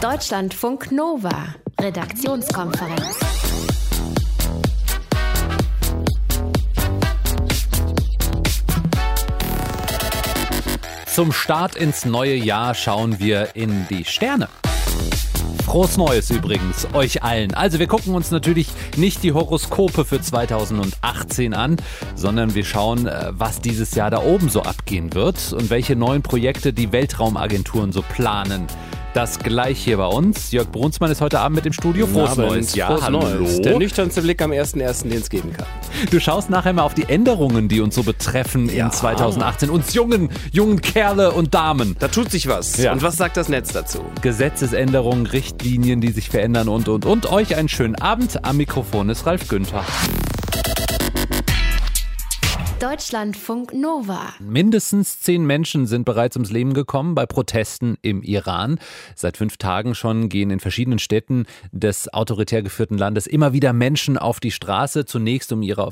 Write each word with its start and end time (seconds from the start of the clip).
Deutschlandfunk 0.00 0.92
Nova, 0.92 1.54
Redaktionskonferenz. 1.78 3.18
Zum 11.04 11.32
Start 11.32 11.76
ins 11.76 12.06
neue 12.06 12.34
Jahr 12.34 12.74
schauen 12.74 13.18
wir 13.18 13.54
in 13.54 13.86
die 13.90 14.06
Sterne. 14.06 14.48
Frohes 15.66 15.98
Neues 15.98 16.30
übrigens, 16.30 16.88
euch 16.94 17.22
allen. 17.22 17.52
Also 17.52 17.78
wir 17.78 17.86
gucken 17.86 18.14
uns 18.14 18.30
natürlich 18.30 18.68
nicht 18.96 19.22
die 19.22 19.34
Horoskope 19.34 20.06
für 20.06 20.22
2018 20.22 21.52
an, 21.52 21.76
sondern 22.14 22.54
wir 22.54 22.64
schauen, 22.64 23.06
äh, 23.06 23.32
was 23.32 23.60
dieses 23.60 23.94
Jahr 23.94 24.10
da 24.10 24.22
oben 24.22 24.48
so 24.48 24.62
abgehen 24.62 25.12
wird 25.12 25.52
und 25.52 25.68
welche 25.68 25.94
neuen 25.94 26.22
Projekte 26.22 26.72
die 26.72 26.90
Weltraumagenturen 26.90 27.92
so 27.92 28.00
planen. 28.00 28.66
Das 29.12 29.40
gleich 29.40 29.82
hier 29.82 29.96
bei 29.96 30.06
uns. 30.06 30.52
Jörg 30.52 30.68
Brunsmann 30.70 31.10
ist 31.10 31.20
heute 31.20 31.40
Abend 31.40 31.56
mit 31.56 31.66
im 31.66 31.72
Studio. 31.72 32.06
Frohes 32.06 32.36
Neues. 32.36 32.74
Ja, 32.76 32.86
Frohes 32.86 33.02
hallo. 33.02 33.20
Neues. 33.20 33.60
Der 33.60 33.76
nüchternste 33.76 34.22
Blick 34.22 34.40
am 34.40 34.52
1.1., 34.52 35.08
den 35.08 35.18
es 35.18 35.28
geben 35.28 35.52
kann. 35.52 35.66
Du 36.10 36.20
schaust 36.20 36.48
nachher 36.48 36.72
mal 36.72 36.82
auf 36.82 36.94
die 36.94 37.08
Änderungen, 37.08 37.68
die 37.68 37.80
uns 37.80 37.96
so 37.96 38.04
betreffen 38.04 38.68
ja. 38.68 38.86
in 38.86 38.92
2018. 38.92 39.68
Uns 39.68 39.94
jungen, 39.94 40.30
jungen 40.52 40.80
Kerle 40.80 41.32
und 41.32 41.54
Damen. 41.54 41.96
Da 41.98 42.06
tut 42.06 42.30
sich 42.30 42.46
was. 42.46 42.76
Ja. 42.76 42.92
Und 42.92 43.02
was 43.02 43.16
sagt 43.16 43.36
das 43.36 43.48
Netz 43.48 43.72
dazu? 43.72 44.04
Gesetzesänderungen, 44.22 45.26
Richtlinien, 45.26 46.00
die 46.00 46.12
sich 46.12 46.30
verändern 46.30 46.68
und, 46.68 46.88
und, 46.88 47.04
und. 47.04 47.32
Euch 47.32 47.56
einen 47.56 47.68
schönen 47.68 47.96
Abend. 47.96 48.44
Am 48.44 48.58
Mikrofon 48.58 49.08
ist 49.08 49.26
Ralf 49.26 49.48
Günther. 49.48 49.84
Deutschlandfunk 52.80 53.74
Nova. 53.74 54.32
Mindestens 54.38 55.20
zehn 55.20 55.44
Menschen 55.44 55.86
sind 55.86 56.06
bereits 56.06 56.36
ums 56.36 56.50
Leben 56.50 56.72
gekommen 56.72 57.14
bei 57.14 57.26
Protesten 57.26 57.98
im 58.00 58.22
Iran. 58.22 58.78
Seit 59.14 59.36
fünf 59.36 59.58
Tagen 59.58 59.94
schon 59.94 60.30
gehen 60.30 60.48
in 60.48 60.60
verschiedenen 60.60 60.98
Städten 60.98 61.44
des 61.72 62.10
autoritär 62.14 62.62
geführten 62.62 62.96
Landes 62.96 63.26
immer 63.26 63.52
wieder 63.52 63.74
Menschen 63.74 64.16
auf 64.16 64.40
die 64.40 64.50
Straße, 64.50 65.04
zunächst 65.04 65.52
um 65.52 65.60
ihre 65.60 65.90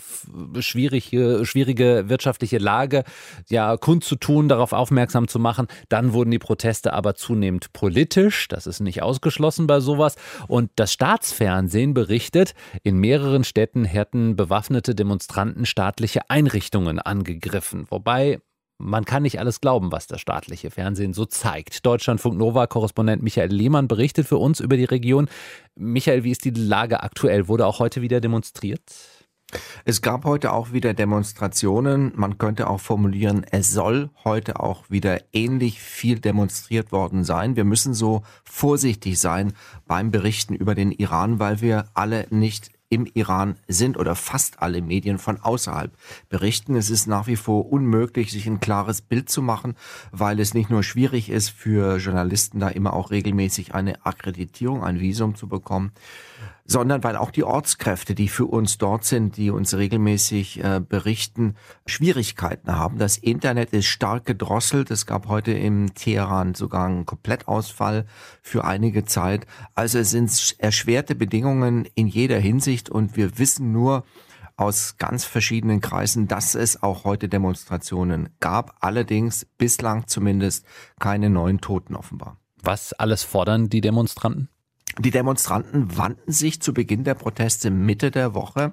schwierige, 0.61 1.45
schwierige 1.45 2.09
wirtschaftliche 2.09 2.57
Lage 2.57 3.05
ja 3.51 3.77
kundzutun, 3.77 4.49
darauf 4.49 4.73
aufmerksam 4.73 5.29
zu 5.29 5.39
machen. 5.39 5.67
Dann 5.91 6.15
wurden 6.15 6.31
die 6.31 6.39
Proteste 6.39 6.95
aber 6.95 7.15
zunehmend 7.15 7.75
politisch. 7.75 8.49
Das 8.49 8.67
ist 8.67 8.81
nicht 8.81 9.03
ausgeschlossen 9.03 9.67
bei 9.67 9.81
sowas. 9.81 10.15
Und 10.47 10.71
das 10.77 10.95
Staatsfernsehen 10.95 11.93
berichtet, 11.93 12.55
in 12.83 12.97
mehreren 12.97 13.45
Städten 13.45 13.85
hätten 13.85 14.37
bewaffnete 14.37 14.95
Demonstranten 14.95 15.67
staatliche 15.67 16.31
Einrichtungen 16.31 16.78
Richtungen 16.79 16.99
angegriffen. 16.99 17.87
Wobei 17.91 18.41
man 18.81 19.05
kann 19.05 19.25
nicht 19.25 19.41
alles 19.41 19.61
glauben, 19.61 19.91
was 19.91 20.07
das 20.07 20.21
staatliche 20.21 20.71
Fernsehen 20.71 21.13
so 21.13 21.25
zeigt. 21.25 21.85
Deutschlandfunk 21.85 22.39
Nova-Korrespondent 22.39 23.23
Michael 23.23 23.51
Lehmann 23.51 23.89
berichtet 23.89 24.29
für 24.29 24.39
uns 24.39 24.61
über 24.61 24.77
die 24.77 24.85
Region. 24.85 25.29
Michael, 25.75 26.23
wie 26.23 26.31
ist 26.31 26.45
die 26.45 26.51
Lage 26.51 27.03
aktuell? 27.03 27.49
Wurde 27.49 27.67
auch 27.67 27.81
heute 27.81 28.03
wieder 28.03 28.21
demonstriert? 28.21 28.81
Es 29.85 30.03
gab 30.03 30.25
heute 30.25 30.53
auch 30.53 30.73
wieder 30.73 30.93
Demonstrationen. 30.93 32.13
Man 32.15 32.37
könnte 32.37 32.69
auch 32.69 32.81
formulieren, 32.81 33.47
es 33.51 33.73
soll 33.73 34.11
heute 34.23 34.61
auch 34.61 34.85
wieder 34.91 35.23
ähnlich 35.33 35.81
viel 35.81 36.21
demonstriert 36.21 36.93
worden 36.93 37.25
sein. 37.25 37.57
Wir 37.57 37.65
müssen 37.65 37.95
so 37.95 38.23
vorsichtig 38.45 39.19
sein 39.19 39.55
beim 39.87 40.11
Berichten 40.11 40.55
über 40.55 40.75
den 40.75 40.93
Iran, 40.93 41.39
weil 41.39 41.63
wir 41.63 41.87
alle 41.95 42.27
nicht 42.29 42.78
im 42.91 43.07
Iran 43.13 43.57
sind 43.69 43.97
oder 43.97 44.15
fast 44.15 44.63
alle 44.63 44.81
Medien 44.81 45.19
von 45.19 45.41
außerhalb 45.41 45.93
berichten. 46.29 46.75
Es 46.77 46.91
ist 46.91 47.07
nach 47.07 47.27
wie 47.27 47.37
vor 47.37 47.71
unmöglich, 47.71 48.33
sich 48.33 48.47
ein 48.47 48.61
klares 48.61 49.03
Bild 49.03 49.29
zu 49.29 49.43
machen, 49.43 49.75
weil 50.11 50.41
es 50.41 50.55
nicht 50.55 50.71
nur 50.71 50.83
schwierig 50.83 51.29
ist 51.29 51.51
für 51.51 51.99
Journalisten 51.99 52.61
da 52.61 52.69
immer 52.69 52.95
auch 52.95 53.11
regelmäßig 53.11 53.75
eine 53.75 54.05
Akkreditierung, 54.07 54.83
ein 54.85 55.01
Visum 55.01 55.35
zu 55.35 55.49
bekommen, 55.49 55.93
sondern 56.69 57.03
weil 57.03 57.17
auch 57.17 57.31
die 57.31 57.45
Ortskräfte, 57.45 58.15
die 58.15 58.29
für 58.29 58.45
uns 58.45 58.77
dort 58.77 59.05
sind, 59.05 59.39
die 59.39 59.51
uns 59.51 59.75
regelmäßig 59.75 60.63
äh, 60.63 60.81
berichten, 60.87 61.57
Schwierigkeiten 61.87 62.77
haben. 62.77 62.99
Das 62.99 63.17
Internet 63.17 63.71
ist 63.71 63.87
stark 63.87 64.27
gedrosselt. 64.27 64.91
Es 64.91 65.07
gab 65.07 65.29
heute 65.29 65.53
im 65.53 65.95
Teheran 65.95 66.55
sogar 66.55 66.87
einen 66.87 67.07
Komplettausfall 67.07 68.05
für 68.43 68.65
einige 68.65 69.07
Zeit. 69.07 69.47
Also 69.75 69.99
es 69.99 70.11
sind 70.11 70.57
erschwerte 70.59 71.15
Bedingungen 71.15 71.89
in 71.95 72.07
jeder 72.07 72.39
Hinsicht 72.39 72.91
und 72.91 73.17
wir 73.17 73.39
wissen 73.39 73.73
nur, 73.73 74.05
aus 74.59 74.97
ganz 74.99 75.25
verschiedenen 75.25 75.81
Kreisen, 75.81 76.27
dass 76.27 76.57
es 76.57 76.83
auch 76.83 77.05
heute 77.05 77.29
Demonstrationen 77.29 78.31
gab, 78.41 78.77
allerdings 78.81 79.45
bislang 79.57 80.09
zumindest 80.09 80.67
keine 80.99 81.31
neuen 81.31 81.61
Toten 81.61 81.95
offenbar. 81.95 82.39
Was 82.61 82.93
alles 82.93 83.23
fordern 83.23 83.69
die 83.69 83.81
Demonstranten? 83.81 84.49
Die 85.01 85.13
Demonstranten 85.13 85.97
wandten 85.97 86.33
sich 86.33 86.61
zu 86.61 86.75
Beginn 86.75 87.05
der 87.05 87.15
Proteste 87.15 87.71
Mitte 87.71 88.11
der 88.11 88.35
Woche, 88.35 88.73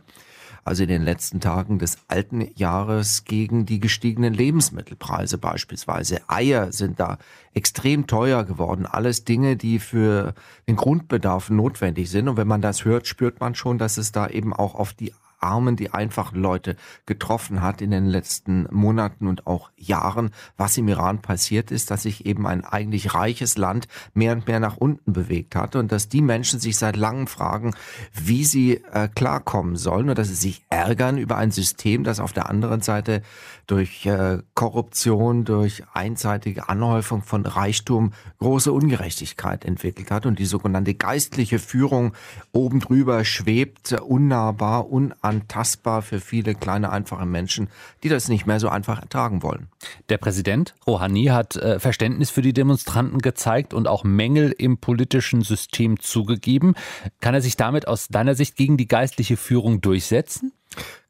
also 0.64 0.82
in 0.82 0.90
den 0.90 1.04
letzten 1.04 1.40
Tagen 1.40 1.78
des 1.78 2.00
alten 2.08 2.50
Jahres, 2.56 3.26
gegen 3.26 3.68
die 3.68 3.80
gestiegenen 3.80 4.34
Lebensmittelpreise 4.34 5.38
beispielsweise. 5.38 6.22
Eier 6.28 6.72
sind 6.72 7.00
da 7.00 7.20
extrem 7.54 8.08
teuer 8.08 8.44
geworden. 8.44 8.88
Alles 8.88 9.24
Dinge, 9.24 9.56
die 9.56 9.78
für 9.78 10.34
den 10.68 10.76
Grundbedarf 10.76 11.52
notwendig 11.52 12.10
sind. 12.10 12.28
Und 12.28 12.38
wenn 12.38 12.48
man 12.48 12.62
das 12.62 12.86
hört, 12.86 13.06
spürt 13.06 13.40
man 13.40 13.54
schon, 13.54 13.78
dass 13.78 13.98
es 13.98 14.12
da 14.12 14.28
eben 14.28 14.52
auch 14.52 14.74
auf 14.74 14.94
die 14.94 15.14
Armen, 15.46 15.76
die 15.76 15.92
einfachen 15.92 16.42
Leute 16.42 16.76
getroffen 17.06 17.62
hat 17.62 17.82
in 17.82 17.92
den 17.92 18.08
letzten 18.08 18.68
Monaten 18.72 19.28
und 19.28 19.46
auch 19.46 19.70
Jahren. 19.78 20.32
Was 20.58 20.78
im 20.78 20.88
Iran 20.88 21.22
passiert 21.22 21.72
ist, 21.72 21.92
dass 21.92 22.04
sich 22.04 22.26
eben 22.26 22.48
ein 22.48 22.66
eigentlich 22.66 23.14
reiches 23.14 23.58
Land 23.58 23.88
mehr 24.14 24.34
und 24.34 24.48
mehr 24.48 24.60
nach 24.60 24.78
unten 24.78 25.14
bewegt 25.14 25.56
hat 25.56 25.76
und 25.76 25.92
dass 25.92 26.10
die 26.10 26.22
Menschen 26.22 26.60
sich 26.60 26.78
seit 26.78 26.96
langem 26.96 27.28
fragen, 27.28 27.76
wie 28.14 28.44
sie 28.44 28.84
äh, 28.92 29.08
klarkommen 29.08 29.76
sollen 29.76 30.10
und 30.10 30.18
dass 30.18 30.30
sie 30.30 30.36
sich 30.36 30.66
ärgern 30.70 31.18
über 31.18 31.38
ein 31.38 31.52
System, 31.52 32.04
das 32.04 32.20
auf 32.20 32.34
der 32.34 32.50
anderen 32.50 32.82
Seite 32.82 33.22
durch 33.68 34.06
äh, 34.06 34.40
Korruption, 34.54 35.46
durch 35.46 35.84
einseitige 35.94 36.70
Anhäufung 36.70 37.24
von 37.24 37.46
Reichtum 37.46 38.14
große 38.40 38.72
Ungerechtigkeit 38.72 39.66
entwickelt 39.66 40.12
hat 40.12 40.26
und 40.26 40.40
die 40.40 40.46
sogenannte 40.46 40.94
geistliche 40.94 41.60
Führung 41.60 42.14
oben 42.52 42.80
drüber 42.80 43.26
schwebt, 43.26 43.94
unnahbar, 43.94 44.90
unantastbar 44.90 46.02
für 46.02 46.20
viele 46.20 46.56
kleine, 46.56 46.92
einfache 46.92 47.26
Menschen, 47.26 47.70
die 48.04 48.10
das 48.10 48.28
nicht 48.28 48.46
mehr 48.46 48.60
so 48.60 48.70
einfach 48.70 49.02
ertragen 49.02 49.44
wollen. 49.44 49.68
Der 50.10 50.18
Präsident 50.18 50.76
Rouhani 50.86 51.26
hat 51.26 51.56
äh, 51.56 51.80
Verständnis 51.80 52.30
für 52.30 52.42
die 52.42 52.54
Demonstranten 52.54 53.20
gezeigt 53.20 53.74
und 53.74 53.88
auch 53.88 54.04
Mängel 54.04 54.54
im 54.58 54.78
politischen 54.78 55.42
System 55.42 56.00
zugegeben. 56.00 56.76
Kann 57.22 57.34
er 57.34 57.42
sich 57.42 57.58
damit 57.58 57.88
aus 57.88 58.08
deiner 58.08 58.36
Sicht 58.36 58.56
gegen 58.56 58.78
die 58.78 58.88
geistliche 58.88 59.38
Führung 59.38 59.82
durchsetzen? 59.82 60.52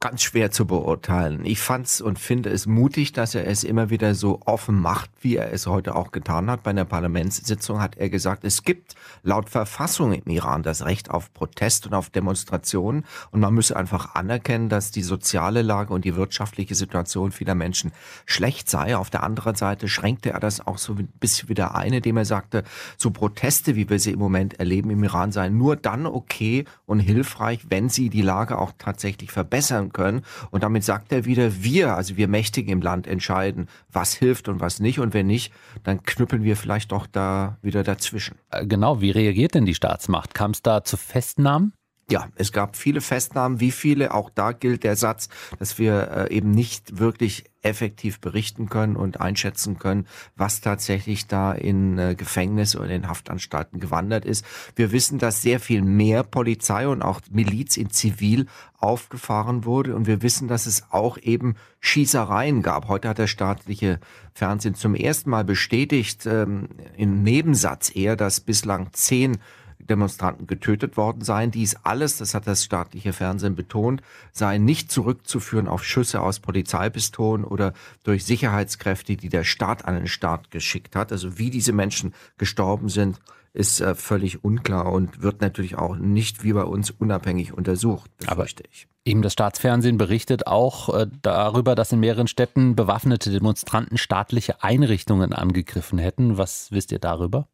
Ganz 0.05 0.21
schwer 0.21 0.51
zu 0.51 0.67
beurteilen. 0.67 1.45
Ich 1.45 1.59
fand's 1.59 1.99
und 1.99 2.19
finde 2.19 2.51
es 2.51 2.67
mutig, 2.67 3.11
dass 3.11 3.33
er 3.33 3.47
es 3.47 3.63
immer 3.63 3.89
wieder 3.89 4.13
so 4.13 4.39
offen 4.45 4.79
macht, 4.79 5.09
wie 5.21 5.35
er 5.35 5.51
es 5.51 5.65
heute 5.65 5.95
auch 5.95 6.11
getan 6.11 6.47
hat. 6.51 6.61
Bei 6.61 6.69
einer 6.69 6.85
Parlamentssitzung 6.85 7.81
hat 7.81 7.97
er 7.97 8.09
gesagt, 8.09 8.43
es 8.43 8.61
gibt 8.61 8.93
laut 9.23 9.49
Verfassung 9.49 10.13
im 10.13 10.31
Iran 10.31 10.61
das 10.61 10.85
Recht 10.85 11.09
auf 11.09 11.33
Protest 11.33 11.87
und 11.87 11.95
auf 11.95 12.11
Demonstrationen 12.11 13.03
und 13.31 13.39
man 13.39 13.55
müsse 13.55 13.75
einfach 13.75 14.13
anerkennen, 14.13 14.69
dass 14.69 14.91
die 14.91 15.01
soziale 15.01 15.63
Lage 15.63 15.91
und 15.91 16.05
die 16.05 16.15
wirtschaftliche 16.15 16.75
Situation 16.75 17.31
vieler 17.31 17.55
Menschen 17.55 17.91
schlecht 18.27 18.69
sei. 18.69 18.95
Auf 18.95 19.09
der 19.09 19.23
anderen 19.23 19.55
Seite 19.55 19.87
schränkte 19.87 20.29
er 20.29 20.39
das 20.39 20.67
auch 20.67 20.77
so 20.77 20.93
ein 20.93 21.07
bisschen 21.19 21.49
wieder 21.49 21.73
ein, 21.73 21.93
indem 21.93 22.17
er 22.17 22.25
sagte, 22.25 22.63
so 22.95 23.09
Proteste, 23.09 23.75
wie 23.75 23.89
wir 23.89 23.97
sie 23.97 24.11
im 24.11 24.19
Moment 24.19 24.59
erleben 24.59 24.91
im 24.91 25.03
Iran, 25.03 25.31
seien 25.31 25.57
nur 25.57 25.75
dann 25.75 26.05
okay 26.05 26.65
und 26.85 26.99
hilfreich, 26.99 27.65
wenn 27.69 27.89
sie 27.89 28.11
die 28.11 28.21
Lage 28.21 28.59
auch 28.59 28.73
tatsächlich 28.77 29.31
verbessern 29.31 29.93
können. 29.95 30.21
Und 30.51 30.61
damit 30.61 30.83
sagt 30.83 31.11
er 31.11 31.25
wieder, 31.25 31.63
wir, 31.63 31.95
also 31.95 32.17
wir 32.17 32.27
Mächtigen 32.27 32.71
im 32.71 32.81
Land 32.81 33.07
entscheiden, 33.07 33.67
was 33.91 34.13
hilft 34.13 34.47
und 34.47 34.59
was 34.59 34.79
nicht. 34.79 34.99
Und 34.99 35.15
wenn 35.15 35.25
nicht, 35.25 35.51
dann 35.83 36.03
knüppeln 36.03 36.43
wir 36.43 36.57
vielleicht 36.57 36.91
doch 36.91 37.07
da 37.07 37.57
wieder 37.63 37.83
dazwischen. 37.83 38.37
Äh, 38.51 38.67
genau, 38.67 39.01
wie 39.01 39.11
reagiert 39.11 39.55
denn 39.55 39.65
die 39.65 39.73
Staatsmacht? 39.73 40.35
Kam 40.35 40.51
es 40.51 40.61
da 40.61 40.83
zu 40.83 40.97
Festnahmen? 40.97 41.73
Ja, 42.11 42.29
es 42.35 42.51
gab 42.51 42.75
viele 42.75 43.01
Festnahmen. 43.01 43.59
Wie 43.59 43.71
viele? 43.71 44.13
Auch 44.13 44.29
da 44.29 44.51
gilt 44.51 44.83
der 44.83 44.95
Satz, 44.95 45.27
dass 45.57 45.79
wir 45.79 46.11
äh, 46.29 46.35
eben 46.35 46.51
nicht 46.51 46.99
wirklich 46.99 47.45
effektiv 47.63 48.19
berichten 48.19 48.69
können 48.69 48.95
und 48.95 49.19
einschätzen 49.19 49.79
können, 49.79 50.05
was 50.35 50.61
tatsächlich 50.61 51.25
da 51.25 51.51
in 51.51 51.97
äh, 51.97 52.13
Gefängnis 52.13 52.75
oder 52.75 52.91
in 52.91 53.07
Haftanstalten 53.07 53.79
gewandert 53.79 54.23
ist. 54.23 54.45
Wir 54.75 54.91
wissen, 54.91 55.17
dass 55.17 55.41
sehr 55.41 55.59
viel 55.59 55.81
mehr 55.81 56.21
Polizei 56.21 56.87
und 56.87 57.01
auch 57.01 57.21
Miliz 57.31 57.75
in 57.75 57.89
Zivil 57.89 58.45
aufgefahren 58.77 59.65
wurde 59.65 59.95
und 59.95 60.05
wir 60.05 60.21
wissen, 60.21 60.47
dass 60.47 60.67
es 60.67 60.83
auch 60.91 61.17
eben 61.17 61.55
Schießereien 61.79 62.61
gab. 62.61 62.87
Heute 62.87 63.09
hat 63.09 63.17
der 63.17 63.25
staatliche 63.25 63.99
Fernsehen 64.31 64.75
zum 64.75 64.93
ersten 64.93 65.31
Mal 65.31 65.43
bestätigt, 65.43 66.27
ähm, 66.27 66.69
im 66.95 67.23
Nebensatz 67.23 67.95
eher, 67.95 68.15
dass 68.15 68.41
bislang 68.41 68.89
zehn 68.93 69.39
Demonstranten 69.89 70.47
getötet 70.47 70.97
worden 70.97 71.21
seien. 71.21 71.51
Dies 71.51 71.75
alles, 71.83 72.17
das 72.17 72.33
hat 72.33 72.47
das 72.47 72.63
staatliche 72.63 73.13
Fernsehen 73.13 73.55
betont, 73.55 74.01
sei 74.31 74.57
nicht 74.57 74.91
zurückzuführen 74.91 75.67
auf 75.67 75.83
Schüsse 75.83 76.21
aus 76.21 76.39
Polizeipistolen 76.39 77.43
oder 77.43 77.73
durch 78.03 78.25
Sicherheitskräfte, 78.25 79.15
die 79.15 79.29
der 79.29 79.43
Staat 79.43 79.85
an 79.85 79.95
den 79.95 80.07
Staat 80.07 80.51
geschickt 80.51 80.95
hat. 80.95 81.11
Also 81.11 81.37
wie 81.37 81.49
diese 81.49 81.73
Menschen 81.73 82.13
gestorben 82.37 82.89
sind, 82.89 83.19
ist 83.55 83.79
äh, 83.79 83.95
völlig 83.95 84.43
unklar 84.43 84.91
und 84.91 85.21
wird 85.21 85.41
natürlich 85.41 85.77
auch 85.77 85.95
nicht 85.95 86.43
wie 86.43 86.53
bei 86.53 86.63
uns 86.63 86.91
unabhängig 86.91 87.53
untersucht, 87.53 88.11
befürchte 88.17 88.63
Aber 88.63 88.71
ich. 88.71 88.87
Eben 89.05 89.21
das 89.21 89.33
Staatsfernsehen 89.33 89.97
berichtet 89.97 90.47
auch 90.47 90.93
äh, 90.93 91.07
darüber, 91.21 91.75
dass 91.75 91.91
in 91.91 91.99
mehreren 91.99 92.27
Städten 92.27 92.75
bewaffnete 92.75 93.31
Demonstranten 93.31 93.97
staatliche 93.97 94.63
Einrichtungen 94.63 95.31
angegriffen 95.31 95.99
hätten. 95.99 96.37
Was 96.37 96.71
wisst 96.71 96.91
ihr 96.91 96.99
darüber? 96.99 97.47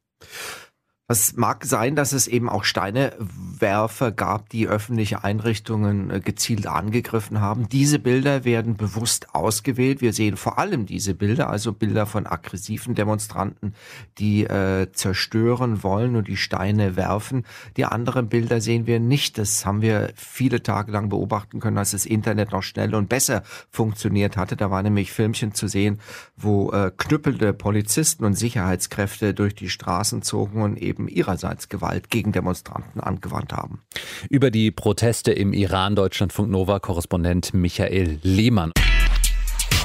Es 1.08 1.36
mag 1.36 1.66
sein, 1.66 1.98
dass 1.98 2.14
es 2.14 2.28
eben 2.28 2.48
auch 2.48 2.64
Steinewerfer 2.64 4.14
gab, 4.14 4.48
die 4.48 4.70
öffentliche 4.70 5.26
Einrichtungen 5.26 6.10
äh, 6.10 6.22
gezielt 6.22 6.68
angegriffen 6.68 7.42
haben. 7.42 7.68
Diese 7.68 8.00
Bilder 8.00 8.46
werden 8.46 8.78
bewusst 8.78 9.36
ausgewählt. 9.36 10.00
Wir 10.00 10.14
sehen 10.14 10.38
vor 10.38 10.58
allem 10.58 10.86
diese 10.86 11.14
Bilder, 11.14 11.50
also 11.50 11.74
Bilder 11.74 12.06
von 12.06 12.28
aggressiven 12.28 12.96
Demonstranten, 12.96 13.74
die 14.20 14.46
äh, 14.46 14.90
zerstören 14.94 15.84
wollen 15.84 16.16
und 16.16 16.30
die 16.30 16.38
Steine 16.38 16.96
werfen. 16.96 17.46
Die 17.76 17.84
anderen 17.84 18.30
Bilder 18.30 18.62
sehen 18.62 18.88
wir 18.88 19.02
nicht. 19.02 19.38
Das 19.38 19.66
haben 19.66 19.82
wir 19.82 20.14
viele 20.16 20.64
Tage 20.64 20.94
lang 20.94 21.10
beobachten 21.10 21.60
können, 21.60 21.78
als 21.78 21.92
das 21.92 22.06
Internet 22.06 22.54
noch 22.54 22.64
schneller 22.64 22.98
und 22.98 23.10
besser 23.10 23.44
funktioniert 23.70 24.38
hatte. 24.38 24.56
Da 24.56 24.72
war 24.72 24.82
nämlich 24.82 25.12
Filmchen 25.12 25.54
zu 25.54 25.68
sehen, 25.68 26.00
wo 26.38 26.72
äh, 26.72 26.90
knüppelte 26.96 27.52
Polizisten 27.52 28.24
und 28.24 28.36
Sicherheitskräfte 28.36 29.34
durch 29.34 29.56
die 29.56 29.70
Straßen 29.70 30.22
zogen 30.22 30.62
und 30.62 30.78
eben 30.78 31.01
eben 31.02 31.08
ihrerseits 31.08 31.70
Gewalt 31.70 32.10
gegen 32.10 32.32
Demonstranten 32.32 33.02
angewandt 33.02 33.54
haben. 33.54 33.82
Über 34.30 34.52
die 34.52 34.72
Proteste 34.72 35.32
im 35.32 35.54
Iran 35.54 35.96
Deutschlandfunk 35.96 36.50
Nova 36.50 36.80
Korrespondent 36.80 37.54
Michael 37.54 38.20
Lehmann. 38.24 38.72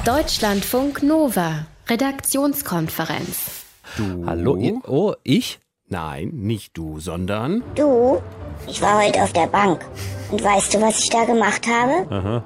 Deutschlandfunk 0.05 1.03
Nova 1.03 1.65
Redaktionskonferenz. 1.89 3.65
Du? 3.95 4.25
Hallo, 4.25 4.81
oh, 4.85 5.13
ich? 5.23 5.59
Nein, 5.89 6.31
nicht 6.33 6.77
du, 6.77 6.99
sondern 6.99 7.63
Du? 7.75 8.21
Ich 8.67 8.81
war 8.81 9.01
heute 9.01 9.23
auf 9.23 9.31
der 9.31 9.47
Bank. 9.47 9.85
Und 10.29 10.43
weißt 10.43 10.73
du, 10.73 10.81
was 10.81 10.99
ich 10.99 11.09
da 11.09 11.23
gemacht 11.23 11.65
habe? 11.65 12.11
Aha. 12.13 12.43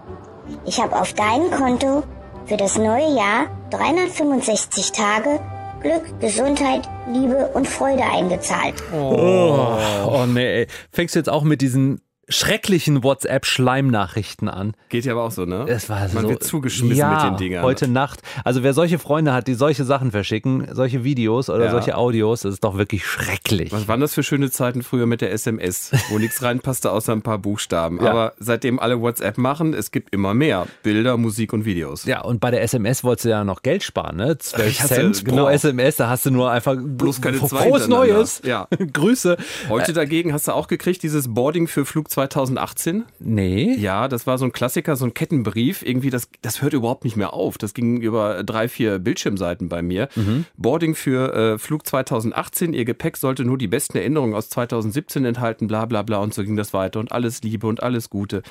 Ich 0.66 0.80
habe 0.80 1.00
auf 1.00 1.14
dein 1.14 1.50
Konto 1.50 2.04
für 2.46 2.58
das 2.58 2.78
neue 2.78 3.16
Jahr 3.16 3.48
365 3.72 4.92
Tage 4.92 5.40
Glück, 5.82 6.20
Gesundheit, 6.20 6.88
Liebe 7.08 7.48
und 7.54 7.68
Freude 7.68 8.04
eingezahlt. 8.04 8.76
Oh, 8.94 9.78
oh 10.08 10.26
nee, 10.28 10.62
ey. 10.62 10.68
Fängst 10.92 11.16
du 11.16 11.20
jetzt 11.20 11.30
auch 11.30 11.44
mit 11.44 11.62
diesen 11.62 12.02
schrecklichen 12.32 13.04
WhatsApp-Schleimnachrichten 13.04 14.50
an. 14.50 14.74
Geht 14.90 15.06
ja 15.06 15.14
aber 15.14 15.24
auch 15.24 15.32
so, 15.32 15.46
ne? 15.46 15.66
Es 15.68 15.90
war 15.90 16.00
Man 16.14 16.24
so, 16.24 16.30
wird 16.30 16.44
zugeschmissen 16.44 16.98
ja, 16.98 17.14
mit 17.14 17.34
den 17.34 17.38
Dingern. 17.38 17.64
heute 17.64 17.88
Nacht. 17.88 18.22
Also 18.44 18.64
wer 18.64 18.74
solche 18.74 19.00
Freunde 19.00 19.34
hat, 19.34 19.48
die 19.48 19.54
solche 19.54 19.84
Sachen 19.84 20.12
verschicken, 20.12 20.68
solche 20.72 21.04
Videos 21.04 21.50
oder 21.50 21.66
Ja. 21.66 21.72
solche 21.72 21.96
Audios, 21.98 22.42
das 22.42 22.54
ist 22.56 22.64
doch 22.64 22.78
wirklich 22.78 23.06
schrecklich. 23.06 23.72
Was 23.72 23.88
waren 23.88 24.00
das 24.02 24.14
für 24.14 24.24
schöne 24.24 24.50
Zeiten 24.52 24.82
früher 24.84 25.06
mit 25.06 25.22
der 25.22 25.32
SMS, 25.32 25.92
wo 26.10 26.18
nichts 26.18 26.42
reinpasste 26.42 26.92
außer 26.92 27.12
ein 27.14 27.22
paar 27.22 27.38
Buchstaben. 27.38 28.02
Ja. 28.04 28.10
Aber 28.12 28.34
seitdem 28.40 28.80
alle 28.80 29.00
WhatsApp 29.02 29.38
machen, 29.38 29.74
es 29.74 29.92
gibt 29.92 30.14
immer 30.14 30.34
mehr 30.34 30.68
Bilder, 30.84 31.18
Musik 31.18 31.54
und 31.54 31.66
Videos. 31.66 32.06
Ja, 32.06 32.22
und 32.22 32.40
bei 32.40 32.52
der 32.52 32.62
SMS 32.64 33.04
wolltest 33.04 33.26
du 33.26 33.30
ja 33.30 33.44
noch 33.44 33.62
Geld 33.62 33.84
sparen, 33.84 34.18
ne? 34.18 34.38
12 34.38 34.68
Ich 34.70 34.82
hasse- 34.82 34.96
Cent 34.96 35.26
genau. 35.26 35.44
pro 35.44 35.50
SMS, 35.50 35.98
da 35.98 36.10
hast 36.10 36.26
du 36.26 36.32
nur 36.32 36.52
einfach 36.52 36.76
Bloß 36.78 37.22
keine 37.22 37.38
zwei 37.38 37.48
frohes 37.64 37.84
hintereinander. 37.84 38.14
Neues. 38.16 38.42
Ja. 38.46 38.68
Grüße. 38.94 39.38
Heute 39.70 39.94
dagegen 39.94 40.34
hast 40.34 40.48
du 40.48 40.54
auch 40.54 40.68
gekriegt, 40.68 41.04
dieses 41.04 41.34
Boarding 41.34 41.68
für 41.68 41.86
Flug 41.86 42.10
2018. 42.30 43.06
Nee. 43.20 43.76
Ja, 43.76 44.08
das 44.08 44.28
war 44.28 44.38
so 44.38 44.46
ein 44.46 44.52
Klassiker, 44.52 44.96
so 44.96 45.06
ein 45.06 45.14
Kettenbrief. 45.14 45.82
Irgendwie, 45.84 46.10
das, 46.10 46.30
das 46.42 46.62
hört 46.62 46.74
überhaupt 46.74 47.04
nicht 47.04 47.18
mehr 47.18 47.34
auf. 47.34 47.58
Das 47.58 47.74
ging 47.74 48.02
über 48.02 48.44
drei, 48.44 48.68
vier 48.68 49.00
Bildschirmseiten 49.00 49.70
bei 49.70 49.82
mir. 49.82 50.10
Boarding 50.58 50.96
für 50.96 51.34
äh, 51.34 51.58
Flug 51.58 51.86
2018. 51.86 52.74
Ihr 52.74 52.86
Gepäck 52.86 53.18
sollte 53.18 53.46
nur 53.46 53.58
die 53.58 53.68
besten 53.68 53.98
Erinnerungen 53.98 54.34
aus 54.34 54.50
2017 54.50 55.26
enthalten, 55.26 55.68
bla 55.68 55.86
bla 55.86 56.02
bla. 56.02 56.18
Und 56.18 56.34
so 56.34 56.44
ging 56.44 56.56
das 56.56 56.74
weiter. 56.74 57.00
Und 57.00 57.12
alles 57.12 57.42
Liebe 57.44 57.68
und 57.68 57.84
alles 57.84 58.10
Gute. 58.10 58.42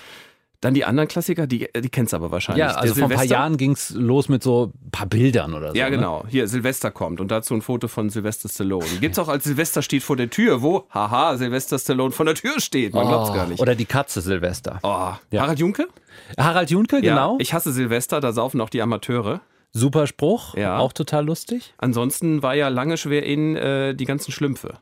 Dann 0.62 0.75
die 0.75 0.85
anderen 0.85 1.09
Klassiker, 1.09 1.47
die, 1.47 1.69
die 1.75 1.89
kennst 1.89 2.12
du 2.12 2.17
aber 2.19 2.31
wahrscheinlich. 2.31 2.61
Ja, 2.61 2.73
also 2.75 2.95
vor 2.95 3.05
ein 3.05 3.09
paar 3.09 3.19
Silvester- 3.21 3.35
Jahren 3.35 3.57
ging's 3.57 3.91
los 3.97 4.29
mit 4.29 4.43
so 4.43 4.73
ein 4.85 4.91
paar 4.91 5.07
Bildern 5.07 5.55
oder 5.55 5.71
so. 5.71 5.75
Ja, 5.75 5.87
ne? 5.89 5.97
genau. 5.97 6.25
Hier, 6.29 6.49
Silvester 6.49 6.91
kommt 6.91 7.19
und 7.21 7.31
dazu 7.31 7.55
ein 7.55 7.62
Foto 7.62 7.89
von 7.89 8.11
Sylvester 8.11 8.49
Stallone. 8.51 8.85
Gibt's 9.01 9.19
auch 9.19 9.29
als 9.29 9.45
Silvester 9.45 9.81
steht 9.81 10.03
vor 10.03 10.17
der 10.17 10.29
Tür, 10.29 10.61
wo, 10.61 10.87
haha, 10.91 11.39
Sylvester 11.39 11.79
Stallone 11.79 12.11
vor 12.12 12.27
der 12.27 12.35
Tür 12.35 12.61
steht. 12.61 12.93
Man 12.93 13.07
glaubt's 13.09 13.33
gar 13.33 13.47
nicht. 13.47 13.59
Oder 13.61 13.75
die 13.75 13.87
Katze 13.87 14.21
Silvester. 14.21 14.81
Oh, 14.83 15.12
Ja. 15.31 15.41
Harald 15.43 15.59
Junke? 15.61 15.89
Harald 16.37 16.71
Junke, 16.71 17.01
genau. 17.01 17.33
Ja, 17.35 17.37
ich 17.41 17.55
hasse 17.55 17.73
Silvester, 17.73 18.21
da 18.21 18.33
saufen 18.33 18.61
auch 18.61 18.69
die 18.69 18.83
Amateure. 18.83 19.41
Super 19.73 20.07
Spruch, 20.07 20.57
Ja. 20.57 20.79
auch 20.79 20.93
total 20.93 21.25
lustig. 21.25 21.73
Ansonsten 21.79 22.43
war 22.43 22.55
ja 22.55 22.69
lange 22.69 22.97
schwer 22.99 23.23
in 23.25 23.57
äh, 23.57 23.95
die 23.95 24.05
ganzen 24.05 24.31
Schlümpfe. 24.33 24.75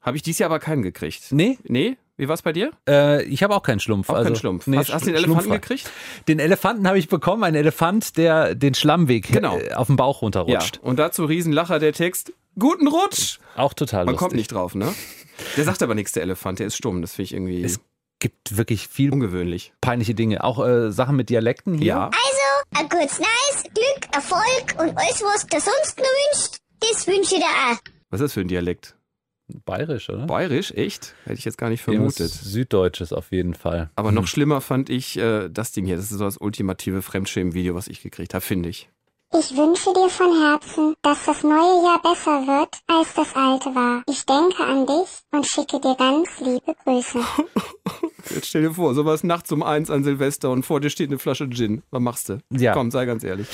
Habe 0.00 0.16
ich 0.16 0.22
dieses 0.22 0.38
Jahr 0.38 0.48
aber 0.48 0.60
keinen 0.60 0.82
gekriegt. 0.82 1.32
Nee, 1.32 1.58
Nee? 1.64 1.96
Wie 2.18 2.28
war's 2.28 2.42
bei 2.42 2.52
dir? 2.52 2.72
äh, 2.88 3.22
ich 3.24 3.42
habe 3.42 3.54
auch 3.54 3.62
keinen 3.62 3.80
Schlumpf. 3.80 4.10
Auch 4.10 4.14
also, 4.16 4.24
keinen 4.26 4.36
Schlumpf. 4.36 4.66
Nee, 4.66 4.76
hast, 4.76 4.92
hast 4.92 5.06
du 5.06 5.12
den 5.12 5.16
Elefanten 5.16 5.50
gekriegt? 5.52 5.90
Den 6.26 6.40
Elefanten 6.40 6.86
habe 6.86 6.98
ich 6.98 7.08
bekommen, 7.08 7.44
ein 7.44 7.54
Elefant, 7.54 8.16
der 8.18 8.54
den 8.56 8.74
Schlammweg 8.74 9.32
Genau. 9.32 9.56
äh, 9.56 9.72
auf 9.72 9.86
dem 9.86 9.96
Bauch 9.96 10.20
runterrutscht. 10.20 10.76
Ja. 10.76 10.82
Und 10.82 10.98
dazu 10.98 11.24
Riesenlacher 11.24 11.78
der 11.78 11.92
Text. 11.94 12.32
Guten 12.58 12.88
Rutsch! 12.88 13.38
Auch 13.56 13.72
total 13.72 14.04
Man 14.04 14.14
lustig. 14.14 14.18
kommt 14.18 14.34
nicht 14.34 14.52
drauf, 14.52 14.74
ne? 14.74 14.92
Der 15.56 15.64
sagt 15.64 15.80
aber 15.82 15.94
nichts, 15.94 16.10
der 16.12 16.24
Elefant. 16.24 16.58
Der 16.58 16.66
ist 16.66 16.76
stumm. 16.76 17.00
Das 17.02 17.12
finde 17.14 17.24
ich 17.26 17.32
irgendwie 17.34 17.62
Es 17.62 17.78
gibt 18.18 18.56
wirklich 18.56 18.88
viel 18.88 19.12
ungewöhnlich. 19.12 19.72
peinliche 19.80 20.14
Dinge. 20.16 20.42
Auch 20.42 20.58
äh, 20.66 20.90
Sachen 20.90 21.14
mit 21.14 21.30
Dialekten 21.30 21.74
hier. 21.74 21.86
Ja. 21.86 22.04
Also, 22.06 22.80
ein 22.82 22.88
kurz 22.88 23.20
nice, 23.20 23.62
Glück, 23.72 24.12
Erfolg 24.12 24.74
und 24.80 24.98
alles, 24.98 25.22
was 25.22 25.46
du 25.46 25.60
sonst 25.60 25.98
noch 25.98 26.04
wünscht, 26.04 26.56
das 26.80 27.06
wünsche 27.06 27.36
ich 27.36 27.40
dir 27.40 27.46
auch. 27.46 27.78
Was 28.10 28.20
ist 28.20 28.24
das 28.24 28.32
für 28.32 28.40
ein 28.40 28.48
Dialekt? 28.48 28.96
Bayerisch, 29.64 30.10
oder? 30.10 30.26
Bayerisch? 30.26 30.72
Echt? 30.72 31.14
Hätte 31.24 31.38
ich 31.38 31.44
jetzt 31.44 31.56
gar 31.56 31.70
nicht 31.70 31.86
Irgendwas 31.86 32.16
vermutet. 32.16 32.38
Süddeutsches 32.38 33.12
auf 33.12 33.32
jeden 33.32 33.54
Fall. 33.54 33.90
Aber 33.96 34.12
noch 34.12 34.26
schlimmer 34.26 34.60
fand 34.60 34.90
ich 34.90 35.18
äh, 35.18 35.48
das 35.48 35.72
Ding 35.72 35.86
hier. 35.86 35.96
Das 35.96 36.10
ist 36.10 36.18
so 36.18 36.24
das 36.24 36.36
ultimative 36.38 37.00
Fremdschämen-Video, 37.02 37.74
was 37.74 37.88
ich 37.88 38.02
gekriegt 38.02 38.34
habe, 38.34 38.44
finde 38.44 38.68
ich. 38.68 38.90
Ich 39.36 39.54
wünsche 39.54 39.92
dir 39.92 40.08
von 40.08 40.32
Herzen, 40.40 40.94
dass 41.02 41.26
das 41.26 41.42
neue 41.42 41.84
Jahr 41.84 42.00
besser 42.02 42.46
wird, 42.46 42.70
als 42.86 43.12
das 43.12 43.36
alte 43.36 43.74
war. 43.74 44.02
Ich 44.08 44.24
denke 44.24 44.64
an 44.64 44.86
dich 44.86 45.20
und 45.30 45.46
schicke 45.46 45.78
dir 45.80 45.94
ganz 45.96 46.40
liebe 46.40 46.74
Grüße. 46.82 47.20
Jetzt 48.34 48.46
stell 48.46 48.62
dir 48.62 48.72
vor, 48.72 48.94
sowas 48.94 49.24
nachts 49.24 49.52
um 49.52 49.62
eins 49.62 49.90
an 49.90 50.02
Silvester 50.02 50.50
und 50.50 50.62
vor 50.64 50.80
dir 50.80 50.88
steht 50.88 51.10
eine 51.10 51.18
Flasche 51.18 51.48
Gin. 51.50 51.82
Was 51.90 52.00
machst 52.00 52.28
du? 52.30 52.38
Ja. 52.50 52.72
Komm, 52.72 52.90
sei 52.90 53.04
ganz 53.04 53.22
ehrlich. 53.22 53.46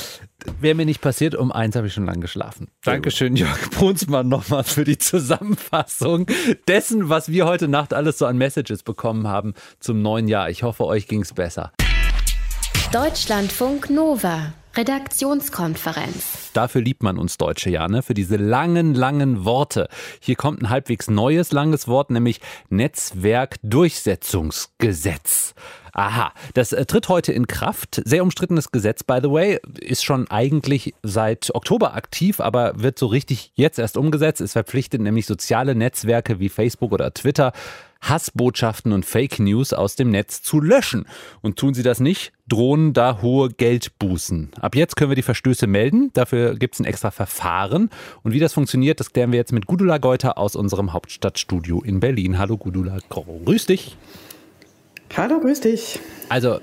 Wäre 0.61 0.77
mir 0.77 0.87
nicht 0.87 1.01
passiert, 1.01 1.35
um 1.35 1.51
eins 1.51 1.75
habe 1.75 1.89
ich 1.89 1.93
schon 1.93 2.07
lang 2.07 2.21
geschlafen. 2.21 2.69
Dankeschön, 2.85 3.35
Jörg 3.35 3.71
Brunsmann, 3.71 4.29
nochmal 4.29 4.63
für 4.63 4.85
die 4.85 4.99
Zusammenfassung 4.99 6.27
dessen, 6.69 7.09
was 7.09 7.31
wir 7.31 7.47
heute 7.47 7.67
Nacht 7.67 7.93
alles 7.93 8.19
so 8.19 8.27
an 8.27 8.39
Messages 8.39 8.85
bekommen 8.85 9.27
haben 9.27 9.55
zum 9.81 10.03
neuen 10.03 10.29
Jahr. 10.29 10.51
Ich 10.51 10.63
hoffe, 10.63 10.85
euch 10.85 11.09
ging's 11.09 11.35
besser. 11.35 11.73
Deutschlandfunk 12.93 13.91
Nova 13.91 14.55
Redaktionskonferenz. 14.77 16.51
Dafür 16.53 16.83
liebt 16.83 17.03
man 17.03 17.19
uns 17.19 17.39
Deutsche 17.39 17.71
ja, 17.71 17.89
ne? 17.89 18.03
Für 18.03 18.15
diese 18.15 18.37
langen, 18.37 18.95
langen 18.95 19.45
Worte. 19.45 19.89
Hier 20.21 20.37
kommt 20.37 20.63
ein 20.63 20.71
halbwegs 20.71 21.09
neues, 21.09 21.51
langes 21.53 21.89
Wort, 21.89 22.11
nämlich 22.11 22.41
Netzwerkdurchsetzungsgesetz. 22.71 25.55
Aha, 25.93 26.33
das 26.55 26.73
äh, 26.73 26.87
tritt 26.87 27.09
heute 27.09 27.33
in 27.33 27.47
Kraft. 27.47 28.03
Sehr 28.05 28.25
umstrittenes 28.25 28.73
Gesetz, 28.73 29.05
by 29.05 29.21
the 29.23 29.31
way, 29.31 29.61
ist 29.81 30.05
schon 30.05 30.29
eigentlich 30.29 30.93
seit 31.05 31.55
Oktober 31.55 31.95
aktiv, 31.95 32.41
aber 32.41 32.83
wird 32.83 32.99
so 32.99 33.07
richtig 33.07 33.53
jetzt 33.55 33.79
erst 33.79 33.97
umgesetzt. 33.97 34.41
Es 34.41 34.51
verpflichtet 34.53 35.01
nämlich 35.01 35.27
soziale 35.27 35.77
Netzwerke 35.77 36.41
wie 36.41 36.49
Facebook 36.49 36.91
oder 36.91 37.15
Twitter, 37.15 37.53
Hassbotschaften 38.09 38.93
und 38.93 39.05
Fake 39.05 39.39
News 39.39 39.73
aus 39.73 39.97
dem 39.97 40.11
Netz 40.11 40.43
zu 40.43 40.61
löschen. 40.61 41.07
Und 41.43 41.59
tun 41.59 41.75
sie 41.75 41.83
das 41.83 42.01
nicht, 42.01 42.33
drohen 42.49 42.93
da 42.93 43.21
hohe 43.23 43.51
Geldbußen. 43.51 44.51
Ab 44.61 44.77
jetzt 44.77 44.97
können 44.97 45.11
wir 45.11 45.17
die 45.17 45.23
Verstöße 45.23 45.67
melden. 45.67 46.11
Dafür 46.13 46.57
gibt 46.57 46.75
es 46.75 46.81
ein 46.81 46.85
extra 46.85 47.11
Verfahren. 47.11 47.91
Und 48.23 48.33
wie 48.33 48.41
das 48.41 48.53
funktioniert, 48.53 49.01
das 49.01 49.13
klären 49.13 49.33
wir 49.33 49.39
jetzt 49.39 49.53
mit 49.53 49.67
Gudula 49.67 49.99
Geuter 49.99 50.39
aus 50.39 50.57
unserem 50.57 50.93
Hauptstadtstudio 50.93 51.83
in 51.83 52.01
Berlin. 52.01 52.39
Hallo 52.39 52.57
Gudula, 52.57 52.99
grüß 53.09 53.67
dich. 53.67 53.97
Hallo, 55.17 55.41
grüß 55.41 55.61
dich. 55.61 56.01
Also, 56.29 56.59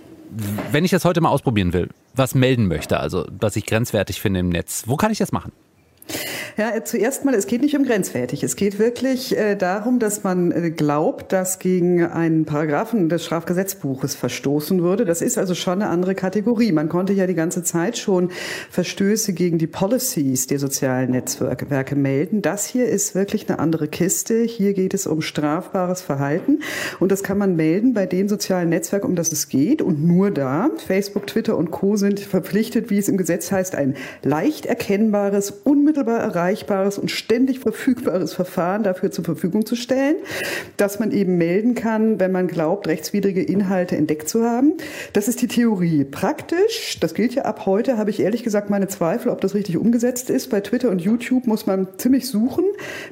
wenn 0.71 0.83
ich 0.83 0.91
das 0.91 1.05
heute 1.05 1.21
mal 1.21 1.29
ausprobieren 1.29 1.73
will, 1.73 1.89
was 2.13 2.35
melden 2.35 2.67
möchte, 2.67 2.99
also 2.99 3.25
was 3.39 3.55
ich 3.55 3.65
grenzwertig 3.65 4.19
finde 4.19 4.41
im 4.41 4.49
Netz, 4.49 4.83
wo 4.87 4.97
kann 4.97 5.11
ich 5.11 5.17
das 5.17 5.31
machen? 5.31 5.51
Ja, 6.57 6.83
zuerst 6.83 7.23
mal, 7.23 7.33
es 7.33 7.47
geht 7.47 7.61
nicht 7.61 7.75
um 7.77 7.83
grenzwertig. 7.83 8.43
Es 8.43 8.55
geht 8.55 8.77
wirklich 8.77 9.37
äh, 9.37 9.55
darum, 9.55 9.99
dass 9.99 10.23
man 10.23 10.51
äh, 10.51 10.69
glaubt, 10.69 11.31
dass 11.31 11.59
gegen 11.59 12.03
einen 12.03 12.45
Paragraphen 12.45 13.07
des 13.07 13.25
Strafgesetzbuches 13.25 14.15
verstoßen 14.15 14.83
würde. 14.83 15.05
Das 15.05 15.21
ist 15.21 15.37
also 15.37 15.55
schon 15.55 15.81
eine 15.81 15.89
andere 15.89 16.13
Kategorie. 16.13 16.71
Man 16.71 16.89
konnte 16.89 17.13
ja 17.13 17.25
die 17.25 17.35
ganze 17.35 17.63
Zeit 17.63 17.97
schon 17.97 18.31
Verstöße 18.69 19.33
gegen 19.33 19.57
die 19.57 19.67
Policies 19.67 20.47
der 20.47 20.59
sozialen 20.59 21.11
Netzwerke 21.11 21.95
melden. 21.95 22.41
Das 22.41 22.65
hier 22.65 22.87
ist 22.87 23.15
wirklich 23.15 23.49
eine 23.49 23.59
andere 23.59 23.87
Kiste. 23.87 24.43
Hier 24.43 24.73
geht 24.73 24.93
es 24.93 25.07
um 25.07 25.21
strafbares 25.21 26.01
Verhalten 26.01 26.59
und 26.99 27.11
das 27.11 27.23
kann 27.23 27.37
man 27.37 27.55
melden 27.55 27.93
bei 27.93 28.05
dem 28.05 28.27
sozialen 28.27 28.69
Netzwerk, 28.69 29.05
um 29.05 29.15
das 29.15 29.31
es 29.31 29.47
geht 29.47 29.81
und 29.81 30.05
nur 30.05 30.31
da. 30.31 30.69
Facebook, 30.85 31.27
Twitter 31.27 31.57
und 31.57 31.71
Co. 31.71 31.95
sind 31.95 32.19
verpflichtet, 32.19 32.89
wie 32.89 32.97
es 32.97 33.07
im 33.07 33.17
Gesetz 33.17 33.51
heißt, 33.51 33.75
ein 33.75 33.95
leicht 34.23 34.65
erkennbares, 34.65 35.51
unmittelbar 35.91 36.21
erreichbares 36.21 36.97
und 36.97 37.11
ständig 37.11 37.59
verfügbares 37.59 38.33
Verfahren 38.33 38.83
dafür 38.83 39.11
zur 39.11 39.25
Verfügung 39.25 39.65
zu 39.65 39.75
stellen, 39.75 40.15
dass 40.77 40.99
man 40.99 41.11
eben 41.11 41.37
melden 41.37 41.75
kann, 41.75 42.17
wenn 42.17 42.31
man 42.31 42.47
glaubt, 42.47 42.87
rechtswidrige 42.87 43.43
Inhalte 43.43 43.97
entdeckt 43.97 44.29
zu 44.29 44.43
haben. 44.45 44.73
Das 45.11 45.27
ist 45.27 45.41
die 45.41 45.47
Theorie. 45.47 46.05
Praktisch, 46.05 46.97
das 47.01 47.13
gilt 47.13 47.35
ja 47.35 47.43
ab 47.43 47.65
heute, 47.65 47.97
habe 47.97 48.09
ich 48.09 48.21
ehrlich 48.21 48.43
gesagt 48.43 48.69
meine 48.69 48.87
Zweifel, 48.87 49.31
ob 49.31 49.41
das 49.41 49.53
richtig 49.53 49.77
umgesetzt 49.77 50.29
ist. 50.29 50.49
Bei 50.49 50.61
Twitter 50.61 50.89
und 50.89 51.01
YouTube 51.01 51.45
muss 51.45 51.65
man 51.65 51.87
ziemlich 51.97 52.27
suchen. 52.27 52.63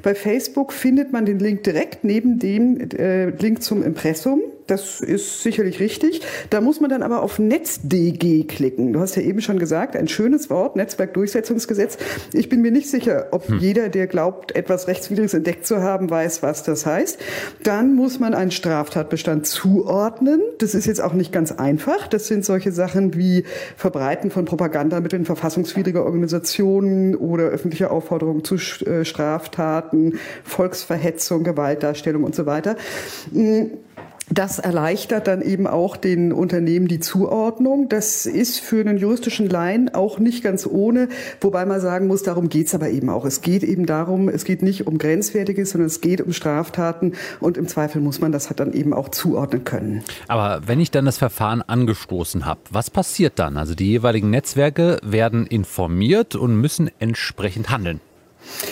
Bei 0.01 0.15
Facebook 0.15 0.71
findet 0.71 1.11
man 1.11 1.25
den 1.25 1.39
Link 1.39 1.63
direkt 1.63 2.05
neben 2.05 2.39
dem 2.39 2.79
äh, 2.91 3.29
Link 3.31 3.61
zum 3.61 3.83
Impressum. 3.83 4.41
Das 4.69 5.01
ist 5.01 5.41
sicherlich 5.41 5.79
richtig. 5.79 6.21
Da 6.51 6.61
muss 6.61 6.79
man 6.79 6.91
dann 6.91 7.01
aber 7.01 7.23
auf 7.23 7.39
NetzDG 7.39 8.43
klicken. 8.43 8.93
Du 8.93 8.99
hast 8.99 9.15
ja 9.15 9.23
eben 9.23 9.41
schon 9.41 9.57
gesagt, 9.57 9.95
ein 9.95 10.07
schönes 10.07 10.51
Wort, 10.51 10.75
Netzwerkdurchsetzungsgesetz. 10.75 11.97
Ich 12.33 12.49
bin 12.49 12.61
mir 12.61 12.69
nicht 12.69 12.87
sicher, 12.87 13.29
ob 13.31 13.47
hm. 13.47 13.57
jeder, 13.57 13.89
der 13.89 14.05
glaubt, 14.05 14.55
etwas 14.55 14.87
Rechtswidriges 14.87 15.33
entdeckt 15.33 15.65
zu 15.65 15.81
haben, 15.81 16.11
weiß, 16.11 16.43
was 16.43 16.61
das 16.61 16.85
heißt. 16.85 17.19
Dann 17.63 17.95
muss 17.95 18.19
man 18.19 18.35
einen 18.35 18.51
Straftatbestand 18.51 19.47
zuordnen. 19.47 20.39
Das 20.59 20.75
ist 20.75 20.85
jetzt 20.85 21.01
auch 21.01 21.13
nicht 21.13 21.31
ganz 21.31 21.51
einfach. 21.51 22.07
Das 22.07 22.27
sind 22.27 22.45
solche 22.45 22.71
Sachen 22.71 23.15
wie 23.15 23.45
Verbreiten 23.75 24.29
von 24.29 24.45
Propagandamitteln 24.45 25.25
verfassungswidriger 25.25 26.05
Organisationen 26.05 27.15
oder 27.15 27.45
öffentliche 27.45 27.89
Aufforderungen 27.89 28.43
zu 28.43 28.55
äh, 28.85 29.03
Straftaten, 29.03 30.19
Volksverhetzung, 30.43 31.43
Gewaltdarstellung 31.43 32.23
und 32.23 32.35
so 32.35 32.45
weiter. 32.45 32.75
Das 34.31 34.59
erleichtert 34.59 35.27
dann 35.27 35.41
eben 35.41 35.65
auch 35.65 35.97
den 35.97 36.31
Unternehmen 36.31 36.87
die 36.87 36.99
Zuordnung. 36.99 37.89
Das 37.89 38.25
ist 38.27 38.59
für 38.59 38.79
einen 38.81 38.97
juristischen 38.97 39.49
Laien 39.49 39.93
auch 39.93 40.19
nicht 40.19 40.43
ganz 40.43 40.67
ohne, 40.67 41.09
wobei 41.41 41.65
man 41.65 41.81
sagen 41.81 42.07
muss, 42.07 42.21
darum 42.21 42.49
geht's 42.49 42.75
aber 42.75 42.89
eben 42.89 43.09
auch. 43.09 43.25
Es 43.25 43.41
geht 43.41 43.63
eben 43.63 43.85
darum, 43.85 44.29
es 44.29 44.45
geht 44.45 44.61
nicht 44.61 44.85
um 44.85 44.97
Grenzwertiges, 44.99 45.71
sondern 45.71 45.87
es 45.87 46.01
geht 46.01 46.21
um 46.21 46.31
Straftaten 46.31 47.13
und 47.39 47.57
im 47.57 47.67
Zweifel 47.67 48.01
muss 48.01 48.21
man 48.21 48.31
das 48.31 48.49
halt 48.49 48.59
dann 48.59 48.73
eben 48.73 48.93
auch 48.93 49.09
zuordnen 49.09 49.63
können. 49.63 50.03
Aber 50.27 50.61
wenn 50.67 50.79
ich 50.79 50.91
dann 50.91 51.05
das 51.05 51.17
Verfahren 51.17 51.63
angestoßen 51.63 52.45
habe, 52.45 52.61
was 52.69 52.89
passiert 52.91 53.39
dann? 53.39 53.57
Also 53.57 53.73
die 53.73 53.87
jeweiligen 53.87 54.29
Netzwerke 54.29 54.99
werden 55.03 55.47
informiert 55.47 56.35
und 56.35 56.55
müssen 56.55 56.91
entsprechend 56.99 57.69
handeln. 57.69 57.99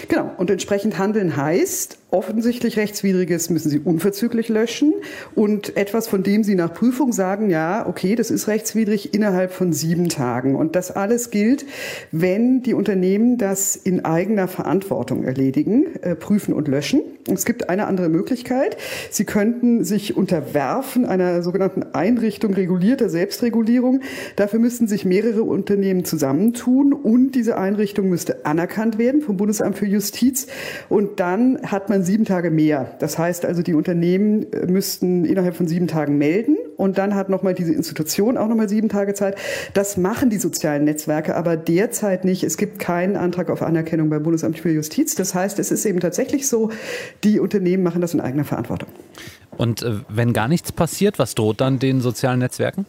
Genau, 0.07 0.31
und 0.37 0.49
entsprechend 0.49 0.97
handeln 0.97 1.35
heißt, 1.35 1.97
offensichtlich 2.17 2.77
Rechtswidriges 2.77 3.51
müssen 3.51 3.69
Sie 3.69 3.77
unverzüglich 3.77 4.49
löschen 4.49 4.91
und 5.35 5.77
etwas, 5.77 6.07
von 6.07 6.23
dem 6.23 6.43
Sie 6.43 6.55
nach 6.55 6.73
Prüfung 6.73 7.13
sagen, 7.13 7.51
ja, 7.51 7.85
okay, 7.87 8.15
das 8.15 8.31
ist 8.31 8.47
rechtswidrig 8.47 9.13
innerhalb 9.13 9.51
von 9.51 9.71
sieben 9.71 10.09
Tagen. 10.09 10.55
Und 10.55 10.75
das 10.75 10.89
alles 10.89 11.29
gilt, 11.29 11.65
wenn 12.11 12.63
die 12.63 12.73
Unternehmen 12.73 13.37
das 13.37 13.75
in 13.75 14.03
eigener 14.03 14.47
Verantwortung 14.47 15.23
erledigen, 15.23 15.85
äh, 16.01 16.15
prüfen 16.15 16.55
und 16.55 16.67
löschen. 16.67 17.01
Es 17.31 17.45
gibt 17.45 17.69
eine 17.69 17.85
andere 17.85 18.09
Möglichkeit. 18.09 18.77
Sie 19.11 19.25
könnten 19.25 19.83
sich 19.83 20.17
unterwerfen 20.17 21.05
einer 21.05 21.43
sogenannten 21.43 21.83
Einrichtung 21.93 22.53
regulierter 22.53 23.09
Selbstregulierung. 23.09 24.01
Dafür 24.37 24.59
müssten 24.59 24.87
sich 24.87 25.05
mehrere 25.05 25.43
Unternehmen 25.43 26.03
zusammentun 26.03 26.93
und 26.93 27.33
diese 27.33 27.57
Einrichtung 27.57 28.09
müsste 28.09 28.45
anerkannt 28.45 28.97
werden 28.97 29.21
vom 29.21 29.37
Bundesamt 29.37 29.77
für 29.77 29.85
Justiz. 29.85 30.47
Und 30.89 31.19
dann 31.19 31.61
hat 31.63 31.89
man 31.89 32.06
sieben 32.07 32.25
Tage 32.25 32.49
mehr. 32.49 32.95
Das 32.99 33.19
heißt 33.19 33.45
also, 33.45 33.61
die 33.61 33.75
Unternehmen 33.75 34.51
äh, 34.51 34.65
müssten 34.65 35.25
innerhalb 35.25 35.55
von 35.55 35.67
sieben 35.67 35.87
Tagen 35.87 36.17
melden 36.17 36.57
und 36.75 36.97
dann 36.97 37.13
hat 37.13 37.29
nochmal 37.29 37.53
diese 37.53 37.73
Institution 37.73 38.37
auch 38.37 38.47
nochmal 38.47 38.67
sieben 38.67 38.89
Tage 38.89 39.13
Zeit. 39.13 39.37
Das 39.75 39.97
machen 39.97 40.31
die 40.31 40.37
sozialen 40.37 40.85
Netzwerke 40.85 41.35
aber 41.35 41.55
derzeit 41.55 42.25
nicht. 42.25 42.43
Es 42.43 42.57
gibt 42.57 42.79
keinen 42.79 43.15
Antrag 43.15 43.51
auf 43.51 43.61
Anerkennung 43.61 44.09
beim 44.09 44.23
Bundesamt 44.23 44.57
für 44.57 44.71
Justiz. 44.71 45.13
Das 45.13 45.35
heißt, 45.35 45.59
es 45.59 45.69
ist 45.69 45.85
eben 45.85 45.99
tatsächlich 45.99 46.47
so, 46.47 46.71
die 47.23 47.39
Unternehmen 47.39 47.83
machen 47.83 48.01
das 48.01 48.15
in 48.15 48.21
eigener 48.21 48.45
Verantwortung. 48.45 48.89
Und 49.57 49.83
äh, 49.83 49.99
wenn 50.09 50.33
gar 50.33 50.47
nichts 50.47 50.71
passiert, 50.71 51.19
was 51.19 51.35
droht 51.35 51.61
dann 51.61 51.77
den 51.77 52.01
sozialen 52.01 52.39
Netzwerken? 52.39 52.85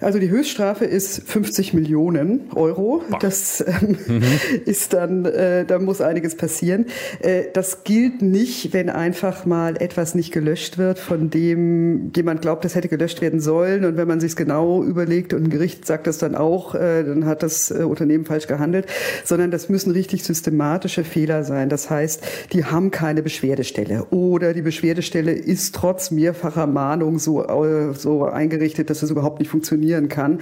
Also 0.00 0.18
die 0.18 0.30
Höchststrafe 0.30 0.86
ist 0.86 1.28
50 1.28 1.74
Millionen 1.74 2.50
Euro. 2.54 3.02
Das 3.20 3.62
ähm, 3.66 3.98
mhm. 4.06 4.22
ist 4.64 4.94
dann, 4.94 5.26
äh, 5.26 5.66
da 5.66 5.78
muss 5.78 6.00
einiges 6.00 6.36
passieren. 6.36 6.86
Äh, 7.20 7.44
das 7.52 7.84
gilt 7.84 8.22
nicht, 8.22 8.72
wenn 8.72 8.88
einfach 8.88 9.44
mal 9.44 9.76
etwas 9.76 10.14
nicht 10.14 10.32
gelöscht 10.32 10.78
wird, 10.78 10.98
von 10.98 11.28
dem 11.28 12.12
jemand 12.16 12.40
glaubt, 12.40 12.64
das 12.64 12.74
hätte 12.74 12.88
gelöscht 12.88 13.20
werden 13.20 13.40
sollen. 13.40 13.84
Und 13.84 13.98
wenn 13.98 14.08
man 14.08 14.20
sich 14.20 14.36
genau 14.36 14.82
überlegt 14.82 15.34
und 15.34 15.44
ein 15.44 15.50
Gericht 15.50 15.86
sagt 15.86 16.06
das 16.06 16.16
dann 16.16 16.34
auch, 16.34 16.74
äh, 16.74 17.04
dann 17.04 17.26
hat 17.26 17.42
das 17.42 17.70
äh, 17.70 17.82
Unternehmen 17.82 18.24
falsch 18.24 18.46
gehandelt. 18.46 18.86
Sondern 19.24 19.50
das 19.50 19.68
müssen 19.68 19.90
richtig 19.90 20.24
systematische 20.24 21.04
Fehler 21.04 21.44
sein. 21.44 21.68
Das 21.68 21.90
heißt, 21.90 22.22
die 22.54 22.64
haben 22.64 22.90
keine 22.90 23.22
Beschwerdestelle 23.22 24.06
oder 24.06 24.54
die 24.54 24.62
Beschwerdestelle 24.62 25.32
ist 25.32 25.74
trotz 25.74 26.10
mehrfacher 26.10 26.66
Mahnung 26.66 27.18
so, 27.18 27.44
äh, 27.44 27.92
so 27.92 28.24
eingerichtet, 28.24 28.88
dass 28.88 29.02
es 29.02 29.10
überhaupt 29.10 29.40
nicht 29.40 29.50
funktioniert 29.50 29.89
funktionieren 29.90 30.08
kann. 30.08 30.38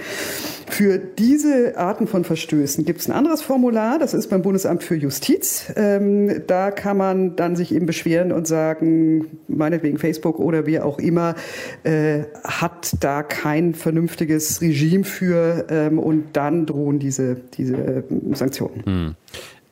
Für 0.67 0.99
diese 0.99 1.77
Arten 1.77 2.07
von 2.07 2.23
Verstößen 2.23 2.85
gibt 2.85 3.01
es 3.01 3.09
ein 3.09 3.11
anderes 3.11 3.41
Formular, 3.41 3.97
das 3.97 4.13
ist 4.13 4.29
beim 4.29 4.43
Bundesamt 4.43 4.83
für 4.83 4.95
Justiz. 4.95 5.73
Ähm, 5.75 6.43
da 6.45 6.69
kann 6.71 6.95
man 6.95 7.35
dann 7.35 7.55
sich 7.55 7.73
eben 7.73 7.87
beschweren 7.87 8.31
und 8.31 8.47
sagen, 8.47 9.39
meinetwegen 9.47 9.97
Facebook 9.97 10.39
oder 10.39 10.67
wer 10.67 10.85
auch 10.85 10.99
immer, 10.99 11.35
äh, 11.83 12.23
hat 12.43 12.95
da 12.99 13.23
kein 13.23 13.73
vernünftiges 13.73 14.61
Regime 14.61 15.03
für 15.03 15.65
ähm, 15.69 15.97
und 15.97 16.25
dann 16.33 16.65
drohen 16.67 16.99
diese, 16.99 17.35
diese 17.35 17.75
äh, 17.75 18.03
Sanktionen. 18.33 18.85
Hm. 18.85 19.15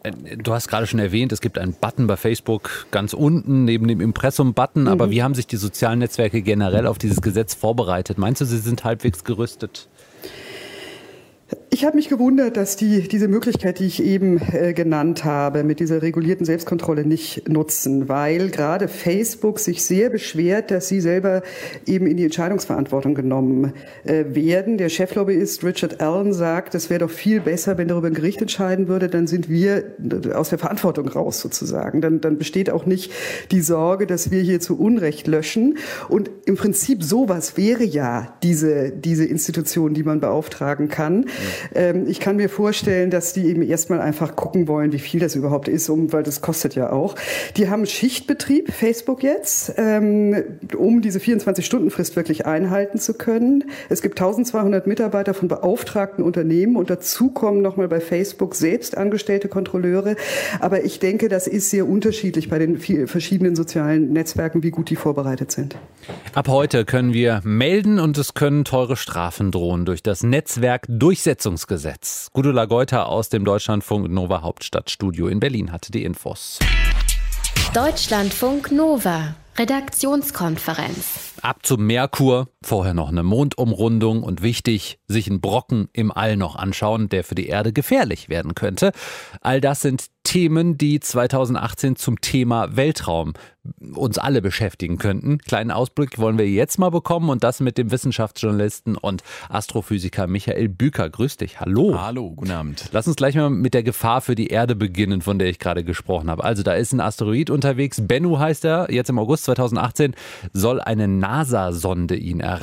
Äh, 0.07 0.37
du 0.37 0.53
hast 0.53 0.67
gerade 0.67 0.87
schon 0.87 0.99
erwähnt, 0.99 1.31
es 1.31 1.41
gibt 1.41 1.57
einen 1.57 1.73
Button 1.73 2.07
bei 2.07 2.17
Facebook 2.17 2.87
ganz 2.91 3.13
unten 3.13 3.65
neben 3.65 3.87
dem 3.87 4.01
Impressum-Button. 4.01 4.83
Mhm. 4.83 4.87
Aber 4.87 5.09
wie 5.09 5.23
haben 5.23 5.35
sich 5.35 5.47
die 5.47 5.57
sozialen 5.57 5.99
Netzwerke 5.99 6.41
generell 6.41 6.87
auf 6.87 6.97
dieses 6.97 7.21
Gesetz 7.21 7.53
vorbereitet? 7.53 8.17
Meinst 8.17 8.41
du, 8.41 8.45
sie 8.45 8.57
sind 8.57 8.83
halbwegs 8.83 9.23
gerüstet? 9.23 9.87
Ich 11.69 11.85
habe 11.85 11.95
mich 11.95 12.09
gewundert, 12.09 12.57
dass 12.57 12.75
die 12.75 13.07
diese 13.07 13.27
Möglichkeit, 13.27 13.79
die 13.79 13.85
ich 13.85 14.03
eben 14.03 14.41
äh, 14.51 14.73
genannt 14.73 15.23
habe, 15.23 15.63
mit 15.63 15.79
dieser 15.79 16.01
regulierten 16.01 16.43
Selbstkontrolle 16.43 17.05
nicht 17.05 17.47
nutzen, 17.47 18.09
weil 18.09 18.49
gerade 18.49 18.87
Facebook 18.87 19.59
sich 19.59 19.83
sehr 19.83 20.09
beschwert, 20.09 20.71
dass 20.71 20.87
sie 20.87 20.99
selber 20.99 21.43
eben 21.85 22.07
in 22.07 22.17
die 22.17 22.23
Entscheidungsverantwortung 22.23 23.13
genommen 23.13 23.73
äh, 24.05 24.25
werden. 24.29 24.77
Der 24.77 24.89
Cheflobbyist 24.89 25.63
Richard 25.63 26.01
Allen 26.01 26.33
sagt, 26.33 26.73
es 26.73 26.89
wäre 26.89 27.01
doch 27.01 27.11
viel 27.11 27.41
besser, 27.41 27.77
wenn 27.77 27.87
darüber 27.87 28.07
ein 28.07 28.15
Gericht 28.15 28.41
entscheiden 28.41 28.87
würde, 28.87 29.07
dann 29.07 29.27
sind 29.27 29.47
wir 29.47 29.83
aus 30.33 30.49
der 30.49 30.57
Verantwortung 30.57 31.07
raus 31.07 31.39
sozusagen. 31.39 32.01
Dann, 32.01 32.21
dann 32.21 32.39
besteht 32.39 32.71
auch 32.71 32.87
nicht 32.87 33.11
die 33.51 33.61
Sorge, 33.61 34.07
dass 34.07 34.31
wir 34.31 34.41
hier 34.41 34.59
zu 34.59 34.79
Unrecht 34.79 35.27
löschen. 35.27 35.77
Und 36.09 36.31
im 36.45 36.55
Prinzip 36.55 37.03
sowas 37.03 37.55
wäre 37.55 37.83
ja 37.83 38.35
diese, 38.41 38.91
diese 38.91 39.25
Institution, 39.25 39.93
die 39.93 40.03
man 40.03 40.19
beauftragen 40.19 40.89
kann. 40.89 41.25
Ähm, 41.74 42.06
ich 42.08 42.20
kann 42.20 42.38
mir 42.38 42.50
vorstellen, 42.50 43.10
dass 43.10 43.34
die 43.34 43.46
eben 43.48 43.62
erstmal 43.62 44.01
einfach 44.01 44.36
gucken 44.36 44.67
wollen, 44.67 44.91
wie 44.91 45.00
viel 45.00 45.20
das 45.20 45.36
überhaupt 45.36 45.67
ist, 45.67 45.89
um, 45.89 46.12
weil 46.13 46.24
das 46.24 46.41
kostet 46.41 46.75
ja 46.75 46.91
auch. 46.91 47.15
Die 47.56 47.70
haben 47.70 47.86
Schichtbetrieb, 47.86 48.72
Facebook 48.72 49.24
jetzt, 49.24 49.74
ähm, 49.77 50.44
um 50.77 51.01
diese 51.01 51.20
24-Stunden-Frist 51.20 52.15
wirklich 52.15 52.46
einhalten 52.46 53.00
zu 53.00 53.13
können. 53.13 53.65
Es 53.89 54.01
gibt 54.01 54.20
1200 54.20 54.88
Mitarbeiter 54.88 55.34
von 55.34 55.48
beauftragten 55.48 56.24
Unternehmen 56.24 56.75
und 56.75 56.89
dazu 56.89 57.29
kommen 57.29 57.62
nochmal 57.62 57.88
bei 57.88 58.00
Facebook 58.00 58.56
selbst 58.56 58.98
angestellte 58.98 59.48
Kontrolleure. 59.48 60.15
Aber 60.60 60.84
ich 60.84 61.00
denke, 61.00 61.29
das 61.29 61.48
ist 61.48 61.70
sehr 61.70 61.88
unterschiedlich 61.88 62.50
bei 62.50 62.60
den 62.60 62.77
verschiedenen 62.77 63.56
sozialen 63.56 64.12
Netzwerken, 64.13 64.63
wie 64.63 64.72
gut 64.72 64.89
die 64.89 64.96
vorbereitet 64.96 65.51
sind. 65.51 65.75
Ab 66.34 66.48
heute 66.48 66.86
können 66.86 67.13
wir 67.13 67.41
melden 67.44 68.00
und 68.00 68.17
es 68.17 68.34
können 68.34 68.63
teure 68.63 68.96
Strafen 68.96 69.51
drohen 69.51 69.86
durch 69.86 70.03
das 70.03 70.24
Netzwerk 70.24 70.86
Durchsetzung 70.88 71.26
Verfassungsgesetz. 71.27 72.29
Gudula 72.31 72.65
Geuter 72.65 73.07
aus 73.07 73.27
dem 73.27 73.43
Deutschlandfunk 73.43 74.10
Nova 74.10 74.41
Hauptstadtstudio 74.43 75.27
in 75.27 75.41
Berlin 75.41 75.74
hatte 75.74 75.91
die 75.91 76.05
Infos. 76.05 76.60
Deutschlandfunk 77.74 78.72
Nova. 78.72 79.36
Redaktionskonferenz. 79.57 81.34
Ab 81.41 81.65
zum 81.65 81.86
Merkur, 81.86 82.48
vorher 82.67 82.93
noch 82.93 83.07
eine 83.07 83.24
Mondumrundung 83.24 84.24
und 84.24 84.41
wichtig, 84.41 85.00
sich 85.07 85.29
einen 85.29 85.39
Brocken 85.39 85.88
im 85.93 86.12
All 86.12 86.36
noch 86.36 86.57
anschauen, 86.57 87.07
der 87.07 87.24
für 87.24 87.33
die 87.33 87.47
Erde 87.47 87.71
gefährlich 87.71 88.27
werden 88.27 88.55
könnte. 88.55 88.91
All 89.41 89.62
das 89.62 89.81
sind 89.81 90.07
Themen, 90.24 90.77
die 90.77 91.00
2018 91.00 91.95
zum 91.95 92.19
Thema 92.19 92.75
Weltraum 92.75 93.33
uns 93.93 94.17
alle 94.17 94.41
beschäftigen 94.41 94.97
könnten. 94.97 95.39
Kleinen 95.39 95.71
Ausblick 95.71 96.19
wollen 96.19 96.38
wir 96.38 96.50
jetzt 96.50 96.79
mal 96.79 96.89
bekommen 96.89 97.29
und 97.29 97.43
das 97.43 97.59
mit 97.59 97.77
dem 97.77 97.91
Wissenschaftsjournalisten 97.91 98.95
und 98.95 99.24
Astrophysiker 99.50 100.27
Michael 100.27 100.69
Büker. 100.69 101.09
Grüß 101.09 101.38
dich. 101.38 101.59
Hallo. 101.59 102.00
Hallo, 102.00 102.31
guten 102.31 102.51
Abend. 102.51 102.89
Lass 102.91 103.07
uns 103.07 103.15
gleich 103.15 103.36
mal 103.36 103.50
mit 103.50 103.74
der 103.74 103.83
Gefahr 103.83 104.21
für 104.21 104.36
die 104.36 104.47
Erde 104.47 104.75
beginnen, 104.75 105.21
von 105.21 105.39
der 105.39 105.50
ich 105.50 105.59
gerade 105.59 105.83
gesprochen 105.83 106.29
habe. 106.29 106.43
Also 106.43 106.63
da 106.63 106.74
ist 106.74 106.93
ein 106.93 107.01
Asteroid 107.01 107.50
unterwegs. 107.50 108.01
Bennu 108.01 108.39
heißt 108.39 108.65
er. 108.65 108.91
Jetzt 108.91 109.09
im 109.09 109.19
August 109.19 109.45
2018 109.45 110.15
soll 110.53 110.79
eine 110.81 111.07
NASA-Sonde 111.07 112.15
ihn 112.15 112.39
erreichen. 112.39 112.56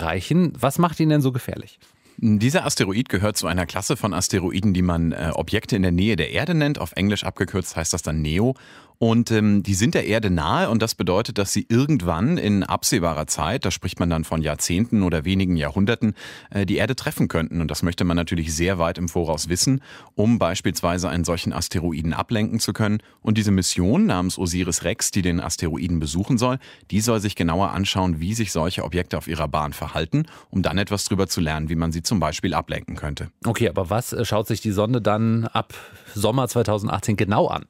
Was 0.59 0.79
macht 0.79 1.01
ihn 1.01 1.09
denn 1.09 1.21
so 1.21 1.33
gefährlich? 1.33 1.79
Dieser 2.17 2.65
Asteroid 2.65 3.09
gehört 3.09 3.37
zu 3.37 3.49
einer 3.49 3.67
Klasse 3.67 3.97
von 3.97 4.15
Asteroiden, 4.15 4.73
die 4.73 4.83
man 4.83 5.13
äh, 5.13 5.33
Objekte 5.35 5.75
in 5.75 5.83
der 5.83 5.91
Nähe 5.91 6.15
der 6.15 6.31
Erde 6.31 6.55
nennt. 6.55 6.79
Auf 6.79 6.93
Englisch 6.93 7.25
abgekürzt 7.25 7.75
heißt 7.75 7.93
das 7.93 8.03
dann 8.03 8.23
NEO. 8.23 8.55
Und 8.99 9.31
ähm, 9.31 9.63
die 9.63 9.75
sind 9.75 9.95
der 9.95 10.07
Erde 10.07 10.31
nahe 10.31 10.71
und 10.71 10.81
das 10.81 10.95
bedeutet, 10.95 11.39
dass 11.39 11.53
sie 11.53 11.67
irgendwann 11.69 12.39
in 12.39 12.63
absehbarer 12.63 13.27
Zeit, 13.27 13.65
da 13.65 13.71
spricht 13.71 14.01
man 14.01 14.11
dann 14.11 14.25
von 14.25 14.41
Jahrzehnten 14.41 15.03
oder 15.03 15.25
wenigen 15.25 15.57
Jahrhunderten, 15.57 16.15
äh, 16.51 16.65
die 16.65 16.77
Erde 16.77 16.97
treffen 16.97 17.29
könnten. 17.29 17.61
Und 17.61 17.71
das 17.71 17.83
möchte 17.83 18.05
man 18.05 18.17
natürlich 18.17 18.55
sehr 18.55 18.79
weit 18.79 18.99
im 18.99 19.09
Voraus 19.09 19.49
wissen, 19.49 19.81
um 20.15 20.39
beispielsweise 20.39 21.09
einen 21.09 21.25
solchen 21.25 21.53
Asteroiden 21.53 22.13
ablenken 22.13 22.61
zu 22.61 22.73
können. 22.73 22.99
Und 23.21 23.37
diese 23.37 23.51
Mission 23.51 24.07
namens 24.07 24.39
Osiris 24.39 24.85
Rex, 24.85 25.11
die 25.11 25.23
den 25.23 25.41
Asteroiden 25.41 25.99
besuchen 25.99 26.39
soll, 26.39 26.59
die 26.91 27.01
soll 27.01 27.21
sich 27.21 27.37
genauer 27.37 27.71
anschauen, 27.71 28.21
wie 28.21 28.35
sich 28.35 28.53
solche 28.53 28.85
Objekte 28.85 29.19
auf 29.19 29.29
ihrer 29.29 29.49
Bahn 29.49 29.73
verhalten, 29.73 30.27
um 30.51 30.63
dann 30.63 30.79
etwas 30.79 31.05
darüber 31.05 31.27
zu 31.27 31.41
lernen, 31.41 31.69
wie 31.69 31.77
man 31.77 31.93
sie 31.93 32.03
zum 32.03 32.21
Beispiel 32.21 32.55
ablenken 32.55 32.97
könnte. 32.97 33.29
Okay, 33.45 33.69
aber 33.69 33.91
was 33.91 34.13
äh, 34.13 34.25
schaut 34.25 34.47
sich 34.47 34.61
die 34.61 34.73
Sonde 34.73 35.01
dann 35.01 35.47
ab 35.47 35.75
Sommer 36.15 36.49
2018 36.49 37.17
genau 37.17 37.49
an? 37.49 37.65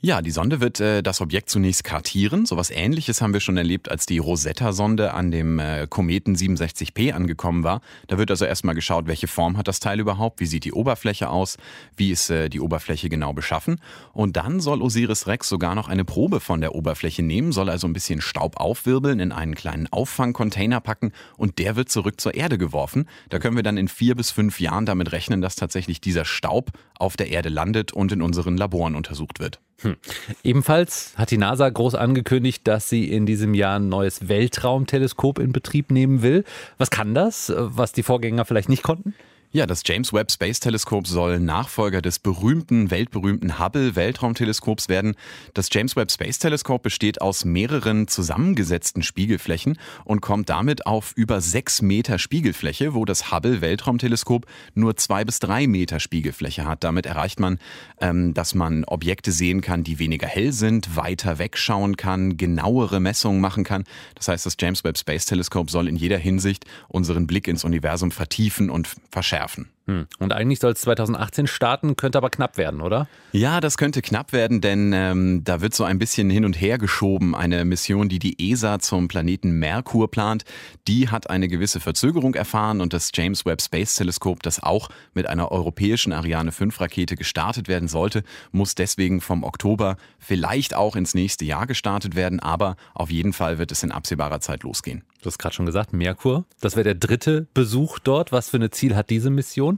Ja, 0.00 0.22
die 0.22 0.30
Sonde 0.30 0.60
wird 0.60 0.78
äh, 0.78 1.02
das 1.02 1.20
Objekt 1.20 1.50
zunächst 1.50 1.82
kartieren. 1.82 2.46
So 2.46 2.56
was 2.56 2.70
ähnliches 2.70 3.20
haben 3.20 3.32
wir 3.32 3.40
schon 3.40 3.56
erlebt, 3.56 3.90
als 3.90 4.06
die 4.06 4.18
Rosetta-Sonde 4.18 5.12
an 5.12 5.32
dem 5.32 5.58
äh, 5.58 5.88
Kometen 5.88 6.36
67P 6.36 7.12
angekommen 7.12 7.64
war. 7.64 7.80
Da 8.06 8.16
wird 8.16 8.30
also 8.30 8.44
erstmal 8.44 8.76
geschaut, 8.76 9.08
welche 9.08 9.26
Form 9.26 9.56
hat 9.56 9.66
das 9.66 9.80
Teil 9.80 9.98
überhaupt, 9.98 10.38
wie 10.38 10.46
sieht 10.46 10.64
die 10.64 10.72
Oberfläche 10.72 11.28
aus, 11.28 11.56
wie 11.96 12.12
ist 12.12 12.30
äh, 12.30 12.48
die 12.48 12.60
Oberfläche 12.60 13.08
genau 13.08 13.32
beschaffen. 13.32 13.80
Und 14.12 14.36
dann 14.36 14.60
soll 14.60 14.82
Osiris 14.82 15.26
Rex 15.26 15.48
sogar 15.48 15.74
noch 15.74 15.88
eine 15.88 16.04
Probe 16.04 16.38
von 16.38 16.60
der 16.60 16.76
Oberfläche 16.76 17.24
nehmen, 17.24 17.50
soll 17.50 17.68
also 17.68 17.88
ein 17.88 17.92
bisschen 17.92 18.20
Staub 18.20 18.60
aufwirbeln, 18.60 19.18
in 19.18 19.32
einen 19.32 19.56
kleinen 19.56 19.88
Auffangcontainer 19.88 20.80
packen 20.80 21.10
und 21.36 21.58
der 21.58 21.74
wird 21.74 21.88
zurück 21.88 22.20
zur 22.20 22.34
Erde 22.34 22.56
geworfen. 22.56 23.08
Da 23.30 23.40
können 23.40 23.56
wir 23.56 23.64
dann 23.64 23.76
in 23.76 23.88
vier 23.88 24.14
bis 24.14 24.30
fünf 24.30 24.60
Jahren 24.60 24.86
damit 24.86 25.10
rechnen, 25.10 25.40
dass 25.40 25.56
tatsächlich 25.56 26.00
dieser 26.00 26.24
Staub 26.24 26.70
auf 27.00 27.16
der 27.16 27.30
Erde 27.30 27.48
landet 27.48 27.92
und 27.92 28.12
in 28.12 28.22
unseren 28.22 28.56
Laboren 28.56 28.94
untersucht 28.94 29.40
wird. 29.40 29.58
Hm. 29.82 29.96
Ebenfalls 30.42 31.12
hat 31.16 31.30
die 31.30 31.38
NASA 31.38 31.68
groß 31.68 31.94
angekündigt, 31.94 32.66
dass 32.66 32.88
sie 32.88 33.10
in 33.10 33.26
diesem 33.26 33.54
Jahr 33.54 33.78
ein 33.78 33.88
neues 33.88 34.28
Weltraumteleskop 34.28 35.38
in 35.38 35.52
Betrieb 35.52 35.92
nehmen 35.92 36.22
will. 36.22 36.44
Was 36.78 36.90
kann 36.90 37.14
das, 37.14 37.52
was 37.56 37.92
die 37.92 38.02
Vorgänger 38.02 38.44
vielleicht 38.44 38.68
nicht 38.68 38.82
konnten? 38.82 39.14
Ja, 39.50 39.64
das 39.64 39.80
James 39.86 40.12
Webb 40.12 40.30
Space 40.30 40.60
Teleskop 40.60 41.06
soll 41.06 41.40
Nachfolger 41.40 42.02
des 42.02 42.18
berühmten, 42.18 42.90
weltberühmten 42.90 43.58
Hubble 43.58 43.96
Weltraumteleskops 43.96 44.90
werden. 44.90 45.14
Das 45.54 45.70
James 45.72 45.96
Webb 45.96 46.12
Space 46.12 46.38
Teleskop 46.38 46.82
besteht 46.82 47.22
aus 47.22 47.46
mehreren 47.46 48.08
zusammengesetzten 48.08 49.02
Spiegelflächen 49.02 49.78
und 50.04 50.20
kommt 50.20 50.50
damit 50.50 50.84
auf 50.84 51.14
über 51.16 51.40
sechs 51.40 51.80
Meter 51.80 52.18
Spiegelfläche, 52.18 52.92
wo 52.92 53.06
das 53.06 53.32
Hubble 53.32 53.62
Weltraumteleskop 53.62 54.44
nur 54.74 54.98
zwei 54.98 55.24
bis 55.24 55.38
drei 55.38 55.66
Meter 55.66 55.98
Spiegelfläche 55.98 56.66
hat. 56.66 56.84
Damit 56.84 57.06
erreicht 57.06 57.40
man, 57.40 57.58
ähm, 58.02 58.34
dass 58.34 58.54
man 58.54 58.84
Objekte 58.84 59.32
sehen 59.32 59.62
kann, 59.62 59.82
die 59.82 59.98
weniger 59.98 60.26
hell 60.26 60.52
sind, 60.52 60.94
weiter 60.94 61.38
wegschauen 61.38 61.96
kann, 61.96 62.36
genauere 62.36 63.00
Messungen 63.00 63.40
machen 63.40 63.64
kann. 63.64 63.84
Das 64.14 64.28
heißt, 64.28 64.44
das 64.44 64.58
James 64.60 64.84
Webb 64.84 64.98
Space 64.98 65.24
Teleskop 65.24 65.70
soll 65.70 65.88
in 65.88 65.96
jeder 65.96 66.18
Hinsicht 66.18 66.66
unseren 66.88 67.26
Blick 67.26 67.48
ins 67.48 67.64
Universum 67.64 68.10
vertiefen 68.10 68.68
und 68.68 68.90
verschärfen 69.10 69.37
verschärfen. 69.38 69.77
Hm. 69.88 70.06
Und 70.18 70.34
eigentlich 70.34 70.58
soll 70.58 70.72
es 70.72 70.82
2018 70.82 71.46
starten, 71.46 71.96
könnte 71.96 72.18
aber 72.18 72.28
knapp 72.28 72.58
werden, 72.58 72.82
oder? 72.82 73.08
Ja, 73.32 73.58
das 73.62 73.78
könnte 73.78 74.02
knapp 74.02 74.34
werden, 74.34 74.60
denn 74.60 74.92
ähm, 74.94 75.44
da 75.44 75.62
wird 75.62 75.74
so 75.74 75.82
ein 75.84 75.98
bisschen 75.98 76.28
hin 76.28 76.44
und 76.44 76.60
her 76.60 76.76
geschoben. 76.76 77.34
Eine 77.34 77.64
Mission, 77.64 78.10
die 78.10 78.18
die 78.18 78.50
ESA 78.50 78.80
zum 78.80 79.08
Planeten 79.08 79.52
Merkur 79.52 80.10
plant, 80.10 80.44
die 80.86 81.08
hat 81.08 81.30
eine 81.30 81.48
gewisse 81.48 81.80
Verzögerung 81.80 82.34
erfahren 82.34 82.82
und 82.82 82.92
das 82.92 83.12
James 83.14 83.46
Webb 83.46 83.62
Space 83.62 83.94
Teleskop, 83.94 84.42
das 84.42 84.62
auch 84.62 84.90
mit 85.14 85.26
einer 85.26 85.50
europäischen 85.50 86.12
Ariane 86.12 86.52
5 86.52 86.78
Rakete 86.78 87.16
gestartet 87.16 87.66
werden 87.66 87.88
sollte, 87.88 88.24
muss 88.52 88.74
deswegen 88.74 89.22
vom 89.22 89.42
Oktober 89.42 89.96
vielleicht 90.18 90.74
auch 90.74 90.96
ins 90.96 91.14
nächste 91.14 91.46
Jahr 91.46 91.66
gestartet 91.66 92.14
werden, 92.14 92.40
aber 92.40 92.76
auf 92.92 93.10
jeden 93.10 93.32
Fall 93.32 93.56
wird 93.56 93.72
es 93.72 93.82
in 93.82 93.90
absehbarer 93.90 94.40
Zeit 94.40 94.64
losgehen. 94.64 95.02
Du 95.20 95.26
hast 95.26 95.38
gerade 95.38 95.54
schon 95.54 95.66
gesagt, 95.66 95.92
Merkur, 95.92 96.44
das 96.60 96.76
wäre 96.76 96.84
der 96.84 96.94
dritte 96.94 97.48
Besuch 97.52 97.98
dort. 97.98 98.30
Was 98.30 98.50
für 98.50 98.58
eine 98.58 98.70
Ziel 98.70 98.94
hat 98.94 99.10
diese 99.10 99.30
Mission? 99.30 99.77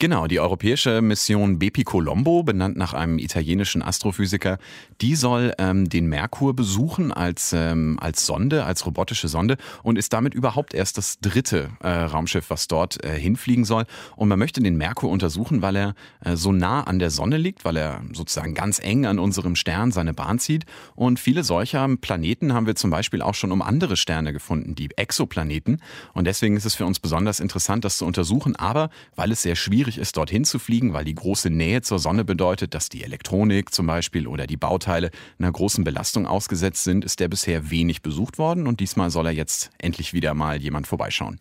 Genau, 0.00 0.26
die 0.26 0.40
europäische 0.40 1.02
Mission 1.02 1.58
Bepi 1.58 1.84
Colombo, 1.84 2.42
benannt 2.42 2.74
nach 2.74 2.94
einem 2.94 3.18
italienischen 3.18 3.82
Astrophysiker, 3.82 4.56
die 5.02 5.14
soll 5.14 5.52
ähm, 5.58 5.90
den 5.90 6.06
Merkur 6.06 6.56
besuchen 6.56 7.12
als, 7.12 7.52
ähm, 7.52 7.98
als 8.00 8.24
Sonde, 8.24 8.64
als 8.64 8.86
robotische 8.86 9.28
Sonde 9.28 9.58
und 9.82 9.98
ist 9.98 10.14
damit 10.14 10.32
überhaupt 10.32 10.72
erst 10.72 10.96
das 10.96 11.20
dritte 11.20 11.68
äh, 11.82 11.90
Raumschiff, 11.90 12.48
was 12.48 12.66
dort 12.66 13.04
äh, 13.04 13.10
hinfliegen 13.18 13.66
soll. 13.66 13.84
Und 14.16 14.28
man 14.28 14.38
möchte 14.38 14.62
den 14.62 14.78
Merkur 14.78 15.10
untersuchen, 15.10 15.60
weil 15.60 15.76
er 15.76 15.94
äh, 16.24 16.34
so 16.34 16.50
nah 16.50 16.82
an 16.84 16.98
der 16.98 17.10
Sonne 17.10 17.36
liegt, 17.36 17.66
weil 17.66 17.76
er 17.76 18.00
sozusagen 18.14 18.54
ganz 18.54 18.78
eng 18.78 19.04
an 19.04 19.18
unserem 19.18 19.54
Stern 19.54 19.92
seine 19.92 20.14
Bahn 20.14 20.38
zieht. 20.38 20.64
Und 20.94 21.20
viele 21.20 21.44
solcher 21.44 21.86
Planeten 21.98 22.54
haben 22.54 22.66
wir 22.66 22.74
zum 22.74 22.88
Beispiel 22.88 23.20
auch 23.20 23.34
schon 23.34 23.52
um 23.52 23.60
andere 23.60 23.98
Sterne 23.98 24.32
gefunden, 24.32 24.74
die 24.74 24.88
Exoplaneten. 24.96 25.82
Und 26.14 26.26
deswegen 26.26 26.56
ist 26.56 26.64
es 26.64 26.74
für 26.74 26.86
uns 26.86 27.00
besonders 27.00 27.38
interessant, 27.38 27.84
das 27.84 27.98
zu 27.98 28.06
untersuchen. 28.06 28.56
Aber 28.56 28.88
weil 29.14 29.30
es 29.30 29.42
sehr 29.42 29.56
schwierig 29.56 29.89
schwierig 29.90 29.98
ist, 29.98 30.16
dorthin 30.16 30.44
zu 30.44 30.58
fliegen, 30.58 30.92
weil 30.92 31.04
die 31.04 31.14
große 31.14 31.50
Nähe 31.50 31.82
zur 31.82 31.98
Sonne 31.98 32.24
bedeutet, 32.24 32.74
dass 32.74 32.88
die 32.88 33.02
Elektronik 33.02 33.74
zum 33.74 33.86
Beispiel 33.86 34.26
oder 34.26 34.46
die 34.46 34.56
Bauteile 34.56 35.10
einer 35.38 35.50
großen 35.50 35.84
Belastung 35.84 36.26
ausgesetzt 36.26 36.84
sind, 36.84 37.04
ist 37.04 37.18
der 37.18 37.28
bisher 37.28 37.70
wenig 37.70 38.02
besucht 38.02 38.38
worden 38.38 38.66
und 38.66 38.80
diesmal 38.80 39.10
soll 39.10 39.26
er 39.26 39.32
jetzt 39.32 39.70
endlich 39.78 40.12
wieder 40.12 40.34
mal 40.34 40.60
jemand 40.60 40.86
vorbeischauen. 40.86 41.38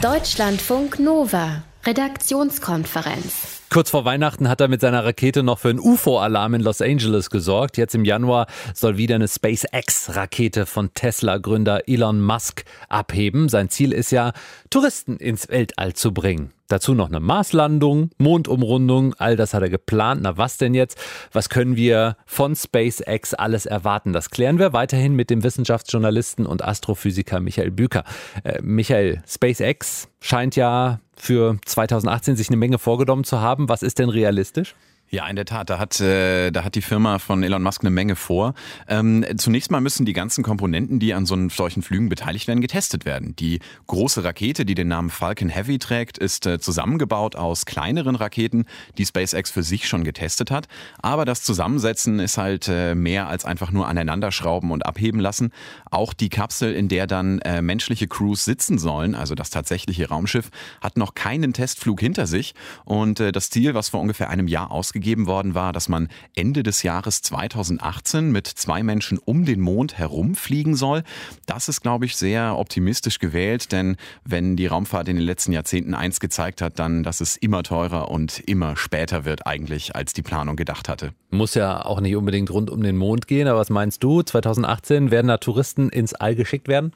Deutschlandfunk 0.00 0.98
Nova, 0.98 1.62
Redaktionskonferenz. 1.84 3.62
Kurz 3.70 3.90
vor 3.90 4.04
Weihnachten 4.04 4.48
hat 4.48 4.60
er 4.60 4.68
mit 4.68 4.80
seiner 4.80 5.04
Rakete 5.04 5.42
noch 5.42 5.58
für 5.58 5.70
einen 5.70 5.80
UFO-Alarm 5.80 6.54
in 6.54 6.60
Los 6.62 6.80
Angeles 6.80 7.30
gesorgt. 7.30 7.76
Jetzt 7.76 7.94
im 7.94 8.04
Januar 8.04 8.46
soll 8.74 8.96
wieder 8.96 9.16
eine 9.16 9.28
SpaceX-Rakete 9.28 10.66
von 10.66 10.94
Tesla-Gründer 10.94 11.88
Elon 11.88 12.20
Musk 12.20 12.64
abheben. 12.88 13.48
Sein 13.48 13.68
Ziel 13.68 13.92
ist 13.92 14.12
ja, 14.12 14.32
Touristen 14.70 15.16
ins 15.16 15.48
Weltall 15.48 15.94
zu 15.94 16.12
bringen. 16.12 16.52
Dazu 16.68 16.94
noch 16.94 17.08
eine 17.08 17.20
Marslandung, 17.20 18.10
Mondumrundung, 18.18 19.14
all 19.14 19.36
das 19.36 19.54
hat 19.54 19.62
er 19.62 19.70
geplant. 19.70 20.22
Na 20.22 20.36
was 20.36 20.58
denn 20.58 20.74
jetzt? 20.74 20.98
Was 21.32 21.48
können 21.48 21.76
wir 21.76 22.16
von 22.26 22.56
SpaceX 22.56 23.34
alles 23.34 23.66
erwarten? 23.66 24.12
Das 24.12 24.30
klären 24.30 24.58
wir 24.58 24.72
weiterhin 24.72 25.14
mit 25.14 25.30
dem 25.30 25.44
Wissenschaftsjournalisten 25.44 26.44
und 26.44 26.64
Astrophysiker 26.64 27.40
Michael 27.40 27.70
Büker. 27.70 28.04
Äh, 28.42 28.60
Michael, 28.62 29.22
SpaceX 29.26 30.08
scheint 30.20 30.56
ja 30.56 31.00
für 31.16 31.56
2018 31.64 32.36
sich 32.36 32.48
eine 32.48 32.56
Menge 32.56 32.78
vorgenommen 32.78 33.24
zu 33.24 33.40
haben. 33.40 33.68
Was 33.68 33.82
ist 33.82 33.98
denn 33.98 34.08
realistisch? 34.08 34.74
Ja, 35.08 35.28
in 35.28 35.36
der 35.36 35.44
Tat, 35.44 35.70
da 35.70 35.78
hat, 35.78 36.00
äh, 36.00 36.50
da 36.50 36.64
hat 36.64 36.74
die 36.74 36.82
Firma 36.82 37.20
von 37.20 37.44
Elon 37.44 37.62
Musk 37.62 37.82
eine 37.82 37.90
Menge 37.90 38.16
vor. 38.16 38.54
Ähm, 38.88 39.24
zunächst 39.36 39.70
mal 39.70 39.80
müssen 39.80 40.04
die 40.04 40.12
ganzen 40.12 40.42
Komponenten, 40.42 40.98
die 40.98 41.14
an 41.14 41.26
so 41.26 41.48
solchen 41.48 41.82
Flügen 41.82 42.08
beteiligt 42.08 42.48
werden, 42.48 42.60
getestet 42.60 43.04
werden. 43.04 43.36
Die 43.36 43.60
große 43.86 44.24
Rakete, 44.24 44.64
die 44.64 44.74
den 44.74 44.88
Namen 44.88 45.10
Falcon 45.10 45.48
Heavy 45.48 45.78
trägt, 45.78 46.18
ist 46.18 46.44
äh, 46.46 46.58
zusammengebaut 46.58 47.36
aus 47.36 47.66
kleineren 47.66 48.16
Raketen, 48.16 48.64
die 48.98 49.06
SpaceX 49.06 49.52
für 49.52 49.62
sich 49.62 49.86
schon 49.86 50.02
getestet 50.02 50.50
hat. 50.50 50.66
Aber 50.98 51.24
das 51.24 51.44
Zusammensetzen 51.44 52.18
ist 52.18 52.36
halt 52.36 52.66
äh, 52.66 52.96
mehr 52.96 53.28
als 53.28 53.44
einfach 53.44 53.70
nur 53.70 53.86
aneinanderschrauben 53.86 54.72
und 54.72 54.86
abheben 54.86 55.20
lassen. 55.20 55.52
Auch 55.88 56.14
die 56.14 56.30
Kapsel, 56.30 56.74
in 56.74 56.88
der 56.88 57.06
dann 57.06 57.38
äh, 57.40 57.62
menschliche 57.62 58.08
Crews 58.08 58.44
sitzen 58.44 58.76
sollen, 58.76 59.14
also 59.14 59.36
das 59.36 59.50
tatsächliche 59.50 60.08
Raumschiff, 60.08 60.50
hat 60.80 60.96
noch 60.96 61.14
keinen 61.14 61.52
Testflug 61.52 62.00
hinter 62.00 62.26
sich. 62.26 62.56
Und 62.84 63.20
äh, 63.20 63.30
das 63.30 63.50
Ziel, 63.50 63.74
was 63.74 63.90
vor 63.90 64.00
ungefähr 64.00 64.30
einem 64.30 64.48
Jahr 64.48 64.72
ausgeht, 64.72 64.95
ausgegeben 64.96 65.26
worden 65.26 65.54
war, 65.54 65.74
dass 65.74 65.90
man 65.90 66.08
Ende 66.34 66.62
des 66.62 66.82
Jahres 66.82 67.20
2018 67.20 68.32
mit 68.32 68.46
zwei 68.46 68.82
Menschen 68.82 69.18
um 69.18 69.44
den 69.44 69.60
Mond 69.60 69.98
herumfliegen 69.98 70.74
soll. 70.74 71.02
Das 71.44 71.68
ist, 71.68 71.82
glaube 71.82 72.06
ich, 72.06 72.16
sehr 72.16 72.56
optimistisch 72.56 73.18
gewählt, 73.18 73.72
denn 73.72 73.96
wenn 74.24 74.56
die 74.56 74.66
Raumfahrt 74.66 75.08
in 75.08 75.16
den 75.16 75.24
letzten 75.26 75.52
Jahrzehnten 75.52 75.92
eins 75.92 76.18
gezeigt 76.18 76.62
hat, 76.62 76.78
dann, 76.78 77.02
dass 77.02 77.20
es 77.20 77.36
immer 77.36 77.62
teurer 77.62 78.10
und 78.10 78.40
immer 78.46 78.74
später 78.76 79.26
wird 79.26 79.46
eigentlich, 79.46 79.94
als 79.94 80.14
die 80.14 80.22
Planung 80.22 80.56
gedacht 80.56 80.88
hatte. 80.88 81.12
Muss 81.28 81.54
ja 81.54 81.84
auch 81.84 82.00
nicht 82.00 82.16
unbedingt 82.16 82.50
rund 82.50 82.70
um 82.70 82.82
den 82.82 82.96
Mond 82.96 83.26
gehen, 83.26 83.48
aber 83.48 83.58
was 83.58 83.68
meinst 83.68 84.02
du? 84.02 84.22
2018 84.22 85.10
werden 85.10 85.28
da 85.28 85.36
Touristen 85.36 85.90
ins 85.90 86.14
All 86.14 86.34
geschickt 86.34 86.68
werden? 86.68 86.92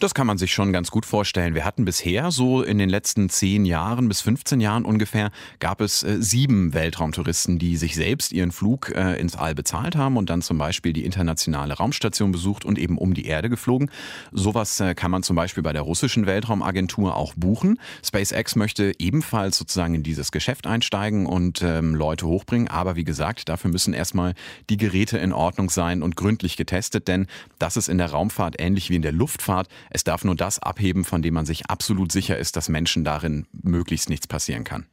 Das 0.00 0.12
kann 0.12 0.26
man 0.26 0.38
sich 0.38 0.52
schon 0.52 0.72
ganz 0.72 0.90
gut 0.90 1.06
vorstellen. 1.06 1.54
Wir 1.54 1.64
hatten 1.64 1.84
bisher 1.84 2.30
so 2.30 2.62
in 2.62 2.78
den 2.78 2.88
letzten 2.88 3.28
10 3.28 3.64
Jahren 3.64 4.08
bis 4.08 4.22
15 4.22 4.60
Jahren 4.60 4.84
ungefähr, 4.84 5.30
gab 5.60 5.80
es 5.80 6.02
äh, 6.02 6.20
sieben 6.20 6.74
Weltraumtouristen, 6.74 7.58
die 7.58 7.76
sich 7.76 7.94
selbst 7.94 8.32
ihren 8.32 8.50
Flug 8.50 8.92
äh, 8.94 9.18
ins 9.20 9.36
All 9.36 9.54
bezahlt 9.54 9.94
haben 9.94 10.16
und 10.16 10.30
dann 10.30 10.42
zum 10.42 10.58
Beispiel 10.58 10.92
die 10.92 11.04
internationale 11.04 11.74
Raumstation 11.74 12.32
besucht 12.32 12.64
und 12.64 12.78
eben 12.78 12.98
um 12.98 13.14
die 13.14 13.26
Erde 13.26 13.48
geflogen. 13.48 13.90
Sowas 14.32 14.80
äh, 14.80 14.94
kann 14.94 15.10
man 15.10 15.22
zum 15.22 15.36
Beispiel 15.36 15.62
bei 15.62 15.72
der 15.72 15.82
russischen 15.82 16.26
Weltraumagentur 16.26 17.14
auch 17.14 17.34
buchen. 17.34 17.78
SpaceX 18.04 18.56
möchte 18.56 18.92
ebenfalls 18.98 19.56
sozusagen 19.58 19.94
in 19.94 20.02
dieses 20.02 20.32
Geschäft 20.32 20.66
einsteigen 20.66 21.26
und 21.26 21.62
ähm, 21.62 21.94
Leute 21.94 22.26
hochbringen. 22.26 22.68
Aber 22.68 22.96
wie 22.96 23.04
gesagt, 23.04 23.48
dafür 23.48 23.70
müssen 23.70 23.94
erstmal 23.94 24.34
die 24.70 24.76
Geräte 24.76 25.18
in 25.18 25.32
Ordnung 25.32 25.70
sein 25.70 26.02
und 26.02 26.16
gründlich 26.16 26.56
getestet, 26.56 27.06
denn 27.06 27.26
das 27.60 27.76
ist 27.76 27.88
in 27.88 27.98
der 27.98 28.10
Raumfahrt 28.10 28.56
ähnlich 28.58 28.90
wie 28.90 28.96
in 28.96 29.02
der 29.02 29.12
Luftfahrt. 29.12 29.68
Es 29.94 30.02
darf 30.02 30.24
nur 30.24 30.34
das 30.34 30.58
abheben, 30.58 31.04
von 31.04 31.22
dem 31.22 31.34
man 31.34 31.46
sich 31.46 31.70
absolut 31.70 32.10
sicher 32.10 32.36
ist, 32.36 32.56
dass 32.56 32.68
Menschen 32.68 33.04
darin 33.04 33.46
möglichst 33.52 34.10
nichts 34.10 34.26
passieren 34.26 34.64
kann. 34.64 34.86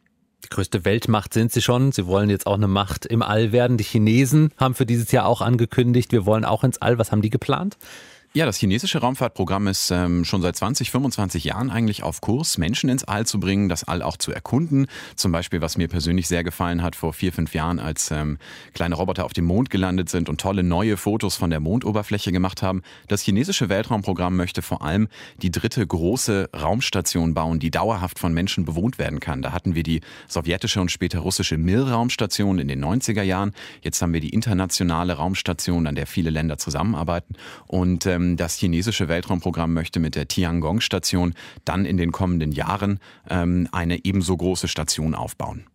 Die 0.45 0.49
größte 0.49 0.85
Weltmacht 0.85 1.33
sind 1.33 1.51
sie 1.51 1.63
schon. 1.63 1.91
Sie 1.91 2.05
wollen 2.05 2.29
jetzt 2.29 2.45
auch 2.45 2.53
eine 2.53 2.67
Macht 2.67 3.07
im 3.07 3.23
All 3.23 3.51
werden. 3.51 3.77
Die 3.77 3.83
Chinesen 3.83 4.53
haben 4.57 4.75
für 4.75 4.85
dieses 4.85 5.11
Jahr 5.11 5.25
auch 5.25 5.41
angekündigt, 5.41 6.11
wir 6.11 6.27
wollen 6.27 6.45
auch 6.45 6.63
ins 6.63 6.77
All. 6.83 6.99
Was 6.99 7.11
haben 7.11 7.23
die 7.23 7.31
geplant? 7.31 7.79
Ja, 8.33 8.45
das 8.45 8.55
chinesische 8.55 8.99
Raumfahrtprogramm 8.99 9.67
ist 9.67 9.91
ähm, 9.91 10.23
schon 10.23 10.41
seit 10.41 10.55
20, 10.55 10.89
25 10.89 11.43
Jahren 11.43 11.69
eigentlich 11.69 12.01
auf 12.01 12.21
Kurs, 12.21 12.57
Menschen 12.57 12.89
ins 12.89 13.03
All 13.03 13.25
zu 13.25 13.41
bringen, 13.41 13.67
das 13.67 13.83
All 13.83 14.01
auch 14.01 14.15
zu 14.15 14.31
erkunden. 14.31 14.87
Zum 15.17 15.33
Beispiel, 15.33 15.59
was 15.59 15.75
mir 15.75 15.89
persönlich 15.89 16.29
sehr 16.29 16.41
gefallen 16.45 16.81
hat, 16.81 16.95
vor 16.95 17.11
vier, 17.11 17.33
fünf 17.33 17.53
Jahren, 17.53 17.77
als 17.77 18.09
ähm, 18.09 18.37
kleine 18.73 18.95
Roboter 18.95 19.25
auf 19.25 19.33
dem 19.33 19.43
Mond 19.43 19.69
gelandet 19.69 20.07
sind 20.07 20.29
und 20.29 20.39
tolle 20.39 20.63
neue 20.63 20.95
Fotos 20.95 21.35
von 21.35 21.49
der 21.49 21.59
Mondoberfläche 21.59 22.31
gemacht 22.31 22.61
haben. 22.61 22.83
Das 23.09 23.21
chinesische 23.21 23.67
Weltraumprogramm 23.67 24.37
möchte 24.37 24.61
vor 24.61 24.81
allem 24.81 25.09
die 25.41 25.51
dritte 25.51 25.85
große 25.85 26.51
Raumstation 26.55 27.33
bauen, 27.33 27.59
die 27.59 27.69
dauerhaft 27.69 28.17
von 28.17 28.33
Menschen 28.33 28.63
bewohnt 28.63 28.97
werden 28.97 29.19
kann. 29.19 29.41
Da 29.41 29.51
hatten 29.51 29.75
wir 29.75 29.83
die 29.83 29.99
sowjetische 30.29 30.79
und 30.79 30.89
später 30.89 31.19
russische 31.19 31.57
Mir-Raumstation 31.57 32.59
in 32.59 32.69
den 32.69 32.81
90er 32.81 33.23
Jahren. 33.23 33.51
Jetzt 33.81 34.01
haben 34.01 34.13
wir 34.13 34.21
die 34.21 34.29
internationale 34.29 35.15
Raumstation, 35.15 35.85
an 35.85 35.95
der 35.95 36.07
viele 36.07 36.29
Länder 36.29 36.57
zusammenarbeiten. 36.57 37.35
Und 37.67 38.05
ähm, 38.05 38.20
das 38.37 38.55
chinesische 38.55 39.07
Weltraumprogramm 39.07 39.73
möchte 39.73 39.99
mit 39.99 40.15
der 40.15 40.27
Tiangong-Station 40.27 41.33
dann 41.65 41.85
in 41.85 41.97
den 41.97 42.11
kommenden 42.11 42.51
Jahren 42.51 42.99
ähm, 43.29 43.67
eine 43.71 44.05
ebenso 44.05 44.35
große 44.37 44.67
Station 44.67 45.15
aufbauen. 45.15 45.65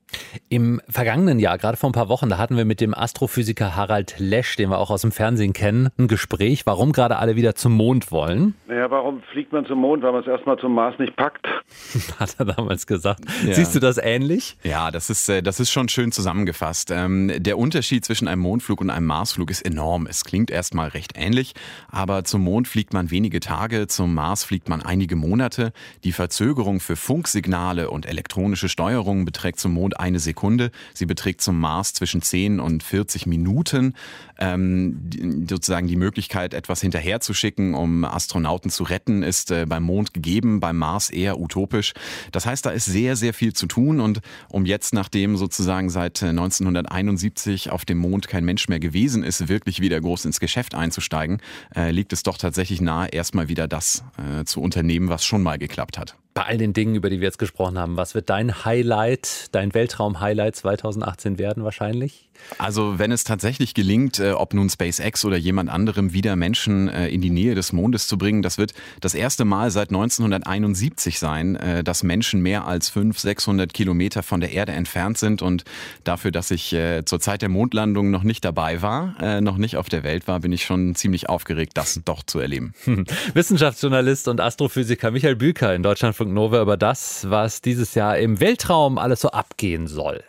Im 0.49 0.81
vergangenen 0.88 1.38
Jahr, 1.38 1.59
gerade 1.59 1.77
vor 1.77 1.90
ein 1.90 1.92
paar 1.92 2.09
Wochen, 2.09 2.29
da 2.29 2.38
hatten 2.38 2.57
wir 2.57 2.64
mit 2.64 2.81
dem 2.81 2.95
Astrophysiker 2.95 3.75
Harald 3.75 4.14
Lesch, 4.19 4.57
den 4.57 4.71
wir 4.71 4.79
auch 4.79 4.90
aus 4.90 5.03
dem 5.03 5.12
Fernsehen 5.12 5.53
kennen, 5.53 5.88
ein 5.99 6.09
Gespräch, 6.09 6.66
warum 6.66 6.92
gerade 6.92 7.16
alle 7.16 7.37
wieder 7.37 7.55
zum 7.55 7.73
Mond 7.73 8.12
wollen. 8.12 8.55
Naja, 8.69 8.90
warum 8.90 9.23
fliegt 9.33 9.53
man 9.53 9.66
zum 9.66 9.81
Mond? 9.81 10.03
Weil 10.03 10.12
man 10.12 10.23
es 10.23 10.29
erstmal 10.29 10.59
zum 10.59 10.75
Mars 10.75 10.99
nicht 10.99 11.16
packt. 11.16 11.47
Hat 12.21 12.37
er 12.38 12.45
damals 12.45 12.87
gesagt. 12.87 13.21
Ja. 13.45 13.55
Siehst 13.55 13.75
du 13.75 13.81
das 13.81 13.99
ähnlich? 13.99 14.57
Ja, 14.62 14.90
das 14.90 15.11
ist, 15.11 15.29
äh, 15.29 15.42
das 15.42 15.59
ist 15.59 15.71
schon 15.71 15.88
schön 15.88 16.12
zusammengefasst. 16.12 16.90
Ähm, 16.92 17.33
der 17.37 17.59
Unterschied 17.59 18.05
zwischen 18.05 18.29
einem 18.29 18.42
Mondflug 18.42 18.81
und 18.81 18.90
einem 18.90 19.07
Marsflug 19.07 19.51
ist 19.51 19.62
enorm. 19.62 20.07
Es 20.07 20.25
klingt 20.25 20.51
erstmal 20.51 20.88
recht 20.88 21.14
ähnlich, 21.16 21.55
aber 21.88 22.25
zum 22.25 22.42
Mond 22.42 22.69
fliegt 22.69 22.92
man 22.92 23.11
wenige 23.11 23.40
Tage, 23.40 23.88
zum 23.88 24.14
Mars 24.14 24.45
fliegt 24.45 24.69
man 24.69 24.83
einige 24.83 25.16
Monate. 25.16 25.73
Die 26.05 26.12
Verzögerung 26.12 26.79
für 26.81 26.97
Funksignale 26.97 27.90
und 27.90 28.07
elektronische 28.07 28.69
Steuerung 28.69 29.25
beträgt 29.25 29.59
zum 29.59 29.73
Mond 29.73 29.99
eine 30.07 30.21
Sekunde. 30.21 30.71
Sie 30.95 31.05
beträgt 31.05 31.40
zum 31.40 31.59
Mars 31.59 31.92
zwischen 31.92 32.23
10 32.23 32.61
und 32.61 32.85
40 32.85 33.27
Minuten. 33.27 33.95
Ähm, 34.38 35.11
sozusagen 35.49 35.87
die 35.87 35.96
Möglichkeit, 35.96 36.55
etwas 36.55 36.81
hinterherzuschicken, 36.81 37.75
um 37.75 38.05
Astronauten 38.05 38.70
zu 38.70 38.85
retten, 38.85 39.22
ist 39.22 39.51
äh, 39.51 39.66
beim 39.66 39.83
Mond 39.83 40.12
gegeben, 40.12 40.61
beim 40.61 40.77
Mars 40.77 41.11
eher 41.11 41.38
utopisch. 41.38 41.94
Das 42.33 42.46
heißt, 42.46 42.66
da 42.66 42.70
ist 42.70 42.85
sehr, 42.85 43.16
sehr 43.16 43.35
viel 43.35 43.53
zu 43.53 43.66
tun. 43.66 44.01
Und 44.01 44.20
um 44.49 44.66
jetzt, 44.66 44.92
nachdem 44.94 45.37
sozusagen 45.37 45.90
seit 45.90 46.22
1971 46.22 47.66
äh, 47.66 47.70
auf 47.70 47.85
dem 47.85 47.99
Mond 47.99 48.29
kein 48.29 48.44
Mensch 48.44 48.68
mehr 48.68 48.81
gewesen 48.81 49.22
ist, 49.22 49.49
wirklich 49.49 49.81
wieder 49.81 50.01
groß 50.01 50.27
ins 50.27 50.40
Geschäft 50.40 50.75
einzusteigen, 50.75 51.40
äh, 51.75 51.90
liegt 51.90 52.12
es 52.12 52.22
doch 52.22 52.38
tatsächlich 52.38 52.81
nahe, 52.81 53.09
erstmal 53.09 53.49
wieder 53.49 53.68
das 53.68 54.05
äh, 54.18 54.44
zu 54.44 54.61
unternehmen, 54.61 55.09
was 55.09 55.25
schon 55.25 55.42
mal 55.42 55.59
geklappt 55.59 55.99
hat 55.99 56.16
bei 56.37 56.44
all 56.44 56.59
den 56.59 56.75
Dingen, 56.75 56.94
über 56.94 57.09
die 57.09 57.20
wir 57.20 57.29
jetzt 57.29 57.38
gesprochen 57.38 57.79
haben, 57.79 57.96
was 57.96 58.14
wird 58.14 58.29
dein 58.29 58.66
Highlight, 58.66 59.49
dein 59.53 59.72
Weltraum-Highlight 59.72 60.55
2018 60.55 61.38
werden 61.38 61.64
wahrscheinlich? 61.64 62.26
Also 62.59 62.99
wenn 62.99 63.12
es 63.12 63.25
tatsächlich 63.25 63.75
gelingt, 63.75 64.18
äh, 64.18 64.33
ob 64.33 64.55
nun 64.55 64.70
SpaceX 64.70 65.25
oder 65.25 65.37
jemand 65.37 65.70
anderem 65.70 66.12
wieder 66.12 66.37
Menschen 66.37 66.88
äh, 66.88 67.09
in 67.09 67.20
die 67.20 67.31
Nähe 67.31 67.55
des 67.55 67.72
Mondes 67.72 68.09
zu 68.09 68.18
bringen, 68.18 68.42
das 68.42 68.59
wird 68.59 68.72
das 69.01 69.14
erste 69.14 69.44
Mal 69.44 69.70
seit 69.70 69.90
1971 69.90 71.18
sein, 71.18 71.57
äh, 71.57 71.85
dass 71.85 72.03
Menschen 72.03 72.40
mehr 72.40 72.66
als 72.66 72.88
500, 72.88 73.20
600 73.20 73.75
Kilometer 73.75 74.22
von 74.22 74.40
der 74.40 74.53
Erde 74.53 74.72
entfernt 74.72 75.18
sind. 75.18 75.42
Und 75.42 75.64
dafür, 76.05 76.31
dass 76.31 76.51
ich 76.51 76.77
zur 77.05 77.20
Zeit 77.20 77.42
der 77.42 77.49
Mondlandung 77.49 78.11
noch 78.11 78.22
nicht 78.22 78.44
dabei 78.44 78.83
war, 78.83 79.40
noch 79.40 79.57
nicht 79.57 79.77
auf 79.77 79.88
der 79.88 80.03
Welt 80.03 80.29
war, 80.29 80.40
bin 80.40 80.53
ich 80.53 80.64
schon 80.64 80.94
ziemlich 80.94 81.29
aufgeregt, 81.29 81.72
das 81.75 82.01
doch 82.05 82.22
zu 82.22 82.38
erleben. 82.38 82.75
Wissenschaftsjournalist 83.35 84.29
und 84.29 84.40
Astrophysiker 84.40 85.11
Michael 85.11 85.37
Büker 85.37 85.75
in 85.75 85.83
Deutschlandfunk 85.83 86.33
Nova 86.33 86.62
über 86.62 86.77
das, 86.77 87.27
was 87.29 87.61
dieses 87.61 87.94
Jahr 87.94 88.18
im 88.18 88.40
Weltraum 88.40 88.99
alles 88.99 89.20
so 89.20 89.31
abgehen 89.31 89.87
soll. 89.87 90.22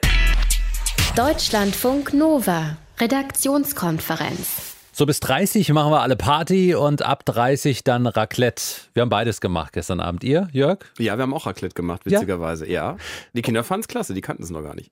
Deutschlandfunk 1.18 2.14
Nova, 2.14 2.78
Redaktionskonferenz. 3.00 4.77
So 4.98 5.06
bis 5.06 5.20
30 5.20 5.72
machen 5.74 5.92
wir 5.92 6.02
alle 6.02 6.16
Party 6.16 6.74
und 6.74 7.04
ab 7.04 7.24
30 7.24 7.84
dann 7.84 8.08
Raclette. 8.08 8.64
Wir 8.96 9.02
haben 9.02 9.10
beides 9.10 9.42
gemacht 9.42 9.74
gestern 9.74 10.00
Abend. 10.00 10.24
Ihr, 10.24 10.48
Jörg? 10.54 10.80
Ja, 10.98 11.18
wir 11.18 11.22
haben 11.22 11.36
auch 11.36 11.46
Raclette 11.46 11.76
gemacht, 11.76 12.04
witzigerweise. 12.08 12.66
Ja. 12.66 12.94
ja. 12.94 12.98
Die 13.34 13.44
Kinder 13.44 13.64
fanden 13.64 13.82
es 13.82 13.88
klasse, 13.90 14.16
die 14.16 14.22
kannten 14.22 14.42
es 14.42 14.50
noch 14.50 14.64
gar 14.64 14.74
nicht. 14.74 14.90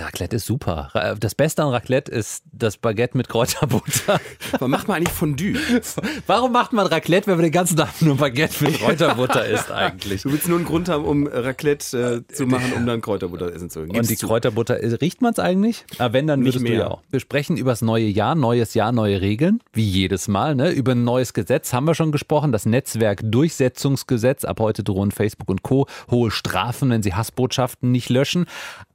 Raclette 0.00 0.34
ist 0.34 0.46
super. 0.46 0.90
Das 1.20 1.36
Beste 1.36 1.62
an 1.62 1.68
Raclette 1.68 2.10
ist 2.10 2.42
das 2.50 2.78
Baguette 2.78 3.16
mit 3.16 3.28
Kräuterbutter. 3.28 4.20
Warum 4.50 4.72
macht 4.72 4.88
man 4.88 4.96
eigentlich 4.96 5.14
Fondue? 5.14 5.54
Warum 6.26 6.50
macht 6.50 6.72
man 6.72 6.88
Raclette, 6.88 7.28
wenn 7.28 7.36
man 7.36 7.44
den 7.44 7.52
ganzen 7.52 7.76
Tag 7.76 8.02
nur 8.02 8.16
Baguette 8.16 8.64
mit 8.64 8.74
Kräuterbutter 8.80 9.46
isst 9.46 9.70
eigentlich? 9.70 10.22
Du 10.22 10.32
willst 10.32 10.48
nur 10.48 10.58
einen 10.58 10.66
Grund 10.66 10.88
haben, 10.88 11.04
um 11.04 11.28
Raclette 11.28 12.24
äh, 12.28 12.34
zu 12.34 12.46
machen, 12.46 12.72
um 12.72 12.86
dann 12.86 13.00
Kräuterbutter 13.00 13.54
essen 13.54 13.70
zu 13.70 13.82
können. 13.82 13.96
Und 13.96 14.10
die 14.10 14.16
zu. 14.16 14.26
Kräuterbutter, 14.26 14.80
riecht 15.00 15.22
man 15.22 15.30
es 15.32 15.38
eigentlich? 15.38 15.84
Aber 15.98 16.12
wenn, 16.12 16.26
dann 16.26 16.44
würdest 16.44 16.66
du 16.66 16.72
ja 16.72 16.88
auch. 16.88 17.02
Wir 17.10 17.20
sprechen 17.20 17.56
über 17.56 17.70
das 17.70 17.82
neue 17.82 18.06
Jahr, 18.06 18.34
neues 18.34 18.74
Jahr, 18.74 18.90
neue 18.90 19.20
Regeln. 19.20 19.27
Regeln, 19.28 19.60
wie 19.74 19.84
jedes 19.84 20.26
Mal. 20.26 20.54
Ne? 20.54 20.70
Über 20.70 20.92
ein 20.92 21.04
neues 21.04 21.34
Gesetz 21.34 21.74
haben 21.74 21.84
wir 21.84 21.94
schon 21.94 22.12
gesprochen, 22.12 22.50
das 22.50 22.64
Netzwerkdurchsetzungsgesetz. 22.64 24.46
Ab 24.46 24.58
heute 24.58 24.82
drohen 24.82 25.10
Facebook 25.10 25.50
und 25.50 25.62
Co. 25.62 25.86
hohe 26.10 26.30
Strafen, 26.30 26.88
wenn 26.88 27.02
sie 27.02 27.12
Hassbotschaften 27.12 27.92
nicht 27.92 28.08
löschen. 28.08 28.46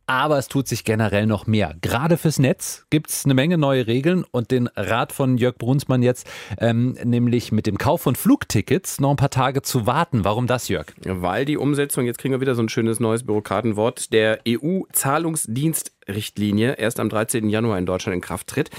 Aber 0.08 0.40
es 0.40 0.48
tut 0.48 0.68
sich 0.68 0.84
generell 0.84 1.28
noch 1.28 1.46
mehr. 1.46 1.76
Gerade 1.82 2.18
fürs 2.18 2.40
Netz 2.40 2.86
gibt 2.90 3.10
es 3.12 3.26
eine 3.26 3.36
Menge 3.36 3.58
neue 3.60 3.86
Regeln 3.86 4.26
und 4.32 4.50
den 4.50 4.68
Rat 4.76 5.14
von 5.14 5.38
Jörg 5.38 5.56
Brunsmann 5.58 6.02
jetzt, 6.02 6.28
ähm, 6.58 6.98
nämlich 7.04 7.52
mit 7.52 7.68
dem 7.68 7.78
Kauf 7.78 8.02
von 8.02 8.16
Flugtickets 8.16 9.00
noch 9.00 9.12
ein 9.12 9.16
paar 9.16 9.30
Tage 9.30 9.62
zu 9.62 9.86
warten. 9.86 10.26
Warum 10.26 10.48
das, 10.48 10.68
Jörg? 10.68 10.88
Weil 11.06 11.46
die 11.46 11.58
Umsetzung, 11.58 12.06
jetzt 12.06 12.18
kriegen 12.18 12.34
wir 12.34 12.42
wieder 12.42 12.56
so 12.56 12.64
ein 12.64 12.70
schönes 12.70 13.00
neues 13.00 13.24
Bürokratenwort, 13.24 14.12
der 14.12 14.40
EU-Zahlungsdienst 14.48 15.94
Richtlinie 16.08 16.74
erst 16.74 17.00
am 17.00 17.10
13. 17.10 17.50
Januar 17.50 17.78
in 17.78 17.86
Deutschland 17.86 18.16
in 18.16 18.22
Kraft 18.22 18.48
tritt. 18.48 18.70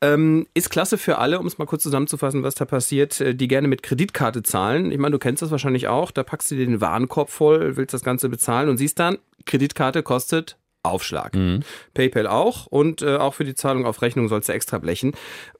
Ähm, 0.00 0.46
ist 0.54 0.70
klasse 0.70 0.98
für 0.98 1.18
alle, 1.18 1.38
um 1.38 1.46
es 1.46 1.58
mal 1.58 1.66
kurz 1.66 1.82
zusammenzufassen, 1.82 2.42
was 2.42 2.54
da 2.54 2.64
passiert, 2.64 3.20
äh, 3.20 3.34
die 3.34 3.48
gerne 3.48 3.68
mit 3.68 3.82
Kreditkarte 3.82 4.42
zahlen. 4.42 4.90
Ich 4.92 4.98
meine, 4.98 5.12
du 5.12 5.18
kennst 5.18 5.42
das 5.42 5.50
wahrscheinlich 5.50 5.88
auch. 5.88 6.10
Da 6.10 6.22
packst 6.22 6.50
du 6.50 6.56
dir 6.56 6.66
den 6.66 6.80
Warenkorb 6.80 7.30
voll, 7.30 7.76
willst 7.76 7.94
das 7.94 8.02
Ganze 8.02 8.28
bezahlen 8.28 8.68
und 8.68 8.76
siehst 8.76 8.98
dann, 8.98 9.18
Kreditkarte 9.44 10.02
kostet 10.02 10.56
Aufschlag. 10.86 11.34
Mhm. 11.34 11.60
PayPal 11.94 12.26
auch 12.26 12.66
und 12.66 13.02
äh, 13.02 13.16
auch 13.16 13.34
für 13.34 13.44
die 13.44 13.54
Zahlung 13.54 13.84
auf 13.84 14.02
Rechnung 14.02 14.28
sollst 14.28 14.48
du 14.48 14.52
extra 14.52 14.78
blechen. 14.78 15.12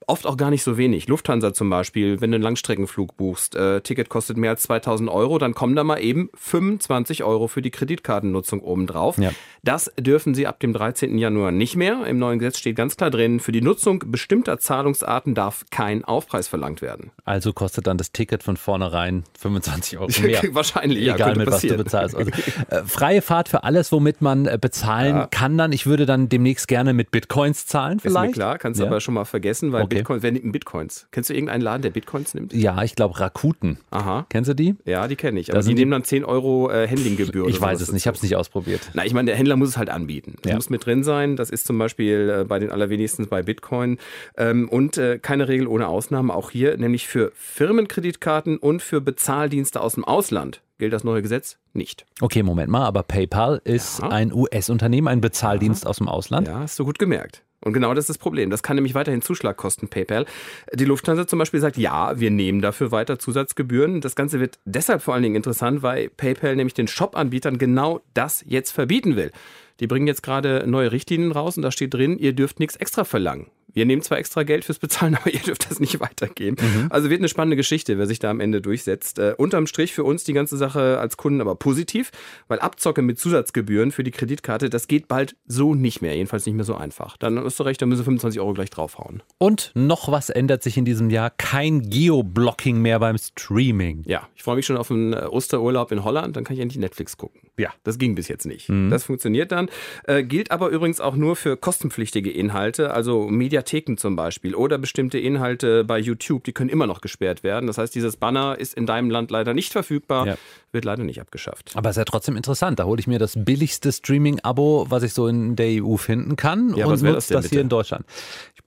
Oft 0.09 0.25
auch 0.25 0.37
gar 0.37 0.51
nicht 0.51 0.62
so 0.62 0.79
wenig. 0.79 1.09
Lufthansa 1.09 1.53
zum 1.53 1.69
Beispiel, 1.69 2.21
wenn 2.21 2.31
du 2.31 2.37
einen 2.37 2.45
Langstreckenflug 2.45 3.16
buchst, 3.16 3.57
äh, 3.57 3.81
Ticket 3.81 4.09
kostet 4.09 4.37
mehr 4.37 4.51
als 4.51 4.62
2000 4.62 5.11
Euro, 5.11 5.38
dann 5.38 5.53
kommen 5.53 5.75
da 5.75 5.83
mal 5.83 5.99
eben 5.99 6.31
25 6.35 7.25
Euro 7.25 7.49
für 7.49 7.61
die 7.61 7.73
Kreditkartennutzung 7.73 8.61
obendrauf. 8.61 9.19
Ja. 9.19 9.33
Das 9.64 9.92
dürfen 9.99 10.37
sie 10.37 10.47
ab 10.47 10.61
dem 10.61 10.73
13. 10.73 11.19
Januar 11.19 11.51
nicht 11.51 11.75
mehr. 11.75 12.07
Im 12.07 12.21
neuen 12.21 12.38
Gesetz 12.38 12.59
steht 12.59 12.77
ganz 12.77 12.97
klar 12.97 13.11
drin, 13.11 13.40
für 13.40 13.51
die 13.51 13.62
Nutzung 13.62 14.05
bestimmter 14.07 14.61
Zahlungsarten 14.61 15.35
darf 15.35 15.64
kein 15.73 16.05
Aufpreis 16.05 16.47
verlangt 16.47 16.83
werden. 16.83 17.11
Also 17.25 17.53
kostet 17.53 17.88
dann 17.88 17.99
das 17.99 18.12
Ticket 18.12 18.45
von 18.45 18.57
vornherein 18.57 19.25
25 19.40 19.99
Euro 19.99 20.09
mehr. 20.23 20.40
Wahrscheinlich, 20.53 21.05
ja. 21.05 21.16
Egal 21.16 21.35
mit 21.35 21.49
passieren. 21.49 21.79
was 21.79 21.79
du 21.79 21.85
bezahlst. 21.85 22.14
Also, 22.14 22.31
äh, 22.71 22.85
freie 22.85 23.23
Fahrt 23.23 23.49
für 23.49 23.64
alles, 23.64 23.90
womit 23.90 24.23
man 24.23 24.47
äh, 24.47 24.57
bezahlen 24.61 25.16
ja. 25.16 25.27
kann 25.27 25.59
dann. 25.59 25.73
Ich 25.73 25.87
würde 25.87 26.07
dann 26.07 26.29
demnächst 26.29 26.69
gerne 26.69 26.92
mit 26.92 27.11
Bitcoins 27.11 27.66
zahlen 27.66 27.99
vielleicht. 27.99 28.31
Ist 28.31 28.37
mir 28.37 28.45
klar, 28.45 28.59
kannst 28.59 28.79
du 28.79 28.85
ja. 28.85 28.90
aber 28.90 29.01
schon 29.01 29.14
mal 29.14 29.25
vergessen, 29.25 29.73
weil 29.73 29.83
okay. 29.83 29.96
Okay. 29.97 30.03
Bitcoins, 30.03 30.23
wer 30.23 30.33
nimmt 30.33 30.53
Bitcoins? 30.53 31.09
Kennst 31.11 31.31
du 31.31 31.35
irgendeinen 31.35 31.63
Laden, 31.63 31.83
der 31.83 31.91
Bitcoins 31.91 32.35
nimmt? 32.35 32.53
Ja, 32.53 32.83
ich 32.83 32.95
glaube 32.95 33.19
Rakuten. 33.21 33.79
Aha. 33.91 34.27
Kennst 34.29 34.49
du 34.51 34.55
die? 34.55 34.77
Ja, 34.85 35.09
die 35.09 35.17
kenne 35.17 35.41
ich. 35.41 35.51
Aber 35.53 35.61
die 35.63 35.69
die- 35.69 35.75
nehmen 35.75 35.91
dann 35.91 36.05
10 36.05 36.25
Euro 36.25 36.71
äh, 36.71 36.89
Handlinggebühr. 36.89 37.49
Ich 37.49 37.61
weiß 37.61 37.81
es 37.81 37.93
nicht, 37.93 38.03
ich 38.03 38.07
habe 38.07 38.17
es 38.17 38.23
nicht 38.23 38.37
ausprobiert. 38.37 38.91
Na, 38.95 39.05
ich 39.05 39.15
meine, 39.15 39.27
der 39.27 39.37
Händler 39.37 39.57
muss 39.57 39.71
es 39.71 39.77
halt 39.77 39.91
anbieten. 39.91 40.37
Das 40.43 40.51
Ja. 40.51 40.57
muss 40.57 40.71
mit 40.71 40.85
drin 40.87 41.05
sein. 41.05 41.37
Das 41.37 41.51
ist 41.51 41.67
zum 41.67 41.79
Beispiel 41.79 42.41
äh, 42.41 42.45
bei 42.45 42.59
den 42.59 42.71
allerwenigsten 42.71 43.27
bei 43.29 43.43
Bitcoin. 43.43 43.99
Ähm, 44.37 44.69
und 44.69 44.97
äh, 44.99 45.19
keine 45.19 45.49
Regel 45.49 45.67
ohne 45.67 45.89
Ausnahme, 45.89 46.35
auch 46.35 46.51
hier, 46.51 46.77
nämlich 46.77 47.07
für 47.09 47.33
Firmenkreditkarten 47.35 48.57
und 48.59 48.81
für 48.83 49.01
Bezahldienste 49.01 49.81
aus 49.81 49.95
dem 49.95 50.05
Ausland. 50.05 50.63
Gilt 50.79 50.93
das 50.93 51.05
neue 51.05 51.23
Gesetz 51.23 51.59
nicht. 51.73 52.05
Okay, 52.21 52.43
Moment 52.43 52.71
mal, 52.71 52.85
aber 52.85 53.03
PayPal 53.03 53.61
ist 53.65 54.01
Ja. 54.01 54.09
ein 54.09 54.33
US-Unternehmen, 54.33 55.09
ein 55.09 55.21
Bezahldienst 55.21 55.87
aus 55.87 55.99
dem 55.99 56.09
Ausland. 56.09 56.49
Ja, 56.49 56.61
hast 56.61 56.79
du 56.79 56.85
gut 56.85 56.99
gemerkt. 56.99 57.43
Und 57.61 57.73
genau 57.73 57.95
das 57.95 58.05
ist 58.05 58.11
das 58.11 58.19
Problem. 58.19 58.51
Das 58.51 58.62
kann 58.62 58.77
nämlich 58.77 58.95
weiterhin 58.95 59.23
Zuschlag 59.23 59.57
kosten, 59.57 59.88
PayPal. 59.88 60.27
Die 60.73 60.85
Lufthansa 60.85 61.27
zum 61.27 61.38
Beispiel 61.38 61.61
sagt, 61.61 61.77
ja, 61.77 62.19
wir 62.19 62.31
nehmen 62.31 62.61
dafür 62.61 62.92
weiter 62.92 63.19
Zusatzgebühren. 63.19 64.01
Das 64.01 64.14
Ganze 64.14 64.40
wird 64.40 64.59
deshalb 64.64 65.03
vor 65.03 65.14
allen 65.14 65.23
Dingen 65.23 65.37
interessant, 65.37 65.83
weil 65.83 66.11
PayPal 66.11 66.55
nämlich 66.55 66.75
den 66.75 66.87
Shop-Anbietern 66.87 67.59
genau 67.59 68.01
das 68.14 68.45
jetzt 68.47 68.73
verbieten 68.73 69.16
will. 69.16 69.33
Die 69.81 69.87
bringen 69.87 70.07
jetzt 70.07 70.23
gerade 70.23 70.64
neue 70.66 70.92
Richtlinien 70.92 71.33
raus 71.33 71.57
und 71.57 71.62
da 71.62 71.71
steht 71.71 71.95
drin, 71.95 72.19
ihr 72.19 72.33
dürft 72.33 72.61
nichts 72.61 72.77
extra 72.77 73.05
verlangen. 73.05 73.47
Wir 73.77 73.85
nehmen 73.85 74.01
zwar 74.01 74.17
extra 74.17 74.43
Geld 74.43 74.65
fürs 74.65 74.79
Bezahlen, 74.79 75.15
aber 75.21 75.31
ihr 75.31 75.41
dürft 75.41 75.71
das 75.71 75.81
nicht 75.81 76.01
weitergeben. 76.01 76.57
Also 76.89 77.11
wird 77.11 77.21
eine 77.21 77.29
spannende 77.29 77.57
Geschichte, 77.57 77.99
wer 77.99 78.07
sich 78.07 78.19
da 78.19 78.31
am 78.31 78.41
Ende 78.41 78.62
durchsetzt. 78.62 79.19
Äh, 79.19 79.35
unterm 79.37 79.67
Strich 79.67 79.93
für 79.93 80.03
uns 80.03 80.25
die 80.25 80.33
ganze 80.33 80.57
Sache 80.57 80.99
als 80.99 81.19
Kunden 81.19 81.43
aber 81.43 81.57
positiv, 81.57 82.11
weil 82.49 82.59
Abzocke 82.59 83.03
mit 83.03 83.19
Zusatzgebühren 83.19 83.93
für 83.93 84.03
die 84.03 84.12
Kreditkarte, 84.12 84.71
das 84.71 84.89
geht 84.89 85.09
bald 85.09 85.37
so 85.47 85.75
nicht 85.75 86.01
mehr. 86.01 86.17
Jedenfalls 86.17 86.47
nicht 86.47 86.55
mehr 86.55 86.65
so 86.65 86.75
einfach. 86.75 87.19
Dann 87.19 87.39
hast 87.39 87.61
du 87.61 87.65
recht, 87.65 87.83
dann 87.83 87.91
müssen 87.91 88.05
25 88.05 88.41
Euro 88.41 88.55
gleich 88.55 88.71
draufhauen. 88.71 89.23
Und 89.37 89.73
noch 89.75 90.11
was 90.11 90.31
ändert 90.31 90.62
sich 90.62 90.79
in 90.79 90.87
diesem 90.87 91.11
Jahr. 91.11 91.29
Kein 91.29 91.83
Geoblocking 91.83 92.81
mehr 92.81 92.99
beim 92.99 93.19
Streaming. 93.19 94.05
Ja, 94.07 94.27
ich 94.35 94.43
freue 94.43 94.57
mich 94.57 94.65
schon 94.65 94.79
auf 94.79 94.91
einen 94.91 95.12
äh, 95.12 95.27
Osterurlaub 95.31 95.93
in 95.93 96.03
Holland, 96.03 96.35
dann 96.35 96.45
kann 96.45 96.57
ich 96.57 96.62
endlich 96.62 96.81
Netflix 96.81 97.19
gucken. 97.19 97.43
Ja, 97.59 97.71
das 97.85 97.99
ging 97.99 98.14
bis 98.14 98.29
jetzt 98.29 98.45
nicht. 98.45 98.69
Das 98.90 99.05
funktioniert 99.05 99.51
dann. 99.51 99.69
Äh, 100.05 100.23
gilt 100.25 100.51
aber 100.51 100.69
übrigens 100.69 101.01
auch 101.01 101.16
nur 101.16 101.37
für 101.37 101.57
kostenpflichtige 101.57 102.31
Inhalte, 102.31 102.92
also 102.92 103.29
Mediatheken 103.29 103.97
zum 103.97 104.14
Beispiel 104.14 104.55
oder 104.55 104.77
bestimmte 104.77 105.19
Inhalte 105.19 105.83
bei 105.85 105.99
YouTube, 105.99 106.45
die 106.45 106.53
können 106.53 106.69
immer 106.69 106.87
noch 106.87 107.01
gesperrt 107.01 107.42
werden. 107.42 107.66
Das 107.66 107.79
heißt, 107.79 107.95
dieses 107.95 108.16
Banner 108.16 108.59
ist 108.59 108.75
in 108.75 108.85
deinem 108.85 109.09
Land 109.11 109.31
leider 109.31 109.55
nicht 109.55 109.73
verfügbar, 109.73 110.27
Ja. 110.27 110.37
wird 110.73 110.85
leider 110.85 111.03
nicht 111.05 111.21
abgeschafft. 111.21 111.73
Aber 111.75 111.88
ist 111.90 111.97
ja 111.97 112.05
trotzdem 112.05 112.37
interessant. 112.37 112.79
Da 112.79 112.85
hole 112.85 113.01
ich 113.01 113.07
mir 113.07 113.19
das 113.19 113.35
billigste 113.37 113.90
Streaming-Abo, 113.90 114.87
was 114.90 115.03
ich 115.03 115.14
so 115.14 115.27
in 115.27 115.57
der 115.57 115.83
EU 115.83 115.97
finden 115.97 116.37
kann 116.37 116.75
Ja, 116.77 116.87
und 116.87 117.03
nutze 117.03 117.33
das 117.33 117.45
das, 117.45 117.47
hier 117.47 117.61
in 117.62 117.69
Deutschland. 117.71 118.05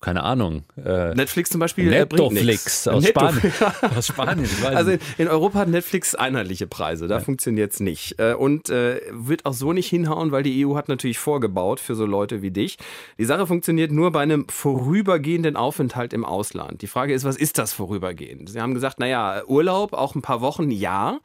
Keine 0.02 0.24
Ahnung. 0.24 0.64
Äh, 0.78 1.14
Netflix 1.14 1.50
zum 1.50 1.60
Beispiel 1.60 1.92
äh, 1.92 2.00
Netflix 2.06 2.88
aus 2.88 3.06
Spanien. 3.06 3.52
aus 3.98 4.08
Spanien. 4.08 4.46
Ich 4.46 4.64
weiß 4.64 4.74
Also 4.76 4.92
nicht. 4.92 5.04
in 5.18 5.28
Europa 5.28 5.60
hat 5.60 5.68
Netflix 5.68 6.16
einheitliche 6.16 6.68
Preise, 6.68 7.08
da 7.10 7.20
funktioniert 7.20 7.74
es 7.74 7.82
nicht. 7.82 8.18
Äh, 8.18 8.34
Und 8.34 8.70
äh, 8.70 9.02
wird 9.12 9.46
auch 9.46 9.54
so 9.54 9.74
nicht 9.74 9.88
hinhauen, 9.90 10.32
weil 10.32 10.44
die 10.44 10.66
EU 10.66 10.76
hat 10.76 10.88
natürlich 10.88 11.20
vorgebaut 11.20 11.82
für 11.82 11.96
so 11.96 12.06
Leute 12.06 12.42
wie 12.42 12.52
dich. 12.52 12.78
Die 13.18 13.26
Sache 13.26 13.46
funktioniert 13.46 13.92
nur 13.92 14.12
bei 14.12 14.22
einem 14.22 14.46
vorübergehenden 14.48 15.58
Aufenthalt 15.58 16.14
im 16.14 16.24
Ausland. 16.24 16.82
Die 16.82 16.88
Frage 16.88 17.14
ist, 17.14 17.26
was 17.26 17.36
ist 17.36 17.58
das 17.58 17.74
vorübergehend? 17.74 18.50
Sie 18.50 18.62
haben 18.62 18.74
gesagt, 18.74 19.00
naja, 19.00 19.42
Urlaub, 19.48 19.92
auch 19.94 20.16
ein 20.16 20.22
paar 20.22 20.40
Wochen, 20.40 20.72
ja. 20.72 21.20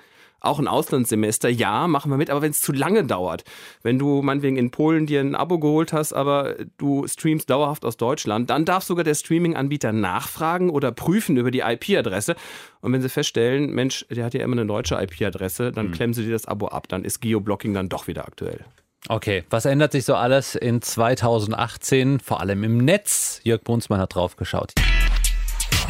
Auch 0.44 0.58
ein 0.58 0.68
Auslandssemester, 0.68 1.48
ja, 1.48 1.88
machen 1.88 2.10
wir 2.10 2.18
mit, 2.18 2.28
aber 2.28 2.42
wenn 2.42 2.50
es 2.50 2.60
zu 2.60 2.72
lange 2.72 3.04
dauert, 3.04 3.44
wenn 3.82 3.98
du 3.98 4.20
meinetwegen 4.20 4.56
in 4.56 4.70
Polen 4.70 5.06
dir 5.06 5.20
ein 5.20 5.34
Abo 5.34 5.58
geholt 5.58 5.92
hast, 5.94 6.12
aber 6.12 6.56
du 6.76 7.06
streamst 7.06 7.48
dauerhaft 7.48 7.84
aus 7.84 7.96
Deutschland, 7.96 8.50
dann 8.50 8.64
darf 8.64 8.84
sogar 8.84 9.04
der 9.04 9.14
Streaming-Anbieter 9.14 9.92
nachfragen 9.92 10.68
oder 10.68 10.92
prüfen 10.92 11.38
über 11.38 11.50
die 11.50 11.60
IP-Adresse. 11.60 12.36
Und 12.82 12.92
wenn 12.92 13.00
sie 13.00 13.08
feststellen, 13.08 13.70
Mensch, 13.70 14.04
der 14.10 14.26
hat 14.26 14.34
ja 14.34 14.42
immer 14.42 14.56
eine 14.56 14.66
deutsche 14.66 14.96
IP-Adresse, 14.96 15.72
dann 15.72 15.92
klemmen 15.92 16.12
sie 16.12 16.24
dir 16.24 16.32
das 16.32 16.46
Abo 16.46 16.68
ab, 16.68 16.88
dann 16.88 17.04
ist 17.04 17.20
Geoblocking 17.20 17.72
dann 17.72 17.88
doch 17.88 18.06
wieder 18.06 18.26
aktuell. 18.26 18.60
Okay, 19.08 19.44
was 19.50 19.64
ändert 19.64 19.92
sich 19.92 20.04
so 20.04 20.14
alles 20.14 20.54
in 20.54 20.80
2018, 20.80 22.20
vor 22.20 22.40
allem 22.40 22.64
im 22.64 22.78
Netz? 22.78 23.40
Jörg 23.44 23.62
Brunsmann 23.62 24.00
hat 24.00 24.14
drauf 24.14 24.36
geschaut. 24.36 24.72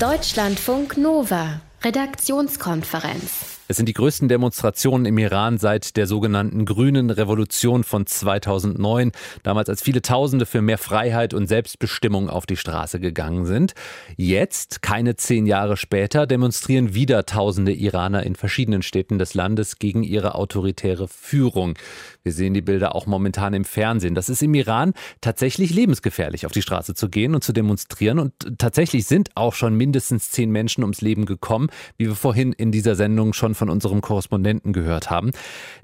Deutschlandfunk 0.00 0.96
Nova. 0.96 1.60
Redaktionskonferenz. 1.84 3.54
Es 3.66 3.78
sind 3.78 3.88
die 3.88 3.94
größten 3.94 4.28
Demonstrationen 4.28 5.06
im 5.06 5.16
Iran 5.16 5.56
seit 5.56 5.96
der 5.96 6.06
sogenannten 6.06 6.66
Grünen 6.66 7.08
Revolution 7.08 7.82
von 7.82 8.04
2009, 8.04 9.10
damals 9.42 9.70
als 9.70 9.80
viele 9.80 10.02
Tausende 10.02 10.44
für 10.44 10.60
mehr 10.60 10.76
Freiheit 10.76 11.32
und 11.32 11.46
Selbstbestimmung 11.46 12.28
auf 12.28 12.44
die 12.44 12.58
Straße 12.58 13.00
gegangen 13.00 13.46
sind. 13.46 13.72
Jetzt, 14.16 14.82
keine 14.82 15.16
zehn 15.16 15.46
Jahre 15.46 15.78
später, 15.78 16.26
demonstrieren 16.26 16.94
wieder 16.94 17.24
Tausende 17.24 17.72
Iraner 17.72 18.22
in 18.24 18.34
verschiedenen 18.34 18.82
Städten 18.82 19.18
des 19.18 19.32
Landes 19.32 19.78
gegen 19.78 20.02
ihre 20.02 20.34
autoritäre 20.34 21.08
Führung. 21.08 21.74
Wir 22.22 22.32
sehen 22.32 22.52
die 22.52 22.62
Bilder 22.62 22.94
auch 22.94 23.06
momentan 23.06 23.54
im 23.54 23.64
Fernsehen. 23.64 24.14
Das 24.14 24.28
ist 24.28 24.42
im 24.42 24.52
Iran 24.52 24.92
tatsächlich 25.22 25.74
lebensgefährlich, 25.74 26.44
auf 26.44 26.52
die 26.52 26.62
Straße 26.62 26.94
zu 26.94 27.08
gehen 27.08 27.34
und 27.34 27.42
zu 27.42 27.54
demonstrieren. 27.54 28.18
Und 28.18 28.58
tatsächlich 28.58 29.06
sind 29.06 29.30
auch 29.36 29.54
schon 29.54 29.74
mindestens 29.74 30.30
zehn 30.30 30.50
Menschen 30.50 30.84
ums 30.84 31.00
Leben 31.00 31.24
gekommen, 31.24 31.68
wie 31.96 32.06
wir 32.06 32.14
vorhin 32.14 32.52
in 32.52 32.72
dieser 32.72 32.94
Sendung 32.94 33.32
schon 33.32 33.54
von 33.54 33.70
unserem 33.70 34.00
Korrespondenten 34.00 34.72
gehört 34.72 35.10
haben. 35.10 35.30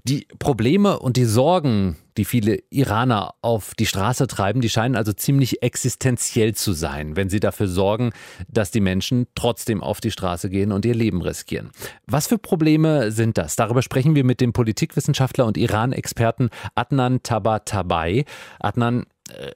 Die 0.04 0.26
Probleme 0.38 0.98
und 0.98 1.16
die 1.16 1.24
Sorgen, 1.24 1.96
die 2.16 2.24
viele 2.24 2.58
Iraner 2.70 3.34
auf 3.42 3.74
die 3.74 3.86
Straße 3.86 4.26
treiben, 4.26 4.60
die 4.60 4.68
scheinen 4.68 4.96
also 4.96 5.12
ziemlich 5.12 5.62
existenziell 5.62 6.54
zu 6.54 6.72
sein, 6.72 7.16
wenn 7.16 7.30
sie 7.30 7.40
dafür 7.40 7.68
sorgen, 7.68 8.10
dass 8.48 8.70
die 8.70 8.80
Menschen 8.80 9.26
trotzdem 9.34 9.82
auf 9.82 10.00
die 10.00 10.10
Straße 10.10 10.50
gehen 10.50 10.72
und 10.72 10.84
ihr 10.84 10.94
Leben 10.94 11.22
riskieren. 11.22 11.70
Was 12.06 12.26
für 12.26 12.38
Probleme 12.38 13.12
sind 13.12 13.38
das? 13.38 13.56
Darüber 13.56 13.82
sprechen 13.82 14.14
wir 14.14 14.24
mit 14.24 14.40
dem 14.40 14.52
Politikwissenschaftler 14.52 15.46
und 15.46 15.56
Iran-Experten 15.56 16.50
Adnan 16.74 17.22
Tabatabai. 17.22 18.24
Adnan, 18.58 19.06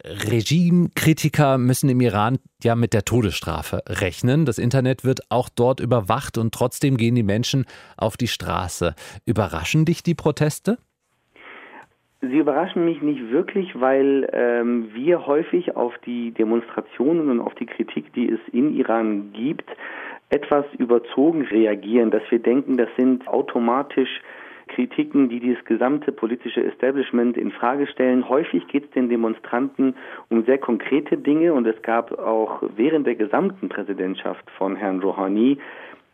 Regimekritiker 0.04 1.58
müssen 1.58 1.88
im 1.88 2.00
Iran 2.00 2.38
ja 2.62 2.74
mit 2.74 2.92
der 2.94 3.04
Todesstrafe 3.04 3.82
rechnen. 3.88 4.44
Das 4.46 4.58
Internet 4.58 5.04
wird 5.04 5.20
auch 5.30 5.48
dort 5.48 5.80
überwacht 5.80 6.38
und 6.38 6.52
trotzdem 6.54 6.96
gehen 6.96 7.14
die 7.14 7.22
Menschen 7.22 7.66
auf 7.96 8.16
die 8.16 8.28
Straße. 8.28 8.94
Überraschen 9.26 9.84
dich 9.84 10.02
die 10.02 10.14
Proteste? 10.14 10.78
Sie 12.20 12.38
überraschen 12.38 12.84
mich 12.84 13.02
nicht 13.02 13.30
wirklich, 13.30 13.78
weil 13.78 14.28
ähm, 14.32 14.88
wir 14.94 15.26
häufig 15.26 15.76
auf 15.76 15.92
die 16.06 16.30
Demonstrationen 16.30 17.28
und 17.28 17.40
auf 17.40 17.54
die 17.54 17.66
Kritik, 17.66 18.12
die 18.14 18.30
es 18.30 18.40
in 18.52 18.74
Iran 18.74 19.32
gibt, 19.32 19.68
etwas 20.30 20.64
überzogen 20.78 21.42
reagieren, 21.42 22.10
dass 22.10 22.22
wir 22.30 22.38
denken, 22.38 22.76
das 22.76 22.88
sind 22.96 23.28
automatisch 23.28 24.22
Kritiken, 24.68 25.28
die 25.28 25.54
das 25.54 25.64
gesamte 25.64 26.12
politische 26.12 26.62
Establishment 26.64 27.36
in 27.36 27.52
Frage 27.52 27.86
stellen. 27.86 28.28
Häufig 28.28 28.66
geht 28.68 28.84
es 28.84 28.90
den 28.90 29.08
Demonstranten 29.08 29.94
um 30.28 30.44
sehr 30.44 30.58
konkrete 30.58 31.16
Dinge 31.16 31.52
und 31.52 31.66
es 31.66 31.80
gab 31.82 32.18
auch 32.18 32.62
während 32.76 33.06
der 33.06 33.14
gesamten 33.14 33.68
Präsidentschaft 33.68 34.50
von 34.58 34.76
Herrn 34.76 35.00
Rouhani 35.00 35.58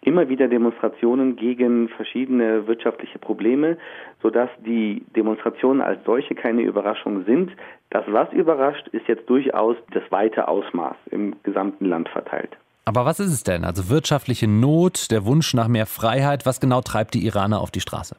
immer 0.02 0.28
wieder 0.28 0.48
Demonstrationen 0.48 1.36
gegen 1.36 1.88
verschiedene 1.88 2.66
wirtschaftliche 2.66 3.18
Probleme, 3.18 3.76
sodass 4.22 4.48
die 4.64 5.04
Demonstrationen 5.14 5.82
als 5.82 6.02
solche 6.04 6.34
keine 6.34 6.62
Überraschung 6.62 7.24
sind. 7.24 7.52
Das, 7.90 8.04
was 8.08 8.32
überrascht, 8.32 8.88
ist 8.88 9.06
jetzt 9.08 9.28
durchaus 9.28 9.76
das 9.92 10.02
weite 10.10 10.48
Ausmaß 10.48 10.96
im 11.10 11.36
gesamten 11.42 11.86
Land 11.86 12.08
verteilt. 12.08 12.56
Aber 12.86 13.04
was 13.04 13.20
ist 13.20 13.32
es 13.32 13.44
denn? 13.44 13.64
Also 13.64 13.90
wirtschaftliche 13.90 14.48
Not, 14.48 15.10
der 15.10 15.24
Wunsch 15.26 15.54
nach 15.54 15.68
mehr 15.68 15.86
Freiheit, 15.86 16.46
was 16.46 16.60
genau 16.60 16.80
treibt 16.80 17.14
die 17.14 17.24
Iraner 17.26 17.60
auf 17.60 17.70
die 17.70 17.80
Straße? 17.80 18.16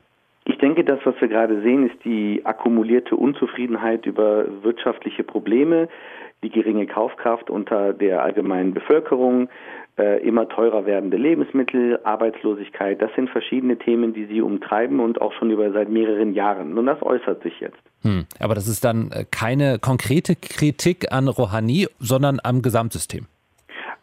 Ich 0.51 0.57
denke, 0.57 0.83
das, 0.83 0.99
was 1.05 1.15
wir 1.21 1.29
gerade 1.29 1.61
sehen, 1.61 1.89
ist 1.89 2.03
die 2.03 2.41
akkumulierte 2.43 3.15
Unzufriedenheit 3.15 4.05
über 4.05 4.45
wirtschaftliche 4.63 5.23
Probleme, 5.23 5.87
die 6.43 6.49
geringe 6.49 6.87
Kaufkraft 6.87 7.49
unter 7.49 7.93
der 7.93 8.21
allgemeinen 8.21 8.73
Bevölkerung, 8.73 9.47
äh, 9.97 10.21
immer 10.27 10.49
teurer 10.49 10.85
werdende 10.85 11.15
Lebensmittel, 11.15 12.01
Arbeitslosigkeit. 12.03 13.01
Das 13.01 13.11
sind 13.15 13.29
verschiedene 13.29 13.77
Themen, 13.77 14.13
die 14.13 14.25
sie 14.25 14.41
umtreiben 14.41 14.99
und 14.99 15.21
auch 15.21 15.31
schon 15.31 15.51
über 15.51 15.71
seit 15.71 15.87
mehreren 15.87 16.33
Jahren. 16.33 16.77
Und 16.77 16.85
das 16.85 17.01
äußert 17.01 17.41
sich 17.43 17.57
jetzt. 17.61 17.79
Hm, 18.01 18.25
aber 18.37 18.53
das 18.53 18.67
ist 18.67 18.83
dann 18.83 19.09
äh, 19.11 19.23
keine 19.31 19.79
konkrete 19.79 20.35
Kritik 20.35 21.13
an 21.13 21.29
Rouhani, 21.29 21.87
sondern 21.99 22.39
am 22.43 22.61
Gesamtsystem. 22.61 23.25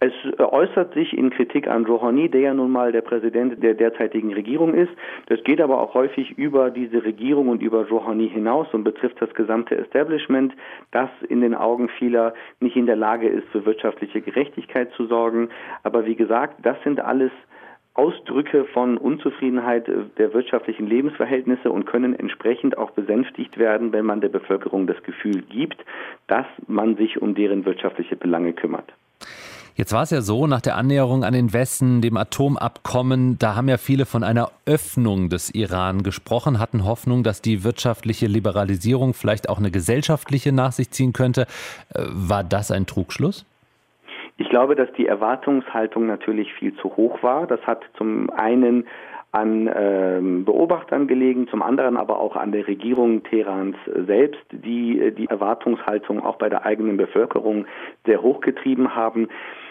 Es 0.00 0.12
äußert 0.38 0.94
sich 0.94 1.16
in 1.16 1.30
Kritik 1.30 1.66
an 1.66 1.84
Rouhani, 1.84 2.28
der 2.28 2.40
ja 2.40 2.54
nun 2.54 2.70
mal 2.70 2.92
der 2.92 3.00
Präsident 3.00 3.60
der 3.60 3.74
derzeitigen 3.74 4.32
Regierung 4.32 4.72
ist. 4.72 4.92
Das 5.26 5.42
geht 5.42 5.60
aber 5.60 5.80
auch 5.80 5.94
häufig 5.94 6.38
über 6.38 6.70
diese 6.70 7.02
Regierung 7.02 7.48
und 7.48 7.62
über 7.62 7.88
Rouhani 7.88 8.28
hinaus 8.28 8.68
und 8.72 8.84
betrifft 8.84 9.20
das 9.20 9.34
gesamte 9.34 9.76
Establishment, 9.76 10.54
das 10.92 11.10
in 11.28 11.40
den 11.40 11.52
Augen 11.52 11.88
vieler 11.88 12.32
nicht 12.60 12.76
in 12.76 12.86
der 12.86 12.94
Lage 12.94 13.28
ist, 13.28 13.48
für 13.48 13.66
wirtschaftliche 13.66 14.20
Gerechtigkeit 14.20 14.92
zu 14.92 15.06
sorgen. 15.06 15.48
Aber 15.82 16.06
wie 16.06 16.14
gesagt, 16.14 16.60
das 16.62 16.76
sind 16.84 17.00
alles 17.00 17.32
Ausdrücke 17.94 18.66
von 18.66 18.98
Unzufriedenheit 18.98 19.90
der 20.16 20.32
wirtschaftlichen 20.32 20.86
Lebensverhältnisse 20.86 21.72
und 21.72 21.86
können 21.86 22.14
entsprechend 22.14 22.78
auch 22.78 22.92
besänftigt 22.92 23.58
werden, 23.58 23.92
wenn 23.92 24.06
man 24.06 24.20
der 24.20 24.28
Bevölkerung 24.28 24.86
das 24.86 25.02
Gefühl 25.02 25.42
gibt, 25.42 25.84
dass 26.28 26.46
man 26.68 26.94
sich 26.94 27.20
um 27.20 27.34
deren 27.34 27.64
wirtschaftliche 27.64 28.14
Belange 28.14 28.52
kümmert. 28.52 28.92
Jetzt 29.78 29.92
war 29.92 30.02
es 30.02 30.10
ja 30.10 30.22
so, 30.22 30.48
nach 30.48 30.60
der 30.60 30.74
Annäherung 30.74 31.22
an 31.22 31.32
den 31.32 31.52
Westen, 31.52 32.00
dem 32.00 32.16
Atomabkommen, 32.16 33.38
da 33.38 33.54
haben 33.54 33.68
ja 33.68 33.76
viele 33.76 34.06
von 34.06 34.24
einer 34.24 34.48
Öffnung 34.66 35.28
des 35.28 35.54
Iran 35.54 36.02
gesprochen, 36.02 36.58
hatten 36.58 36.84
Hoffnung, 36.84 37.22
dass 37.22 37.42
die 37.42 37.62
wirtschaftliche 37.62 38.26
Liberalisierung 38.26 39.14
vielleicht 39.14 39.48
auch 39.48 39.58
eine 39.58 39.70
gesellschaftliche 39.70 40.50
nach 40.50 40.72
sich 40.72 40.90
ziehen 40.90 41.12
könnte. 41.12 41.42
Äh, 41.94 42.02
war 42.08 42.42
das 42.42 42.72
ein 42.72 42.86
Trugschluss? 42.86 43.46
Ich 44.36 44.48
glaube, 44.48 44.74
dass 44.74 44.92
die 44.94 45.06
Erwartungshaltung 45.06 46.08
natürlich 46.08 46.52
viel 46.54 46.74
zu 46.74 46.96
hoch 46.96 47.22
war. 47.22 47.46
Das 47.46 47.60
hat 47.60 47.84
zum 47.96 48.30
einen 48.30 48.84
an 49.30 49.70
ähm, 49.72 50.44
Beobachtern 50.44 51.06
gelegen, 51.06 51.46
zum 51.46 51.62
anderen 51.62 51.96
aber 51.96 52.18
auch 52.18 52.34
an 52.34 52.50
der 52.50 52.66
Regierung 52.66 53.22
Teherans 53.22 53.76
selbst, 54.06 54.42
die 54.50 55.00
äh, 55.00 55.12
die 55.12 55.26
Erwartungshaltung 55.26 56.24
auch 56.24 56.36
bei 56.36 56.48
der 56.48 56.66
eigenen 56.66 56.96
Bevölkerung 56.96 57.66
sehr 58.06 58.22
hochgetrieben 58.22 58.96
haben. 58.96 59.28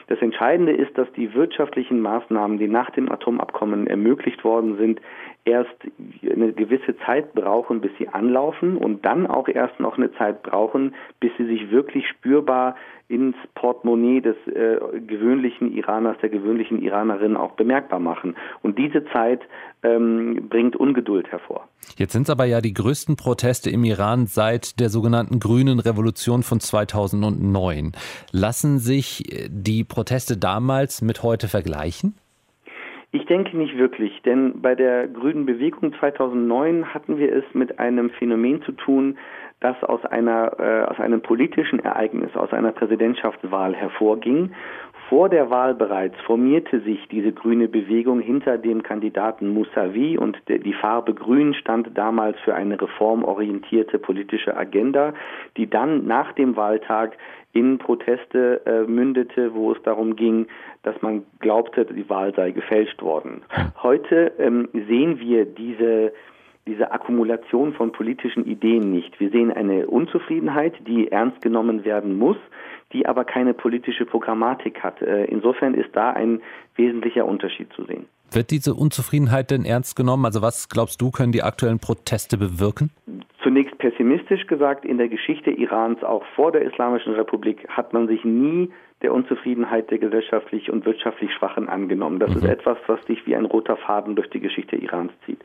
Das 0.07 0.21
Entscheidende 0.21 0.71
ist, 0.71 0.97
dass 0.97 1.11
die 1.13 1.33
wirtschaftlichen 1.33 1.99
Maßnahmen, 1.99 2.57
die 2.57 2.67
nach 2.67 2.89
dem 2.91 3.11
Atomabkommen 3.11 3.87
ermöglicht 3.87 4.43
worden 4.43 4.77
sind, 4.77 5.01
erst 5.47 5.75
eine 6.21 6.51
gewisse 6.51 6.97
Zeit 7.05 7.33
brauchen, 7.33 7.81
bis 7.81 7.91
sie 7.97 8.09
anlaufen 8.09 8.77
und 8.77 9.05
dann 9.05 9.25
auch 9.25 9.47
erst 9.47 9.79
noch 9.79 9.97
eine 9.97 10.11
Zeit 10.13 10.43
brauchen, 10.43 10.93
bis 11.19 11.31
sie 11.37 11.45
sich 11.45 11.71
wirklich 11.71 12.07
spürbar 12.07 12.75
ins 13.07 13.35
Portemonnaie 13.55 14.19
des 14.19 14.35
äh, 14.47 14.99
gewöhnlichen 14.99 15.73
Iraners, 15.73 16.17
der 16.21 16.29
gewöhnlichen 16.29 16.81
Iranerin 16.81 17.37
auch 17.37 17.53
bemerkbar 17.53 17.99
machen. 17.99 18.35
Und 18.61 18.77
diese 18.77 19.05
Zeit 19.13 19.41
ähm, 19.83 20.47
bringt 20.49 20.75
Ungeduld 20.75 21.31
hervor. 21.31 21.69
Jetzt 21.95 22.11
sind 22.11 22.23
es 22.23 22.29
aber 22.29 22.45
ja 22.45 22.59
die 22.59 22.73
größten 22.73 23.15
Proteste 23.15 23.69
im 23.69 23.85
Iran 23.85 24.27
seit 24.27 24.79
der 24.81 24.89
sogenannten 24.89 25.39
Grünen 25.39 25.79
Revolution 25.79 26.43
von 26.43 26.59
2009. 26.59 27.93
Lassen 28.31 28.79
sich 28.79 29.31
äh, 29.31 29.47
die 29.49 29.85
Proteste 29.85 30.35
damals 30.35 31.01
mit 31.01 31.23
heute 31.23 31.47
vergleichen? 31.47 32.15
Ich 33.11 33.25
denke 33.25 33.55
nicht 33.55 33.77
wirklich, 33.77 34.21
denn 34.23 34.61
bei 34.61 34.75
der 34.75 35.07
grünen 35.07 35.45
Bewegung 35.45 35.93
2009 35.93 36.93
hatten 36.93 37.17
wir 37.17 37.33
es 37.33 37.45
mit 37.53 37.79
einem 37.79 38.09
Phänomen 38.09 38.61
zu 38.63 38.73
tun, 38.73 39.17
das 39.61 39.81
aus 39.83 40.03
einer 40.05 40.59
äh, 40.59 40.83
aus 40.83 40.99
einem 40.99 41.21
politischen 41.21 41.79
Ereignis, 41.79 42.35
aus 42.35 42.51
einer 42.51 42.73
Präsidentschaftswahl 42.73 43.73
hervorging. 43.75 44.51
Vor 45.09 45.29
der 45.29 45.49
Wahl 45.49 45.73
bereits 45.73 46.19
formierte 46.25 46.81
sich 46.81 47.07
diese 47.07 47.31
grüne 47.31 47.69
Bewegung 47.69 48.19
hinter 48.19 48.57
dem 48.57 48.83
Kandidaten 48.83 49.47
Mousavi 49.53 50.17
und 50.17 50.37
die 50.49 50.73
Farbe 50.73 51.13
Grün 51.13 51.53
stand 51.53 51.97
damals 51.97 52.37
für 52.41 52.53
eine 52.53 52.79
reformorientierte 52.79 53.99
politische 53.99 54.57
Agenda, 54.57 55.13
die 55.55 55.69
dann 55.69 56.05
nach 56.07 56.33
dem 56.33 56.57
Wahltag 56.57 57.17
in 57.53 57.77
Proteste 57.77 58.61
äh, 58.65 58.89
mündete, 58.89 59.53
wo 59.53 59.71
es 59.71 59.81
darum 59.83 60.15
ging, 60.15 60.47
dass 60.83 61.01
man 61.01 61.25
glaubte, 61.39 61.85
die 61.85 62.09
Wahl 62.09 62.33
sei 62.35 62.51
gefälscht 62.51 63.01
worden. 63.01 63.41
Heute 63.81 64.33
ähm, 64.37 64.69
sehen 64.73 65.19
wir 65.19 65.45
diese 65.45 66.13
diese 66.67 66.91
Akkumulation 66.91 67.73
von 67.73 67.91
politischen 67.93 68.45
Ideen 68.45 68.91
nicht. 68.91 69.19
Wir 69.19 69.29
sehen 69.29 69.51
eine 69.51 69.87
Unzufriedenheit, 69.87 70.73
die 70.85 71.09
ernst 71.09 71.41
genommen 71.41 71.85
werden 71.85 72.17
muss, 72.17 72.37
die 72.93 73.05
aber 73.05 73.23
keine 73.23 73.53
politische 73.53 74.05
Programmatik 74.05 74.83
hat. 74.83 75.01
Äh, 75.01 75.25
insofern 75.25 75.73
ist 75.73 75.95
da 75.95 76.11
ein 76.11 76.41
wesentlicher 76.75 77.25
Unterschied 77.25 77.71
zu 77.73 77.85
sehen. 77.85 78.05
Wird 78.31 78.51
diese 78.51 78.73
Unzufriedenheit 78.73 79.51
denn 79.51 79.65
ernst 79.65 79.95
genommen? 79.95 80.25
Also 80.25 80.41
was 80.41 80.69
glaubst 80.69 81.01
du, 81.01 81.11
können 81.11 81.31
die 81.31 81.43
aktuellen 81.43 81.79
Proteste 81.79 82.37
bewirken? 82.37 82.91
Zunächst 83.41 83.77
pessimistisch 83.77 84.47
gesagt, 84.47 84.83
in 84.83 84.97
der 84.97 85.07
Geschichte 85.07 85.51
Irans, 85.51 86.03
auch 86.03 86.23
vor 86.35 86.51
der 86.51 86.63
Islamischen 86.63 87.13
Republik, 87.13 87.67
hat 87.69 87.93
man 87.93 88.07
sich 88.07 88.23
nie 88.25 88.69
der 89.01 89.13
Unzufriedenheit 89.13 89.91
der 89.91 89.99
gesellschaftlich 89.99 90.71
und 90.71 90.85
wirtschaftlich 90.85 91.31
Schwachen 91.33 91.69
angenommen. 91.69 92.19
Das 92.19 92.31
mhm. 92.31 92.37
ist 92.37 92.45
etwas, 92.45 92.77
was 92.87 93.03
sich 93.05 93.25
wie 93.27 93.35
ein 93.35 93.45
roter 93.45 93.77
Faden 93.77 94.15
durch 94.15 94.29
die 94.29 94.39
Geschichte 94.39 94.75
Irans 94.75 95.11
zieht. 95.25 95.39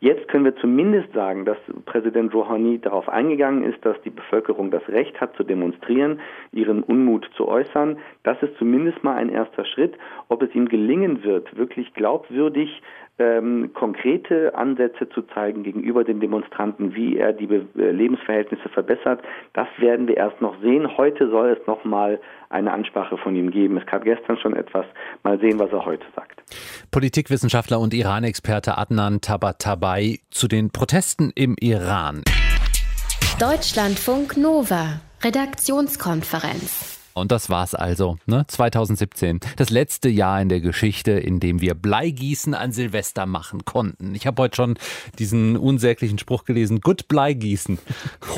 Jetzt 0.00 0.26
können 0.28 0.44
wir 0.44 0.56
zumindest 0.56 1.12
sagen, 1.12 1.44
dass 1.44 1.58
Präsident 1.84 2.34
Rouhani 2.34 2.80
darauf 2.80 3.08
eingegangen 3.08 3.62
ist, 3.62 3.84
dass 3.84 4.00
die 4.02 4.10
Bevölkerung 4.10 4.70
das 4.70 4.86
Recht 4.88 5.20
hat 5.20 5.36
zu 5.36 5.44
demonstrieren, 5.44 6.20
ihren 6.52 6.82
Unmut 6.82 7.30
zu 7.36 7.46
äußern. 7.46 7.98
Das 8.24 8.42
ist 8.42 8.56
zumindest 8.58 9.04
mal 9.04 9.16
ein 9.16 9.28
erster 9.28 9.64
Schritt. 9.64 9.94
Ob 10.28 10.42
es 10.42 10.52
ihm 10.54 10.68
gelingen 10.68 11.22
wird, 11.22 11.56
wirklich 11.56 11.94
glaubwürdig 11.94 12.82
ähm, 13.18 13.70
konkrete 13.72 14.54
Ansätze 14.54 15.08
zu 15.08 15.22
zeigen 15.22 15.62
gegenüber 15.62 16.04
den 16.04 16.20
Demonstranten, 16.20 16.94
wie 16.94 17.16
er 17.16 17.32
die 17.32 17.46
Be 17.46 17.66
äh, 17.78 17.90
Lebensverhältnisse 17.90 18.68
verbessert. 18.68 19.22
Das 19.54 19.68
werden 19.78 20.06
wir 20.06 20.16
erst 20.16 20.40
noch 20.42 20.60
sehen. 20.60 20.96
Heute 20.96 21.30
soll 21.30 21.56
es 21.58 21.66
noch 21.66 21.84
mal 21.84 22.20
eine 22.48 22.72
Ansprache 22.72 23.16
von 23.18 23.34
ihm 23.36 23.50
geben. 23.50 23.76
Es 23.76 23.86
gab 23.86 24.04
gestern 24.04 24.36
schon 24.38 24.54
etwas. 24.56 24.86
Mal 25.22 25.38
sehen, 25.40 25.58
was 25.58 25.70
er 25.70 25.84
heute 25.84 26.06
sagt. 26.14 26.42
Politikwissenschaftler 26.90 27.80
und 27.80 27.94
Iran-Experte 27.94 28.78
Adnan 28.78 29.20
Tabatabai 29.20 30.20
zu 30.30 30.48
den 30.48 30.70
Protesten 30.70 31.32
im 31.34 31.56
Iran. 31.60 32.22
Deutschlandfunk 33.38 34.36
Nova, 34.36 35.00
Redaktionskonferenz. 35.22 36.95
Und 37.16 37.32
das 37.32 37.48
war's 37.48 37.74
also, 37.74 38.18
ne? 38.26 38.44
2017. 38.46 39.40
Das 39.56 39.70
letzte 39.70 40.10
Jahr 40.10 40.42
in 40.42 40.50
der 40.50 40.60
Geschichte, 40.60 41.12
in 41.12 41.40
dem 41.40 41.62
wir 41.62 41.72
Bleigießen 41.72 42.52
an 42.52 42.72
Silvester 42.72 43.24
machen 43.24 43.64
konnten. 43.64 44.14
Ich 44.14 44.26
habe 44.26 44.42
heute 44.42 44.56
schon 44.56 44.78
diesen 45.18 45.56
unsäglichen 45.56 46.18
Spruch 46.18 46.44
gelesen, 46.44 46.80
Good 46.82 47.08
Bleigießen. 47.08 47.78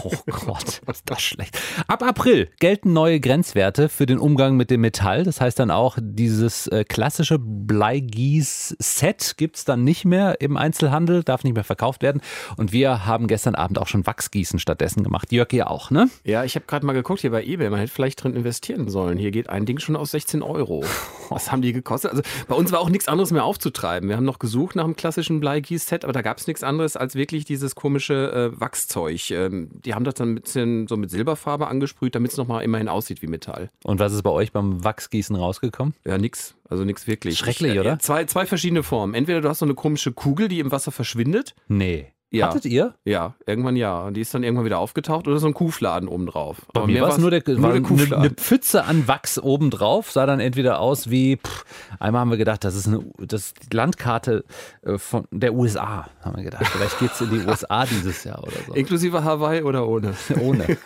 Oh 0.05 0.13
Gott, 0.27 0.81
ist 0.87 1.03
das 1.07 1.21
schlecht. 1.21 1.59
Ab 1.89 2.05
April 2.05 2.51
gelten 2.61 2.93
neue 2.93 3.19
Grenzwerte 3.19 3.89
für 3.89 4.07
den 4.07 4.19
Umgang 4.19 4.57
mit 4.57 4.71
dem 4.71 4.81
Metall. 4.83 5.25
Das 5.25 5.41
heißt 5.41 5.59
dann 5.59 5.73
auch, 5.73 5.99
dieses 6.01 6.69
äh, 6.69 6.85
klassische 6.85 7.39
Bleigieß-Set 7.41 9.35
gibt's 9.39 9.65
dann 9.65 9.83
nicht 9.83 10.05
mehr 10.05 10.41
im 10.41 10.57
Einzelhandel, 10.57 11.25
darf 11.25 11.43
nicht 11.43 11.55
mehr 11.55 11.65
verkauft 11.65 12.03
werden. 12.03 12.23
Und 12.57 12.73
wir 12.73 13.07
haben 13.07 13.27
gestern 13.27 13.57
Abend 13.57 13.79
auch 13.79 13.89
schon 13.89 14.07
Wachsgießen 14.07 14.61
stattdessen 14.61 15.03
gemacht. 15.03 15.33
Jörg, 15.33 15.53
ihr 15.53 15.69
auch, 15.69 15.91
ne? 15.91 16.09
Ja, 16.23 16.45
ich 16.45 16.55
habe 16.55 16.67
gerade 16.67 16.87
mal 16.87 16.93
geguckt 16.93 17.23
hier 17.23 17.33
bei 17.33 17.43
eBay. 17.43 17.71
Man 17.71 17.81
hätte 17.81 17.93
vielleicht 17.93 18.23
drin 18.23 18.37
investiert 18.37 18.68
investieren 18.69 18.89
sollen. 18.89 19.19
Hier 19.19 19.31
geht 19.31 19.49
ein 19.49 19.67
Ding 19.67 19.79
schon 19.79 19.97
aus 19.97 20.11
16 20.13 20.43
Euro. 20.43 20.85
Was 21.29 21.51
haben 21.53 21.63
die 21.63 21.73
gekostet? 21.73 22.11
Also 22.11 22.23
bei 22.47 22.55
uns 22.55 22.73
war 22.73 22.81
auch 22.81 22.89
nichts 22.89 23.09
anderes 23.09 23.31
mehr 23.31 23.45
aufzutreiben. 23.45 24.09
Wir 24.09 24.17
haben 24.17 24.25
noch 24.25 24.39
gesucht 24.39 24.77
nach 24.77 24.85
einem 24.85 24.97
klassischen 24.97 25.41
Bleigieß-Set, 25.41 26.05
aber 26.05 26.13
da 26.13 26.23
gab 26.23 26.39
es 26.39 26.47
nichts 26.47 26.63
anderes 26.63 26.97
als 26.97 27.15
wirklich 27.15 27.45
dieses 27.45 27.75
komische 27.75 28.53
äh, 28.55 28.61
Wachszeug. 28.61 29.31
Ähm, 29.31 29.71
die 29.85 29.95
haben 29.95 30.05
das 30.05 30.15
dann 30.15 30.33
ein 30.33 30.41
bisschen 30.41 30.87
so 30.89 30.97
mit 30.97 31.11
Silberfarbe 31.11 31.69
angesprüht, 31.69 32.15
damit 32.15 32.33
es 32.33 32.37
nochmal 32.37 32.63
immerhin 32.63 32.89
aussieht 32.89 33.23
wie 33.23 33.27
Metall. 33.27 33.71
Und 33.85 34.01
was 34.01 34.13
ist 34.13 34.23
bei 34.23 34.31
euch 34.31 34.53
beim 34.53 34.83
Wachsgießen 34.85 35.37
rausgekommen? 35.37 35.95
Ja, 36.05 36.19
nix. 36.19 36.55
Also 36.69 36.85
nichts 36.85 37.07
wirklich. 37.07 37.39
Schrecklich, 37.39 37.73
ich, 37.73 37.77
äh, 37.77 37.81
oder? 37.81 37.99
Zwei, 37.99 38.25
zwei 38.25 38.47
verschiedene 38.47 38.83
Formen. 38.83 39.15
Entweder 39.15 39.41
du 39.41 39.49
hast 39.49 39.61
so 39.61 39.67
eine 39.67 39.75
komische 39.75 40.13
Kugel, 40.13 40.49
die 40.49 40.61
im 40.61 40.71
Wasser 40.71 40.93
verschwindet. 40.93 41.55
Nee. 41.69 42.13
Ja. 42.31 42.49
Hattet 42.49 42.67
ihr? 42.67 42.95
Ja, 43.05 43.35
irgendwann 43.47 43.75
ja. 43.75 44.03
Und 44.03 44.15
die 44.15 44.21
ist 44.21 44.35
dann 44.35 44.43
irgendwann 44.43 44.67
wieder 44.67 44.79
aufgetaucht 44.79 45.27
oder 45.27 45.39
so 45.39 45.47
ein 45.47 45.55
Kuhfladen 45.55 46.11
obendrauf. 46.11 46.59
Bei 46.75 46.87
mir 46.87 47.01
war 47.01 47.09
es 47.09 47.17
nur, 47.17 47.31
der, 47.31 47.43
nur 47.47 47.73
der 47.73 48.19
eine, 48.19 48.31
Pfütze 48.31 48.85
an 48.85 49.09
Wachs 49.09 49.39
obendrauf. 49.39 50.11
Sah 50.11 50.27
dann 50.27 50.39
entweder 50.39 50.79
aus 50.79 51.09
wie, 51.09 51.39
pff, 51.39 51.65
einmal 51.99 52.21
haben 52.21 52.31
wir 52.31 52.37
gedacht, 52.37 52.65
das 52.65 52.75
ist, 52.75 52.87
eine, 52.87 53.03
das 53.19 53.47
ist 53.47 53.73
die 53.73 53.75
Landkarte 53.77 54.45
äh, 54.83 54.99
von 54.99 55.27
der 55.31 55.55
USA. 55.55 56.11
Haben 56.21 56.37
wir 56.37 56.45
gedacht, 56.45 56.67
vielleicht 56.67 56.99
geht 56.99 57.13
es 57.13 57.21
in 57.23 57.31
die 57.31 57.47
USA 57.47 57.87
dieses 57.91 58.25
Jahr 58.25 58.43
oder 58.43 58.57
so. 58.67 58.75
Inklusive 58.75 59.25
Hawaii 59.25 59.63
oder 59.63 59.89
ohne? 59.89 60.15
ohne. 60.41 60.77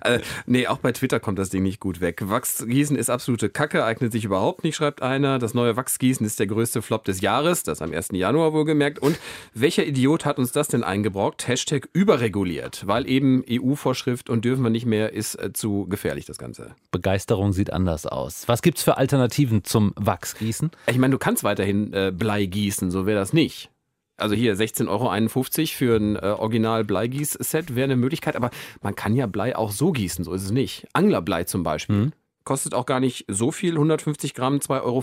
also, 0.00 0.24
nee, 0.46 0.68
auch 0.68 0.78
bei 0.78 0.92
Twitter 0.92 1.18
kommt 1.18 1.40
das 1.40 1.50
Ding 1.50 1.64
nicht 1.64 1.80
gut 1.80 2.00
weg. 2.00 2.22
Wachsgießen 2.24 2.96
ist 2.96 3.10
absolute 3.10 3.48
Kacke, 3.48 3.84
eignet 3.84 4.12
sich 4.12 4.24
überhaupt 4.24 4.62
nicht, 4.62 4.76
schreibt 4.76 5.02
einer. 5.02 5.40
Das 5.40 5.54
neue 5.54 5.76
Wachsgießen 5.76 6.24
ist 6.24 6.38
der 6.38 6.46
größte 6.46 6.82
Flop 6.82 7.04
des 7.04 7.20
Jahres, 7.20 7.64
das 7.64 7.82
am 7.82 7.92
1. 7.92 8.10
Januar 8.12 8.52
wohlgemerkt. 8.52 9.00
Und 9.00 9.18
welcher 9.54 9.84
Idiot 9.84 10.24
hat 10.24 10.38
uns 10.38 10.52
das 10.52 10.67
das 10.68 10.80
denn 10.80 10.84
eingebrockt? 10.84 11.48
Hashtag 11.48 11.88
überreguliert, 11.92 12.86
weil 12.86 13.08
eben 13.08 13.42
EU-Vorschrift 13.48 14.28
und 14.28 14.44
dürfen 14.44 14.62
wir 14.62 14.70
nicht 14.70 14.86
mehr, 14.86 15.12
ist 15.12 15.34
äh, 15.36 15.52
zu 15.52 15.86
gefährlich, 15.88 16.26
das 16.26 16.38
Ganze. 16.38 16.74
Begeisterung 16.90 17.52
sieht 17.52 17.72
anders 17.72 18.06
aus. 18.06 18.46
Was 18.46 18.62
gibt 18.62 18.78
es 18.78 18.84
für 18.84 18.98
Alternativen 18.98 19.64
zum 19.64 19.92
Wachsgießen? 19.96 20.70
Ich 20.86 20.98
meine, 20.98 21.12
du 21.12 21.18
kannst 21.18 21.42
weiterhin 21.42 21.92
äh, 21.92 22.12
Blei 22.14 22.44
gießen, 22.46 22.90
so 22.90 23.06
wäre 23.06 23.18
das 23.18 23.32
nicht. 23.32 23.70
Also 24.16 24.34
hier 24.34 24.56
16,51 24.56 24.88
Euro 24.88 25.66
für 25.68 25.96
ein 25.96 26.16
äh, 26.16 26.20
Original 26.38 26.84
Bleigieß-Set 26.84 27.74
wäre 27.74 27.84
eine 27.84 27.96
Möglichkeit, 27.96 28.36
aber 28.36 28.50
man 28.82 28.94
kann 28.94 29.14
ja 29.14 29.26
Blei 29.26 29.56
auch 29.56 29.70
so 29.70 29.92
gießen, 29.92 30.24
so 30.24 30.32
ist 30.32 30.44
es 30.44 30.50
nicht. 30.50 30.86
Anglerblei 30.92 31.44
zum 31.44 31.62
Beispiel. 31.62 31.96
Mhm. 31.96 32.12
Kostet 32.44 32.74
auch 32.74 32.86
gar 32.86 33.00
nicht 33.00 33.26
so 33.28 33.52
viel, 33.52 33.74
150 33.74 34.34
Gramm, 34.34 34.56
2,50 34.56 34.82
Euro. 34.82 35.02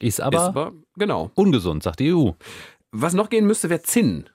Ist 0.00 0.20
aber, 0.20 0.36
ist 0.36 0.42
aber 0.44 0.72
genau. 0.96 1.30
ungesund, 1.34 1.82
sagt 1.82 2.00
die 2.00 2.12
EU. 2.12 2.30
Was 2.90 3.14
noch 3.14 3.30
gehen 3.30 3.46
müsste, 3.46 3.70
wäre 3.70 3.82
Zinn. 3.82 4.28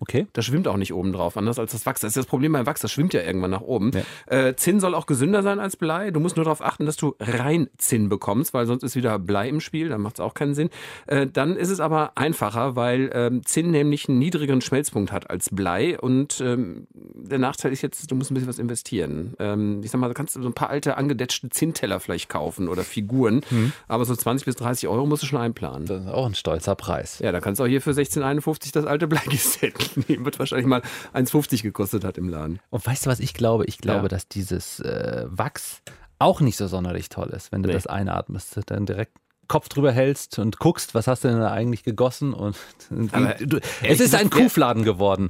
Okay. 0.00 0.26
Das 0.32 0.44
schwimmt 0.44 0.66
auch 0.66 0.76
nicht 0.76 0.92
oben 0.92 1.12
drauf, 1.12 1.36
anders 1.36 1.58
als 1.58 1.72
das 1.72 1.86
Wachs. 1.86 2.00
Das 2.00 2.08
ist 2.08 2.16
das 2.16 2.26
Problem 2.26 2.52
beim 2.52 2.66
Wachs, 2.66 2.80
das 2.80 2.90
schwimmt 2.90 3.14
ja 3.14 3.22
irgendwann 3.22 3.50
nach 3.50 3.60
oben. 3.60 3.92
Ja. 3.92 4.48
Äh, 4.48 4.56
Zinn 4.56 4.80
soll 4.80 4.94
auch 4.94 5.06
gesünder 5.06 5.42
sein 5.42 5.60
als 5.60 5.76
Blei. 5.76 6.10
Du 6.10 6.20
musst 6.20 6.36
nur 6.36 6.44
darauf 6.44 6.62
achten, 6.62 6.86
dass 6.86 6.96
du 6.96 7.14
rein 7.20 7.68
Zinn 7.78 8.08
bekommst, 8.08 8.54
weil 8.54 8.66
sonst 8.66 8.82
ist 8.82 8.96
wieder 8.96 9.18
Blei 9.18 9.48
im 9.48 9.60
Spiel, 9.60 9.88
dann 9.88 10.00
macht 10.00 10.16
es 10.16 10.20
auch 10.20 10.34
keinen 10.34 10.54
Sinn. 10.54 10.70
Äh, 11.06 11.26
dann 11.26 11.56
ist 11.56 11.70
es 11.70 11.80
aber 11.80 12.12
einfacher, 12.16 12.76
weil 12.76 13.10
ähm, 13.12 13.44
Zinn 13.44 13.70
nämlich 13.70 14.08
einen 14.08 14.18
niedrigeren 14.18 14.60
Schmelzpunkt 14.60 15.12
hat 15.12 15.30
als 15.30 15.50
Blei 15.50 15.98
und 15.98 16.40
ähm, 16.40 16.86
der 16.92 17.38
Nachteil 17.38 17.72
ist 17.72 17.82
jetzt, 17.82 18.10
du 18.10 18.14
musst 18.14 18.30
ein 18.30 18.34
bisschen 18.34 18.48
was 18.48 18.58
investieren. 18.58 19.34
Ähm, 19.38 19.80
ich 19.82 19.90
sag 19.90 20.00
mal, 20.00 20.08
du 20.08 20.14
kannst 20.14 20.34
so 20.34 20.40
ein 20.40 20.54
paar 20.54 20.70
alte 20.70 20.96
angedetschte 20.96 21.48
Zinnteller 21.50 22.00
vielleicht 22.00 22.28
kaufen 22.28 22.68
oder 22.68 22.82
Figuren, 22.82 23.42
mhm. 23.50 23.72
aber 23.86 24.04
so 24.04 24.14
20 24.14 24.44
bis 24.44 24.56
30 24.56 24.88
Euro 24.88 25.06
musst 25.06 25.22
du 25.22 25.26
schon 25.26 25.40
einplanen. 25.40 25.86
Das 25.86 26.02
ist 26.02 26.08
auch 26.08 26.26
ein 26.26 26.34
stolzer 26.34 26.74
Preis. 26.74 27.20
Ja, 27.20 27.32
da 27.32 27.40
kannst 27.40 27.60
du 27.60 27.64
auch 27.64 27.68
hier 27.68 27.80
für 27.80 27.92
16,51 27.92 28.72
das 28.72 28.84
alte 28.86 29.06
Bleigeset 29.06 29.83
nehmen. 30.08 30.24
Wird 30.24 30.38
wahrscheinlich 30.38 30.66
mal 30.66 30.82
1,50 31.12 31.62
gekostet 31.62 32.04
hat 32.04 32.18
im 32.18 32.28
Laden. 32.28 32.60
Und 32.70 32.86
weißt 32.86 33.06
du, 33.06 33.10
was 33.10 33.20
ich 33.20 33.34
glaube? 33.34 33.64
Ich 33.66 33.78
glaube, 33.78 34.02
ja. 34.02 34.08
dass 34.08 34.28
dieses 34.28 34.80
äh, 34.80 35.26
Wachs 35.28 35.82
auch 36.18 36.40
nicht 36.40 36.56
so 36.56 36.66
sonderlich 36.66 37.08
toll 37.08 37.30
ist, 37.30 37.52
wenn 37.52 37.62
du 37.62 37.68
nee. 37.68 37.74
das 37.74 37.86
einatmest. 37.86 38.58
Dann 38.66 38.86
direkt 38.86 39.12
Kopf 39.48 39.68
drüber 39.68 39.92
hältst 39.92 40.38
und 40.38 40.58
guckst, 40.58 40.94
was 40.94 41.06
hast 41.06 41.24
du 41.24 41.28
denn 41.28 41.40
da 41.40 41.50
eigentlich 41.50 41.84
gegossen? 41.84 42.32
Und 42.32 42.56
du, 42.90 43.60
es 43.82 44.00
ist 44.00 44.14
ein 44.14 44.30
Kuhfladen 44.30 44.84
geworden. 44.84 45.28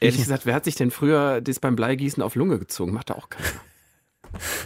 Ehrlich 0.00 0.20
gesagt, 0.20 0.46
wer 0.46 0.54
hat 0.54 0.64
sich 0.64 0.76
denn 0.76 0.90
früher 0.90 1.40
das 1.40 1.58
beim 1.58 1.74
Bleigießen 1.74 2.22
auf 2.22 2.34
Lunge 2.34 2.58
gezogen? 2.58 2.92
Macht 2.92 3.10
da 3.10 3.14
auch 3.14 3.30
keiner. 3.30 3.48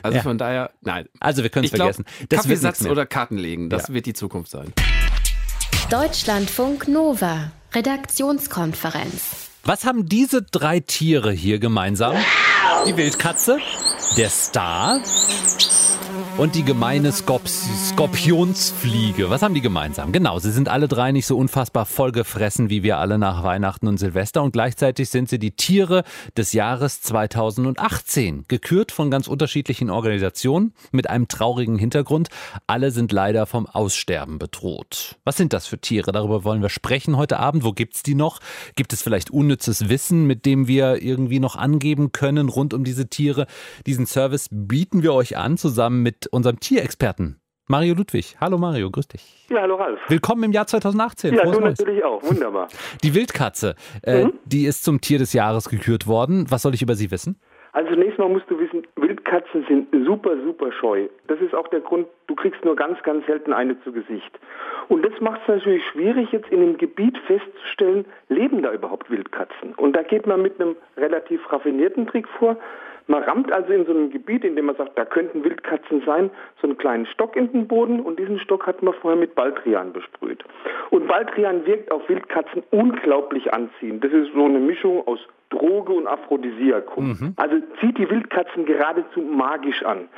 Also 0.03 0.17
ja. 0.17 0.23
von 0.23 0.39
daher, 0.39 0.73
nein. 0.81 1.09
Also 1.21 1.43
wir 1.43 1.51
können 1.51 1.65
es 1.65 1.71
vergessen. 1.71 2.05
Das 2.29 2.43
Kaffeesatz 2.43 2.85
oder 2.85 3.07
Karten 3.07 3.39
legen, 3.39 3.71
das 3.71 3.89
ja. 3.89 3.95
wird 3.95 4.07
die 4.07 4.13
Zukunft 4.13 4.51
sein. 4.51 4.73
Deutschlandfunk 5.91 6.89
Nova, 6.89 7.53
Redaktionskonferenz. 7.75 9.51
Was 9.65 9.85
haben 9.85 10.07
diese 10.07 10.43
drei 10.43 10.81
Tiere 10.81 11.33
hier 11.33 11.59
gemeinsam? 11.59 12.17
Die 12.87 12.97
Wildkatze, 12.97 13.59
der 14.17 14.29
Star 14.29 15.01
und 16.39 16.55
die 16.55 16.65
gemeine 16.65 17.13
Skop 17.13 17.47
Skorpionsfliege. 17.47 19.29
Was 19.29 19.43
haben 19.43 19.55
die 19.55 19.61
gemeinsam? 19.61 20.13
Genau, 20.13 20.39
sie 20.39 20.51
sind 20.51 20.69
alle 20.69 20.89
drei 20.89 21.13
nicht 21.13 21.27
so 21.27 21.37
unfassbar 21.37 21.85
vollgefressen 21.85 22.71
wie 22.71 22.83
wir 22.83 22.99
alle 22.99 23.19
nach 23.19 23.43
Weihnachten 23.43 23.87
und 23.87 23.99
Silvester 23.99 24.43
und 24.43 24.53
gleichzeitig 24.53 25.11
sind 25.11 25.29
sie 25.29 25.39
die 25.39 25.51
Tiere 25.51 26.05
des 26.37 26.53
Jahres 26.53 27.03
2018, 27.03 28.45
gekürt 28.49 28.93
von 28.93 29.11
ganz 29.11 29.29
unterschiedlichen 29.29 29.91
Organisationen 29.91 30.73
mit 30.91 31.11
einem 31.11 31.29
traurigen 31.29 31.77
Hintergrund. 31.77 32.29
Alle 32.67 32.91
sind 32.91 33.13
leider 33.13 33.47
vom 33.47 33.67
Aussterben 33.67 34.39
bedroht. 34.39 35.17
Was 35.25 35.37
sind 35.37 35.53
das 35.53 35.67
für 35.67 35.79
Tiere? 35.79 36.13
Darüber 36.13 36.45
wollen 36.45 36.63
wir 36.63 36.71
sprechen 36.71 37.17
heute 37.17 37.39
Abend. 37.39 37.65
Wo 37.65 37.73
gibt's 37.73 38.03
die 38.03 38.15
noch? 38.15 38.41
Gibt 38.75 38.93
es 38.93 39.03
vielleicht 39.03 39.31
unnützes 39.31 39.89
Wissen, 39.89 40.27
mit 40.27 40.47
dem 40.47 40.67
wir 40.67 41.03
irgendwie 41.03 41.41
noch 41.41 41.57
angeben 41.57 42.13
können 42.13 42.49
rund 42.49 42.73
um 42.73 42.85
diese 42.85 43.09
Tiere? 43.09 43.47
Diesen 43.87 44.07
Service 44.07 44.49
bieten 44.51 45.03
wir 45.03 45.13
euch 45.13 45.37
an 45.37 45.59
zusammen 45.59 46.03
mit 46.03 46.22
unserem 46.27 46.61
Tierexperten 46.61 47.41
Mario 47.69 47.95
Ludwig. 47.95 48.37
Hallo 48.41 48.59
Mario, 48.59 48.91
grüß 48.91 49.09
dich. 49.09 49.47
Ja, 49.49 49.63
hallo 49.63 49.77
Ralf. 49.77 49.99
Willkommen 50.09 50.43
im 50.45 50.53
Jahr 50.53 50.67
2018. 50.67 51.35
Ja, 51.35 51.45
du 51.45 51.61
natürlich 51.61 52.05
auch. 52.05 52.23
Wunderbar. 52.23 52.69
Die 53.03 53.15
Wildkatze, 53.15 53.77
äh, 54.03 54.25
mhm. 54.25 54.33
die 54.45 54.67
ist 54.67 54.85
zum 54.85 55.01
Tier 55.01 55.19
des 55.19 55.33
Jahres 55.33 55.69
gekürt 55.69 56.07
worden. 56.07 56.47
Was 56.51 56.63
soll 56.63 56.75
ich 56.75 56.83
über 56.83 56.95
sie 56.95 57.11
wissen? 57.11 57.41
Also 57.73 57.91
zunächst 57.95 58.19
mal 58.19 58.29
musst 58.29 58.51
du 58.51 58.59
wissen, 58.59 58.87
Wildkatzen 58.97 59.65
sind 59.67 59.89
super, 60.05 60.37
super 60.45 60.71
scheu. 60.73 61.09
Das 61.29 61.41
ist 61.41 61.55
auch 61.55 61.69
der 61.69 61.81
Grund, 61.81 62.07
du 62.27 62.35
kriegst 62.35 62.63
nur 62.65 62.77
ganz, 62.77 63.03
ganz 63.03 63.25
selten 63.25 63.55
eine 63.55 63.81
zu 63.83 63.93
Gesicht. 63.93 64.39
Und 64.89 65.03
das 65.07 65.19
macht 65.21 65.41
es 65.43 65.49
natürlich 65.49 65.83
schwierig, 65.87 66.31
jetzt 66.33 66.51
in 66.51 66.61
dem 66.61 66.77
Gebiet 66.77 67.17
festzustellen, 67.27 68.05
leben 68.29 68.63
da 68.63 68.73
überhaupt 68.73 69.11
Wildkatzen? 69.11 69.75
Und 69.77 69.95
da 69.95 70.03
geht 70.03 70.27
man 70.27 70.43
mit 70.43 70.61
einem 70.61 70.77
relativ 70.99 71.51
raffinierten 71.51 72.07
Trick 72.07 72.29
vor. 72.39 72.59
Man 73.07 73.23
rammt 73.23 73.53
also 73.53 73.73
in 73.73 73.85
so 73.85 73.93
einem 73.93 74.11
Gebiet, 74.11 74.45
in 74.45 74.57
dem 74.57 74.67
man 74.67 74.77
sagt, 74.77 74.99
da 74.99 75.05
könnten 75.05 75.45
Wildkatzen 75.45 76.03
sein, 76.07 76.31
so 76.61 76.69
einen 76.69 76.79
kleinen 76.79 77.07
Stock 77.07 77.37
in 77.37 77.51
den 77.53 77.69
Boden 77.69 78.01
und 78.01 78.19
diesen 78.19 78.39
Stock 78.39 78.67
hat 78.67 78.83
man 78.83 78.95
vorher 78.95 79.19
mit 79.19 79.35
Baldrian 79.35 79.93
besprüht. 79.93 80.45
Und 80.91 81.09
Baldrian 81.09 81.67
wirkt 81.67 81.91
auf 81.91 82.09
Wildkatzen 82.09 82.63
unglaublich 82.71 83.53
anziehend. 83.53 84.05
Das 84.05 84.13
ist 84.13 84.33
so 84.35 84.45
eine 84.45 84.59
Mischung 84.59 85.07
aus 85.07 85.21
Droge 85.51 85.93
und 85.93 86.07
Aphrodisiakum. 86.07 87.09
Mhm. 87.09 87.35
Also 87.37 87.57
zieht 87.81 87.99
die 87.99 88.09
Wildkatzen 88.09 88.65
geradezu 88.65 89.21
magisch 89.21 89.85
an. 89.85 90.09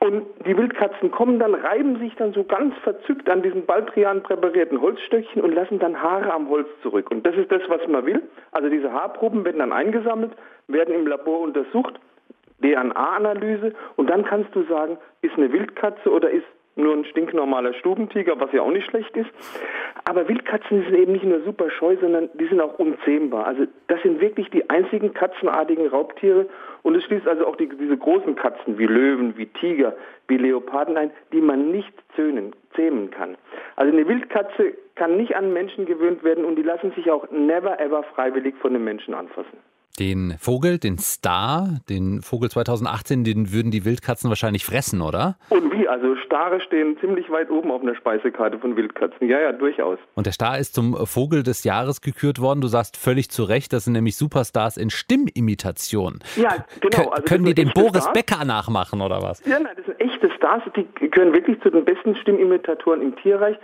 Und 0.00 0.24
die 0.46 0.56
Wildkatzen 0.56 1.10
kommen 1.10 1.38
dann, 1.38 1.54
reiben 1.54 1.98
sich 1.98 2.14
dann 2.16 2.32
so 2.32 2.44
ganz 2.44 2.74
verzückt 2.82 3.28
an 3.30 3.42
diesen 3.42 3.64
Baldrian 3.64 4.22
präparierten 4.22 4.80
Holzstöckchen 4.80 5.42
und 5.42 5.52
lassen 5.54 5.78
dann 5.78 6.00
Haare 6.00 6.32
am 6.32 6.48
Holz 6.48 6.68
zurück. 6.82 7.10
Und 7.10 7.26
das 7.26 7.34
ist 7.36 7.50
das, 7.50 7.62
was 7.68 7.86
man 7.88 8.04
will. 8.04 8.22
Also 8.52 8.68
diese 8.68 8.92
Haarproben 8.92 9.44
werden 9.44 9.58
dann 9.58 9.72
eingesammelt, 9.72 10.32
werden 10.68 10.94
im 10.94 11.06
Labor 11.06 11.40
untersucht, 11.40 12.00
DNA-Analyse 12.62 13.74
und 13.96 14.08
dann 14.08 14.24
kannst 14.24 14.54
du 14.54 14.62
sagen, 14.64 14.98
ist 15.22 15.36
eine 15.36 15.52
Wildkatze 15.52 16.10
oder 16.10 16.30
ist 16.30 16.46
nur 16.76 16.92
ein 16.92 17.04
stinknormaler 17.04 17.74
Stubentiger, 17.74 18.38
was 18.40 18.52
ja 18.52 18.62
auch 18.62 18.70
nicht 18.70 18.86
schlecht 18.88 19.16
ist. 19.16 19.30
Aber 20.04 20.28
Wildkatzen 20.28 20.82
sind 20.82 20.94
eben 20.94 21.12
nicht 21.12 21.24
nur 21.24 21.40
super 21.42 21.70
scheu, 21.70 21.96
sondern 22.00 22.28
die 22.34 22.46
sind 22.46 22.60
auch 22.60 22.78
unzähmbar. 22.78 23.46
Also 23.46 23.64
das 23.86 24.02
sind 24.02 24.20
wirklich 24.20 24.50
die 24.50 24.68
einzigen 24.70 25.14
katzenartigen 25.14 25.86
Raubtiere 25.86 26.46
und 26.82 26.96
es 26.96 27.04
schließt 27.04 27.28
also 27.28 27.46
auch 27.46 27.56
die, 27.56 27.68
diese 27.68 27.96
großen 27.96 28.34
Katzen 28.34 28.78
wie 28.78 28.86
Löwen, 28.86 29.36
wie 29.36 29.46
Tiger, 29.46 29.94
wie 30.28 30.36
Leoparden 30.36 30.96
ein, 30.96 31.10
die 31.32 31.40
man 31.40 31.70
nicht 31.70 31.94
zähmen, 32.16 32.54
zähmen 32.74 33.10
kann. 33.10 33.36
Also 33.76 33.92
eine 33.92 34.06
Wildkatze 34.08 34.74
kann 34.96 35.16
nicht 35.16 35.36
an 35.36 35.52
Menschen 35.52 35.86
gewöhnt 35.86 36.24
werden 36.24 36.44
und 36.44 36.56
die 36.56 36.62
lassen 36.62 36.92
sich 36.92 37.10
auch 37.10 37.30
never 37.30 37.80
ever 37.80 38.02
freiwillig 38.02 38.54
von 38.56 38.72
den 38.72 38.84
Menschen 38.84 39.14
anfassen. 39.14 39.58
Den 40.00 40.34
Vogel, 40.40 40.78
den 40.78 40.98
Star, 40.98 41.80
den 41.88 42.20
Vogel 42.20 42.50
2018, 42.50 43.22
den 43.22 43.52
würden 43.52 43.70
die 43.70 43.84
Wildkatzen 43.84 44.28
wahrscheinlich 44.28 44.64
fressen, 44.64 45.00
oder? 45.00 45.36
Und 45.50 45.72
wie? 45.72 45.86
Also 45.86 46.16
Stare 46.16 46.60
stehen 46.60 46.96
ziemlich 47.00 47.30
weit 47.30 47.48
oben 47.48 47.70
auf 47.70 47.80
einer 47.80 47.94
Speisekarte 47.94 48.58
von 48.58 48.76
Wildkatzen. 48.76 49.28
Ja, 49.28 49.38
ja, 49.38 49.52
durchaus. 49.52 49.98
Und 50.14 50.26
der 50.26 50.32
Star 50.32 50.58
ist 50.58 50.74
zum 50.74 51.06
Vogel 51.06 51.44
des 51.44 51.62
Jahres 51.62 52.00
gekürt 52.00 52.40
worden. 52.40 52.60
Du 52.60 52.66
sagst 52.66 52.96
völlig 52.96 53.30
zu 53.30 53.44
Recht, 53.44 53.72
das 53.72 53.84
sind 53.84 53.92
nämlich 53.92 54.16
Superstars 54.16 54.76
in 54.76 54.90
Stimmimitation. 54.90 56.18
Ja, 56.34 56.66
genau. 56.80 57.10
Also 57.10 57.22
können 57.22 57.44
die 57.44 57.54
den 57.54 57.70
Boris 57.72 58.02
Stars? 58.02 58.12
Becker 58.12 58.44
nachmachen, 58.44 59.00
oder 59.00 59.22
was? 59.22 59.44
Ja, 59.46 59.60
nein, 59.60 59.74
das 59.76 59.86
sind 59.86 60.00
echte 60.00 60.28
Stars. 60.32 60.64
Die 60.74 61.08
gehören 61.08 61.32
wirklich 61.32 61.60
zu 61.60 61.70
den 61.70 61.84
besten 61.84 62.16
Stimmimitatoren 62.16 63.00
im 63.00 63.14
Tierreich 63.14 63.56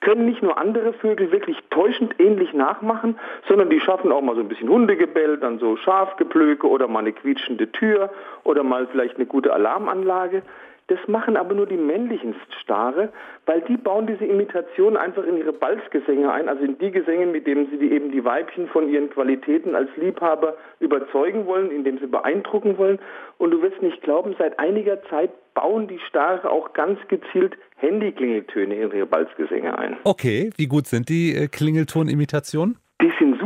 können 0.00 0.26
nicht 0.26 0.42
nur 0.42 0.58
andere 0.58 0.92
Vögel 0.92 1.32
wirklich 1.32 1.58
täuschend 1.70 2.14
ähnlich 2.18 2.52
nachmachen, 2.52 3.18
sondern 3.46 3.70
die 3.70 3.80
schaffen 3.80 4.12
auch 4.12 4.22
mal 4.22 4.34
so 4.34 4.42
ein 4.42 4.48
bisschen 4.48 4.68
Hundegebell, 4.68 5.38
dann 5.38 5.58
so 5.58 5.76
Schafgeplöke 5.76 6.68
oder 6.68 6.88
mal 6.88 7.00
eine 7.00 7.12
quietschende 7.12 7.70
Tür 7.72 8.10
oder 8.44 8.62
mal 8.62 8.86
vielleicht 8.86 9.16
eine 9.16 9.26
gute 9.26 9.52
Alarmanlage. 9.52 10.42
Das 10.88 10.98
machen 11.06 11.36
aber 11.36 11.54
nur 11.54 11.66
die 11.66 11.76
männlichen 11.76 12.34
Stare, 12.62 13.10
weil 13.44 13.60
die 13.60 13.76
bauen 13.76 14.06
diese 14.06 14.24
Imitation 14.24 14.96
einfach 14.96 15.22
in 15.24 15.36
ihre 15.36 15.52
Balzgesänge 15.52 16.32
ein, 16.32 16.48
also 16.48 16.64
in 16.64 16.78
die 16.78 16.90
Gesänge, 16.90 17.26
mit 17.26 17.46
denen 17.46 17.68
sie 17.70 17.76
die, 17.76 17.92
eben 17.92 18.10
die 18.10 18.24
Weibchen 18.24 18.68
von 18.68 18.88
ihren 18.88 19.10
Qualitäten 19.10 19.74
als 19.74 19.90
Liebhaber 19.96 20.56
überzeugen 20.80 21.44
wollen, 21.44 21.70
indem 21.70 21.98
sie 21.98 22.06
beeindrucken 22.06 22.78
wollen. 22.78 22.98
Und 23.36 23.50
du 23.50 23.60
wirst 23.60 23.82
nicht 23.82 24.00
glauben, 24.00 24.34
seit 24.38 24.58
einiger 24.58 25.02
Zeit 25.10 25.30
bauen 25.52 25.88
die 25.88 25.98
Stare 25.98 26.50
auch 26.50 26.72
ganz 26.72 26.98
gezielt 27.08 27.58
Handyklingeltöne 27.80 28.74
in 28.74 28.92
ihre 28.92 29.06
Balzgesänge 29.06 29.76
ein. 29.78 29.96
Okay, 30.04 30.50
wie 30.56 30.66
gut 30.66 30.86
sind 30.86 31.08
die 31.08 31.34
äh, 31.34 31.48
Klingeltonimitationen? 31.48 32.78
Die 33.00 33.12
sind 33.18 33.37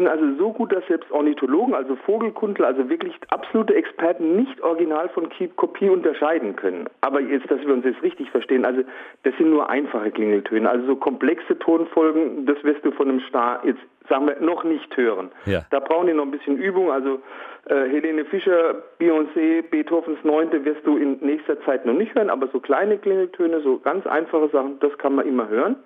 sind 0.00 0.08
also 0.08 0.24
so 0.38 0.52
gut, 0.52 0.72
dass 0.72 0.86
selbst 0.86 1.10
Ornithologen, 1.10 1.74
also 1.74 1.94
Vogelkundler, 2.06 2.68
also 2.68 2.88
wirklich 2.88 3.14
absolute 3.28 3.74
Experten 3.74 4.34
nicht 4.36 4.60
original 4.62 5.10
von 5.10 5.28
Kopie 5.56 5.90
unterscheiden 5.90 6.56
können. 6.56 6.88
Aber 7.02 7.20
jetzt, 7.20 7.50
dass 7.50 7.60
wir 7.60 7.74
uns 7.74 7.84
jetzt 7.84 8.02
richtig 8.02 8.30
verstehen, 8.30 8.64
also 8.64 8.82
das 9.24 9.36
sind 9.36 9.50
nur 9.50 9.68
einfache 9.68 10.10
Klingeltöne. 10.10 10.68
Also 10.68 10.86
so 10.86 10.96
komplexe 10.96 11.58
Tonfolgen, 11.58 12.46
das 12.46 12.56
wirst 12.64 12.84
du 12.84 12.92
von 12.92 13.10
einem 13.10 13.20
Star 13.28 13.60
jetzt, 13.64 13.80
sagen 14.08 14.26
wir, 14.26 14.40
noch 14.40 14.64
nicht 14.64 14.96
hören. 14.96 15.30
Ja. 15.44 15.66
Da 15.70 15.80
brauchen 15.80 16.06
die 16.06 16.14
noch 16.14 16.24
ein 16.24 16.30
bisschen 16.30 16.56
Übung. 16.56 16.90
Also 16.90 17.20
äh, 17.66 17.88
Helene 17.88 18.24
Fischer, 18.24 18.82
Beyoncé, 18.98 19.62
Beethovens 19.70 20.18
Neunte 20.24 20.64
wirst 20.64 20.86
du 20.86 20.96
in 20.96 21.18
nächster 21.20 21.60
Zeit 21.62 21.84
noch 21.84 21.94
nicht 21.94 22.14
hören, 22.14 22.30
aber 22.30 22.48
so 22.48 22.58
kleine 22.58 22.96
Klingeltöne, 22.96 23.60
so 23.60 23.78
ganz 23.78 24.06
einfache 24.06 24.48
Sachen, 24.48 24.80
das 24.80 24.96
kann 24.96 25.14
man 25.14 25.26
immer 25.26 25.48
hören. 25.48 25.76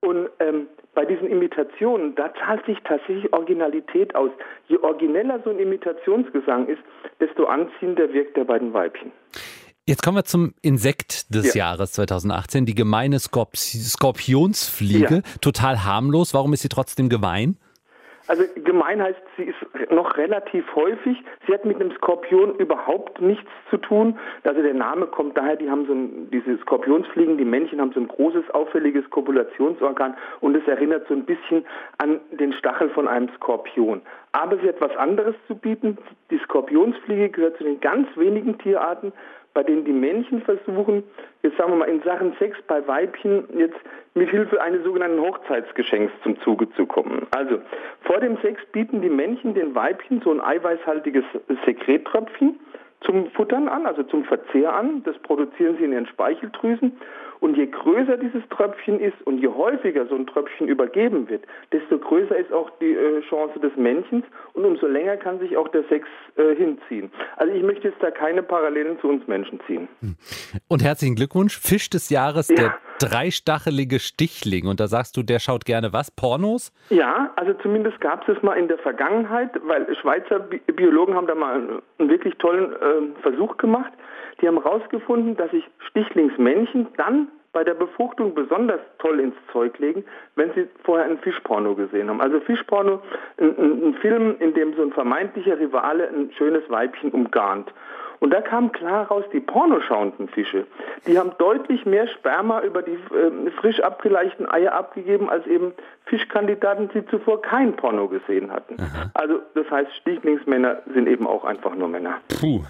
Und 0.00 0.30
ähm, 0.38 0.66
bei 0.94 1.04
diesen 1.04 1.28
Imitationen, 1.28 2.14
da 2.14 2.32
zahlt 2.34 2.64
sich 2.64 2.78
tatsächlich 2.84 3.32
Originalität 3.32 4.14
aus. 4.14 4.30
Je 4.68 4.78
origineller 4.78 5.40
so 5.44 5.50
ein 5.50 5.58
Imitationsgesang 5.58 6.68
ist, 6.68 6.80
desto 7.20 7.44
anziehender 7.44 8.12
wirkt 8.12 8.36
er 8.38 8.44
bei 8.44 8.58
den 8.58 8.72
Weibchen. 8.72 9.12
Jetzt 9.86 10.02
kommen 10.02 10.16
wir 10.16 10.24
zum 10.24 10.54
Insekt 10.62 11.34
des 11.34 11.54
ja. 11.54 11.66
Jahres 11.66 11.92
2018, 11.92 12.64
die 12.64 12.74
gemeine 12.74 13.18
Skorp 13.18 13.56
Skorpionsfliege. 13.56 15.16
Ja. 15.16 15.38
Total 15.40 15.84
harmlos. 15.84 16.32
Warum 16.32 16.52
ist 16.52 16.62
sie 16.62 16.68
trotzdem 16.68 17.08
gemein? 17.08 17.56
Also 18.30 18.44
gemein 18.62 19.02
heißt, 19.02 19.20
sie 19.36 19.42
ist 19.42 19.90
noch 19.90 20.16
relativ 20.16 20.64
häufig. 20.76 21.20
Sie 21.48 21.52
hat 21.52 21.64
mit 21.64 21.80
einem 21.80 21.90
Skorpion 21.96 22.54
überhaupt 22.58 23.20
nichts 23.20 23.50
zu 23.70 23.76
tun. 23.76 24.16
Also 24.44 24.62
der 24.62 24.72
Name 24.72 25.08
kommt 25.08 25.36
daher, 25.36 25.56
die 25.56 25.68
haben 25.68 25.84
so 25.86 25.92
ein, 25.92 26.30
diese 26.30 26.56
Skorpionsfliegen, 26.58 27.38
die 27.38 27.44
Männchen 27.44 27.80
haben 27.80 27.90
so 27.92 27.98
ein 27.98 28.06
großes, 28.06 28.48
auffälliges 28.50 29.10
Kopulationsorgan 29.10 30.16
und 30.38 30.56
es 30.56 30.64
erinnert 30.68 31.08
so 31.08 31.14
ein 31.14 31.24
bisschen 31.24 31.66
an 31.98 32.20
den 32.30 32.52
Stachel 32.52 32.90
von 32.90 33.08
einem 33.08 33.30
Skorpion. 33.34 34.00
Aber 34.30 34.56
sie 34.58 34.68
hat 34.68 34.80
was 34.80 34.96
anderes 34.96 35.34
zu 35.48 35.56
bieten. 35.56 35.98
Die 36.30 36.38
Skorpionsfliege 36.38 37.30
gehört 37.30 37.56
zu 37.56 37.64
den 37.64 37.80
ganz 37.80 38.06
wenigen 38.16 38.56
Tierarten, 38.58 39.12
bei 39.54 39.62
denen 39.62 39.84
die 39.84 39.92
Männchen 39.92 40.42
versuchen, 40.42 41.02
jetzt 41.42 41.56
sagen 41.56 41.72
wir 41.72 41.76
mal 41.76 41.88
in 41.88 42.02
Sachen 42.02 42.34
Sex 42.38 42.56
bei 42.66 42.86
Weibchen 42.86 43.44
jetzt 43.56 43.78
mit 44.14 44.30
Hilfe 44.30 44.60
eines 44.60 44.84
sogenannten 44.84 45.20
Hochzeitsgeschenks 45.20 46.12
zum 46.22 46.40
Zuge 46.40 46.70
zu 46.72 46.86
kommen. 46.86 47.26
Also 47.30 47.58
vor 48.02 48.20
dem 48.20 48.36
Sex 48.38 48.60
bieten 48.72 49.02
die 49.02 49.10
Männchen 49.10 49.54
den 49.54 49.74
Weibchen 49.74 50.20
so 50.22 50.30
ein 50.30 50.40
eiweißhaltiges 50.40 51.24
Sekrettröpfchen 51.64 52.58
zum 53.02 53.30
Futtern 53.30 53.68
an, 53.68 53.86
also 53.86 54.02
zum 54.04 54.24
Verzehr 54.24 54.74
an. 54.74 55.02
Das 55.04 55.18
produzieren 55.18 55.76
sie 55.78 55.84
in 55.84 55.92
ihren 55.92 56.06
Speicheldrüsen. 56.06 56.92
Und 57.40 57.56
je 57.56 57.66
größer 57.66 58.18
dieses 58.18 58.42
Tröpfchen 58.50 59.00
ist 59.00 59.16
und 59.24 59.38
je 59.38 59.48
häufiger 59.48 60.06
so 60.06 60.14
ein 60.14 60.26
Tröpfchen 60.26 60.68
übergeben 60.68 61.28
wird, 61.28 61.44
desto 61.72 61.98
größer 61.98 62.36
ist 62.36 62.52
auch 62.52 62.70
die 62.80 62.92
äh, 62.92 63.22
Chance 63.28 63.58
des 63.60 63.74
Männchens 63.76 64.24
und 64.52 64.64
umso 64.64 64.86
länger 64.86 65.16
kann 65.16 65.38
sich 65.40 65.56
auch 65.56 65.68
der 65.68 65.84
Sex 65.84 66.06
äh, 66.36 66.54
hinziehen. 66.54 67.10
Also 67.36 67.54
ich 67.54 67.62
möchte 67.62 67.88
jetzt 67.88 68.02
da 68.02 68.10
keine 68.10 68.42
Parallelen 68.42 68.98
zu 69.00 69.08
uns 69.08 69.26
Menschen 69.26 69.60
ziehen. 69.66 69.88
Hm. 70.00 70.16
Und 70.68 70.84
herzlichen 70.84 71.16
Glückwunsch, 71.16 71.58
Fisch 71.58 71.88
des 71.88 72.10
Jahres, 72.10 72.48
ja. 72.48 72.56
der 72.56 72.74
dreistachelige 73.00 73.98
Stichling. 73.98 74.66
Und 74.66 74.80
da 74.80 74.86
sagst 74.86 75.16
du, 75.16 75.22
der 75.22 75.38
schaut 75.38 75.64
gerne 75.64 75.92
was? 75.92 76.10
Pornos? 76.10 76.72
Ja, 76.90 77.30
also 77.36 77.54
zumindest 77.62 78.00
gab 78.00 78.28
es 78.28 78.36
es 78.36 78.42
mal 78.42 78.54
in 78.54 78.68
der 78.68 78.78
Vergangenheit, 78.78 79.50
weil 79.64 79.86
Schweizer 79.96 80.40
Bi 80.40 80.58
Biologen 80.58 81.14
haben 81.14 81.26
da 81.26 81.34
mal 81.34 81.80
einen, 81.98 82.10
wirklich 82.10 82.34
tollen 82.36 82.72
äh, 82.72 83.20
Versuch 83.22 83.56
gemacht. 83.56 83.92
Die 84.40 84.48
haben 84.48 84.62
herausgefunden, 84.62 85.36
dass 85.36 85.50
sich 85.50 85.64
Stichlingsmännchen 85.90 86.88
dann 86.96 87.28
bei 87.52 87.64
der 87.64 87.74
Befruchtung 87.74 88.34
besonders 88.34 88.80
toll 88.98 89.18
ins 89.18 89.34
Zeug 89.52 89.78
legen, 89.78 90.04
wenn 90.36 90.52
sie 90.54 90.68
vorher 90.84 91.06
ein 91.06 91.18
Fischporno 91.18 91.74
gesehen 91.74 92.08
haben. 92.08 92.20
Also 92.20 92.40
Fischporno, 92.40 93.02
ein, 93.38 93.88
ein, 93.88 93.94
Film, 94.00 94.36
in 94.38 94.54
dem 94.54 94.74
so 94.76 94.82
ein 94.82 94.92
vermeintlicher 94.92 95.58
Rivale 95.58 96.08
ein 96.08 96.30
schönes 96.38 96.68
Weibchen 96.70 97.10
umgarnt. 97.10 97.72
Und 98.20 98.30
da 98.30 98.42
kam 98.42 98.70
klar 98.70 99.06
raus, 99.08 99.24
die 99.32 99.40
pornoschauenden 99.40 100.28
Fische, 100.28 100.66
die 101.06 101.18
haben 101.18 101.32
deutlich 101.38 101.86
mehr 101.86 102.06
Sperma 102.06 102.60
über 102.60 102.82
die 102.82 102.92
äh, 102.92 103.50
frisch 103.60 103.80
abgeleichten 103.80 104.48
Eier 104.48 104.74
abgegeben, 104.74 105.30
als 105.30 105.46
eben 105.46 105.72
Fischkandidaten, 106.04 106.90
die 106.94 107.04
zuvor 107.06 107.40
kein 107.40 107.74
Porno 107.76 108.08
gesehen 108.08 108.52
hatten. 108.52 108.76
Aha. 108.78 109.10
Also 109.14 109.40
das 109.54 109.70
heißt, 109.70 109.90
Stichlingsmänner 110.02 110.82
sind 110.92 111.08
eben 111.08 111.26
auch 111.26 111.44
einfach 111.44 111.74
nur 111.74 111.88
Männer. 111.88 112.18
Puh. 112.40 112.62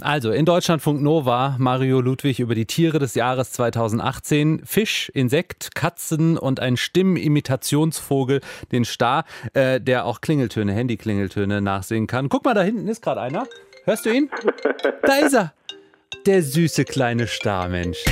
Also 0.00 0.30
in 0.30 0.44
Deutschlandfunk 0.44 1.02
Nova 1.02 1.56
Mario 1.58 2.00
Ludwig 2.00 2.38
über 2.38 2.54
die 2.54 2.66
Tiere 2.66 3.00
des 3.00 3.16
Jahres 3.16 3.50
2018. 3.50 4.62
Fisch, 4.64 5.10
Insekt, 5.12 5.74
Katzen 5.74 6.38
und 6.38 6.60
ein 6.60 6.76
Stimmimitationsvogel, 6.76 8.40
den 8.70 8.84
Star, 8.84 9.24
äh, 9.54 9.80
der 9.80 10.04
auch 10.04 10.20
Klingeltöne, 10.20 10.72
Handyklingeltöne 10.72 11.60
nachsehen 11.60 12.06
kann. 12.06 12.28
Guck 12.28 12.44
mal, 12.44 12.54
da 12.54 12.62
hinten 12.62 12.86
ist 12.86 13.02
gerade 13.02 13.20
einer. 13.20 13.46
Hörst 13.88 14.04
du 14.04 14.10
ihn? 14.10 14.28
Da 15.00 15.16
ist 15.16 15.32
er. 15.32 15.54
Der 16.26 16.42
süße 16.42 16.84
kleine 16.84 17.26
Starmensch. 17.26 18.04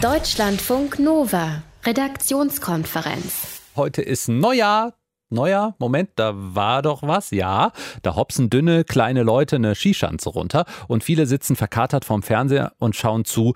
Deutschlandfunk 0.00 1.00
Nova. 1.00 1.64
Redaktionskonferenz. 1.84 3.62
Heute 3.74 4.02
ist 4.02 4.28
Neujahr, 4.28 4.94
Neuer, 5.30 5.74
Moment, 5.78 6.10
da 6.16 6.32
war 6.34 6.82
doch 6.82 7.02
was, 7.02 7.30
ja. 7.30 7.72
Da 8.02 8.16
hopsen 8.16 8.50
dünne, 8.50 8.84
kleine 8.84 9.22
Leute 9.22 9.56
eine 9.56 9.74
Skischanze 9.74 10.30
runter 10.30 10.64
und 10.88 11.04
viele 11.04 11.26
sitzen 11.26 11.56
verkatert 11.56 12.04
vorm 12.04 12.22
Fernseher 12.22 12.72
und 12.78 12.96
schauen 12.96 13.24
zu 13.24 13.54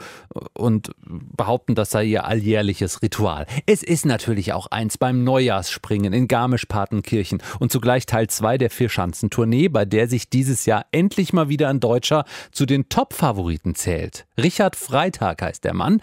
und 0.54 0.92
behaupten, 1.04 1.74
das 1.74 1.90
sei 1.90 2.04
ihr 2.04 2.24
alljährliches 2.24 3.02
Ritual. 3.02 3.46
Es 3.66 3.82
ist 3.82 4.06
natürlich 4.06 4.52
auch 4.52 4.68
eins 4.68 4.98
beim 4.98 5.24
Neujahrsspringen 5.24 6.12
in 6.12 6.28
Garmisch-Partenkirchen 6.28 7.42
und 7.58 7.72
zugleich 7.72 8.06
Teil 8.06 8.28
2 8.28 8.58
der 8.58 8.70
Vierschanzentournee, 8.70 9.68
bei 9.68 9.84
der 9.84 10.08
sich 10.08 10.30
dieses 10.30 10.66
Jahr 10.66 10.86
endlich 10.92 11.32
mal 11.32 11.48
wieder 11.48 11.68
ein 11.68 11.80
Deutscher 11.80 12.24
zu 12.52 12.66
den 12.66 12.88
Top-Favoriten 12.88 13.74
zählt. 13.74 14.26
Richard 14.38 14.76
Freitag 14.76 15.42
heißt 15.42 15.64
der 15.64 15.74
Mann. 15.74 16.00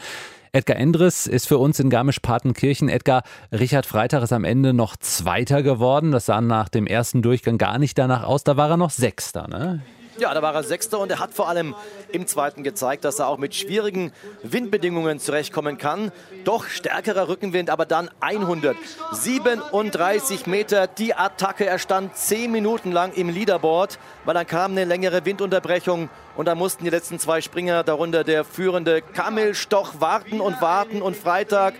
Edgar 0.54 0.76
Endres 0.76 1.28
ist 1.28 1.48
für 1.48 1.58
uns 1.58 1.80
in 1.80 1.90
Garmisch-Partenkirchen. 1.90 2.90
Edgar, 2.90 3.24
Richard 3.54 3.86
Freitag 3.86 4.24
ist 4.24 4.34
am 4.34 4.44
Ende 4.44 4.74
noch 4.74 4.98
Zweiter 4.98 5.64
geworden. 5.64 6.12
Das 6.12 6.26
sah 6.26 6.42
nach 6.42 6.68
dem 6.68 6.88
ersten 6.88 7.22
Durchgang 7.22 7.58
gar 7.58 7.80
nicht 7.80 7.98
danach 7.98 8.24
aus. 8.24 8.44
Da 8.44 8.58
war 8.58 8.70
er 8.70 8.76
noch 8.76 8.90
Sechster, 8.90 9.48
ne? 9.48 9.82
Ja, 10.18 10.34
da 10.34 10.42
war 10.42 10.54
er 10.54 10.64
Sechster 10.64 11.00
und 11.00 11.10
er 11.10 11.20
hat 11.20 11.34
vor 11.34 11.48
allem 11.48 11.74
im 12.12 12.28
zweiten 12.28 12.64
gezeigt, 12.64 13.06
dass 13.06 13.20
er 13.20 13.28
auch 13.28 13.38
mit 13.38 13.56
schwierigen 13.56 14.12
Windbedingungen 14.44 15.20
zurechtkommen 15.20 15.78
kann. 15.78 16.12
Doch 16.44 16.66
stärkerer 16.66 17.30
Rückenwind, 17.30 17.70
aber 17.70 17.86
dann 17.86 18.10
137 18.20 20.48
Meter 20.48 20.88
die 20.88 21.14
Attacke. 21.14 21.66
Er 21.66 21.80
stand 21.80 22.18
zehn 22.18 22.52
Minuten 22.52 22.92
lang 22.92 23.14
im 23.14 23.30
Leaderboard, 23.30 24.00
weil 24.26 24.34
dann 24.34 24.48
kam 24.48 24.72
eine 24.72 24.86
längere 24.86 25.24
Windunterbrechung 25.24 26.10
und 26.36 26.46
da 26.46 26.56
mussten 26.56 26.84
die 26.84 26.90
letzten 26.90 27.18
zwei 27.18 27.42
Springer, 27.42 27.84
darunter 27.84 28.24
der 28.24 28.44
führende 28.44 29.02
Kamil 29.02 29.56
Stoch, 29.56 29.94
warten 30.00 30.42
und 30.42 30.62
warten 30.62 31.02
und 31.02 31.16
Freitag 31.16 31.74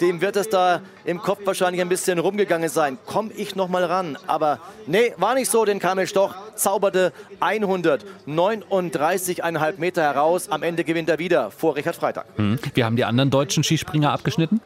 dem 0.00 0.20
wird 0.20 0.34
es 0.36 0.48
da 0.48 0.82
im 1.04 1.20
Kopf 1.20 1.40
wahrscheinlich 1.44 1.80
ein 1.80 1.88
bisschen 1.88 2.18
rumgegangen 2.18 2.68
sein. 2.68 2.98
Komm 3.06 3.30
ich 3.36 3.54
noch 3.56 3.68
mal 3.68 3.84
ran? 3.84 4.16
Aber 4.26 4.60
nee, 4.86 5.12
war 5.16 5.34
nicht 5.34 5.50
so, 5.50 5.64
denn 5.64 5.78
Kamil 5.78 6.06
Stoch 6.06 6.34
zauberte 6.54 7.14
139,5 7.40 9.78
Meter 9.78 10.02
heraus. 10.02 10.50
Am 10.50 10.62
Ende 10.62 10.84
gewinnt 10.84 11.08
er 11.08 11.18
wieder 11.18 11.50
vor 11.50 11.76
Richard 11.76 11.96
Freitag. 11.96 12.26
Hm. 12.36 12.58
Wie 12.74 12.84
haben 12.84 12.96
die 12.96 13.04
anderen 13.04 13.30
deutschen 13.30 13.64
Skispringer 13.64 14.12
abgeschnitten? 14.12 14.60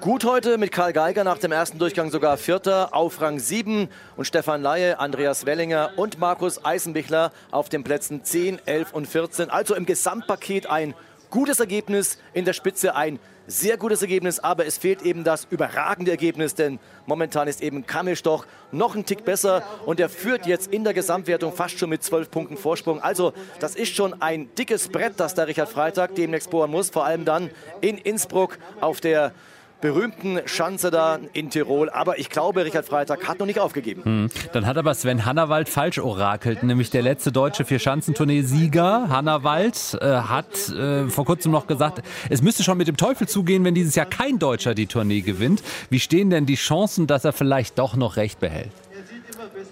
Gut 0.00 0.24
heute 0.24 0.58
mit 0.58 0.72
Karl 0.72 0.92
Geiger 0.92 1.24
nach 1.24 1.38
dem 1.38 1.52
ersten 1.52 1.78
Durchgang 1.78 2.10
sogar 2.10 2.36
Vierter 2.36 2.94
auf 2.94 3.20
Rang 3.20 3.40
7 3.40 3.88
und 4.16 4.26
Stefan 4.26 4.62
Laie, 4.62 5.00
Andreas 5.00 5.46
Wellinger 5.46 5.90
und 5.96 6.20
Markus 6.20 6.64
Eisenbichler 6.64 7.32
auf 7.50 7.68
den 7.68 7.82
Plätzen 7.82 8.22
10, 8.22 8.60
11 8.66 8.92
und 8.92 9.06
14. 9.06 9.50
Also 9.50 9.74
im 9.74 9.86
Gesamtpaket 9.86 10.68
ein 10.68 10.94
gutes 11.30 11.60
Ergebnis, 11.60 12.18
in 12.32 12.44
der 12.44 12.52
Spitze 12.52 12.94
ein 12.94 13.18
sehr 13.48 13.78
gutes 13.78 14.02
Ergebnis, 14.02 14.38
aber 14.38 14.66
es 14.66 14.76
fehlt 14.76 15.02
eben 15.02 15.24
das 15.24 15.46
überragende 15.50 16.10
Ergebnis, 16.10 16.54
denn 16.54 16.78
momentan 17.06 17.48
ist 17.48 17.62
eben 17.62 17.86
Kammelstoch 17.86 18.44
noch 18.72 18.94
ein 18.94 19.06
Tick 19.06 19.24
besser 19.24 19.62
und 19.86 19.98
er 19.98 20.10
führt 20.10 20.46
jetzt 20.46 20.72
in 20.72 20.84
der 20.84 20.92
Gesamtwertung 20.92 21.52
fast 21.52 21.78
schon 21.78 21.88
mit 21.88 22.02
zwölf 22.02 22.30
Punkten 22.30 22.58
Vorsprung. 22.58 23.00
Also 23.00 23.32
das 23.58 23.74
ist 23.74 23.94
schon 23.94 24.20
ein 24.20 24.54
dickes 24.54 24.88
Brett, 24.88 25.14
das 25.16 25.34
der 25.34 25.48
Richard 25.48 25.70
Freitag 25.70 26.14
demnächst 26.14 26.50
bohren 26.50 26.70
muss, 26.70 26.90
vor 26.90 27.06
allem 27.06 27.24
dann 27.24 27.50
in 27.80 27.96
Innsbruck 27.96 28.58
auf 28.80 29.00
der 29.00 29.32
berühmten 29.80 30.40
Schanze 30.46 30.90
da 30.90 31.18
in 31.32 31.50
Tirol. 31.50 31.90
Aber 31.90 32.18
ich 32.18 32.30
glaube, 32.30 32.64
Richard 32.64 32.86
Freitag 32.86 33.26
hat 33.28 33.38
noch 33.38 33.46
nicht 33.46 33.60
aufgegeben. 33.60 34.04
Hm. 34.04 34.28
Dann 34.52 34.66
hat 34.66 34.76
aber 34.76 34.94
Sven 34.94 35.24
Hannawald 35.24 35.68
falsch 35.68 35.98
orakelt, 35.98 36.62
nämlich 36.62 36.90
der 36.90 37.02
letzte 37.02 37.32
deutsche 37.32 37.64
Vierschanzentournee-Sieger. 37.64 39.08
Hannawald 39.08 39.98
äh, 40.00 40.06
hat 40.06 40.68
äh, 40.70 41.08
vor 41.08 41.24
kurzem 41.24 41.52
noch 41.52 41.66
gesagt, 41.66 42.02
es 42.28 42.42
müsste 42.42 42.62
schon 42.62 42.78
mit 42.78 42.88
dem 42.88 42.96
Teufel 42.96 43.28
zugehen, 43.28 43.64
wenn 43.64 43.74
dieses 43.74 43.94
Jahr 43.94 44.06
kein 44.06 44.38
Deutscher 44.38 44.74
die 44.74 44.86
Tournee 44.86 45.20
gewinnt. 45.20 45.62
Wie 45.90 46.00
stehen 46.00 46.30
denn 46.30 46.46
die 46.46 46.56
Chancen, 46.56 47.06
dass 47.06 47.24
er 47.24 47.32
vielleicht 47.32 47.78
doch 47.78 47.96
noch 47.96 48.16
recht 48.16 48.40
behält? 48.40 48.72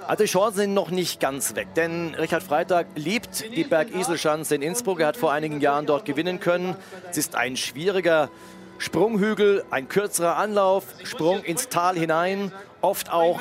Also 0.07 0.24
die 0.24 0.30
Chancen 0.30 0.57
sind 0.59 0.74
noch 0.74 0.90
nicht 0.90 1.20
ganz 1.20 1.57
weg, 1.57 1.68
denn 1.74 2.14
Richard 2.14 2.42
Freitag 2.42 2.86
liebt 2.94 3.44
die 3.57 3.64
Bergiselschanze 3.64 4.54
in 4.54 4.62
Innsbruck. 4.62 5.00
Er 5.00 5.09
hat 5.09 5.16
vor 5.16 5.32
einigen 5.32 5.61
Jahren 5.61 5.86
dort 5.86 6.04
gewinnen 6.04 6.38
können. 6.38 6.76
Es 7.11 7.16
ist 7.16 7.34
ein 7.34 7.57
schwieriger 7.57 8.30
Sprunghügel, 8.79 9.64
ein 9.70 9.89
kürzerer 9.89 10.37
Anlauf, 10.37 10.85
Sprung 11.05 11.43
ins 11.43 11.68
Tal 11.68 11.97
hinein, 11.97 12.53
oft 12.81 13.11
auch 13.11 13.41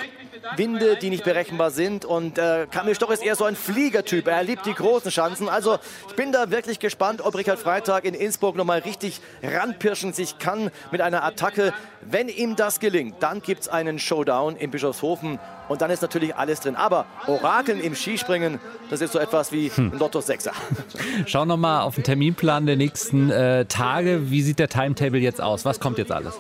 Winde, 0.56 0.98
die 1.02 1.10
nicht 1.10 1.24
berechenbar 1.24 1.72
sind. 1.72 2.06
Und 2.06 2.38
äh, 2.38 2.68
Kamil 2.70 2.96
Stoch 2.96 3.10
ist 3.12 3.24
eher 3.24 3.36
so 3.36 3.46
ein 3.46 3.56
Fliegertyp. 3.56 4.28
Er 4.28 4.44
liebt 4.44 4.66
die 4.66 4.74
großen 4.74 5.12
Chancen. 5.12 5.50
Also 5.50 5.78
ich 6.08 6.16
bin 6.16 6.32
da 6.32 6.52
wirklich 6.52 6.80
gespannt, 6.80 7.22
ob 7.22 7.36
Richard 7.36 7.60
Freitag 7.60 8.06
in 8.06 8.14
Innsbruck 8.14 8.56
nochmal 8.56 8.80
richtig 8.80 9.22
ranpirschen 9.44 10.14
sich 10.14 10.38
kann 10.40 10.72
mit 10.92 11.02
einer 11.02 11.24
Attacke. 11.24 11.74
Wenn 12.02 12.30
ihm 12.30 12.56
das 12.56 12.80
gelingt, 12.80 13.16
dann 13.22 13.42
gibt 13.42 13.62
es 13.62 13.68
einen 13.68 14.00
Showdown 14.00 14.56
in 14.56 14.72
Bischofshofen. 14.72 15.40
Und 15.68 15.82
dann 15.82 15.90
ist 15.90 16.02
natürlich 16.02 16.36
alles 16.36 16.60
drin. 16.60 16.76
Aber 16.76 17.06
Orakeln 17.26 17.80
im 17.80 17.96
Skispringen, 17.96 18.60
das 18.90 19.02
ist 19.02 19.14
so 19.14 19.20
etwas 19.20 19.52
wie 19.52 19.72
ein 19.76 19.98
Lotto 19.98 20.22
Sechser. 20.22 20.52
Schau 21.26 21.46
nochmal 21.46 21.82
auf 21.82 21.96
den 21.96 22.04
Terminplan 22.04 22.68
der 22.68 22.76
nächsten 22.76 23.32
äh, 23.32 23.66
Tage. 23.66 24.30
Wie 24.30 24.42
sieht 24.42 24.60
der 24.60 24.70
Timetable 24.70 25.20
jetzt 25.20 25.42
aus? 25.42 25.66
Was 25.66 25.80
kommt 25.80 25.98
jetzt 25.98 26.12
alles? 26.12 26.36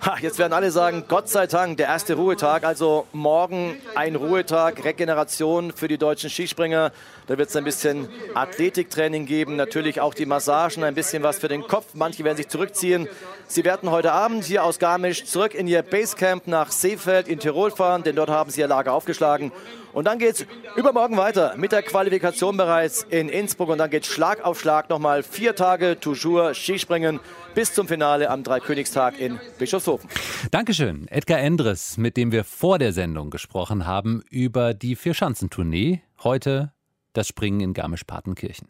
Ha, 0.00 0.16
jetzt 0.20 0.38
werden 0.38 0.52
alle 0.52 0.70
sagen, 0.70 1.04
Gott 1.08 1.28
sei 1.28 1.46
Dank, 1.46 1.76
der 1.76 1.86
erste 1.86 2.14
Ruhetag. 2.14 2.64
Also 2.64 3.06
morgen 3.12 3.76
ein 3.94 4.16
Ruhetag, 4.16 4.84
Regeneration 4.84 5.72
für 5.72 5.88
die 5.88 5.98
deutschen 5.98 6.30
Skispringer. 6.30 6.92
Da 7.26 7.36
wird 7.36 7.48
es 7.50 7.56
ein 7.56 7.64
bisschen 7.64 8.08
Athletiktraining 8.34 9.26
geben, 9.26 9.56
natürlich 9.56 10.00
auch 10.00 10.14
die 10.14 10.26
Massagen, 10.26 10.84
ein 10.84 10.94
bisschen 10.94 11.22
was 11.22 11.38
für 11.38 11.48
den 11.48 11.62
Kopf. 11.62 11.86
Manche 11.94 12.24
werden 12.24 12.36
sich 12.36 12.48
zurückziehen. 12.48 13.08
Sie 13.46 13.64
werden 13.64 13.90
heute 13.90 14.12
Abend 14.12 14.44
hier 14.44 14.64
aus 14.64 14.78
Garmisch 14.78 15.24
zurück 15.24 15.54
in 15.54 15.66
ihr 15.66 15.82
Basecamp 15.82 16.46
nach 16.46 16.70
Seefeld 16.70 17.28
in 17.28 17.38
Tirol 17.38 17.70
fahren, 17.70 18.02
denn 18.02 18.16
dort 18.16 18.30
haben 18.30 18.50
sie 18.50 18.60
ihr 18.60 18.68
Lager 18.68 18.92
aufgeschlagen. 18.92 19.52
Und 19.98 20.04
dann 20.04 20.20
geht 20.20 20.34
es 20.36 20.46
übermorgen 20.76 21.16
weiter 21.16 21.56
mit 21.56 21.72
der 21.72 21.82
Qualifikation 21.82 22.56
bereits 22.56 23.04
in 23.10 23.28
Innsbruck. 23.28 23.70
Und 23.70 23.78
dann 23.78 23.90
geht 23.90 24.06
Schlag 24.06 24.44
auf 24.44 24.60
Schlag 24.60 24.88
nochmal 24.90 25.24
vier 25.24 25.56
Tage 25.56 25.98
Toujours 25.98 26.56
Skispringen 26.56 27.18
bis 27.56 27.74
zum 27.74 27.88
Finale 27.88 28.30
am 28.30 28.44
Dreikönigstag 28.44 29.18
in 29.18 29.40
Bischofshofen. 29.58 30.08
Dankeschön, 30.52 31.08
Edgar 31.08 31.40
Endres, 31.40 31.96
mit 31.96 32.16
dem 32.16 32.30
wir 32.30 32.44
vor 32.44 32.78
der 32.78 32.92
Sendung 32.92 33.30
gesprochen 33.30 33.88
haben 33.88 34.22
über 34.30 34.72
die 34.72 34.94
Vierschanzentournee. 34.94 36.00
Heute 36.22 36.72
das 37.12 37.26
Springen 37.26 37.58
in 37.58 37.74
Garmisch-Partenkirchen. 37.74 38.68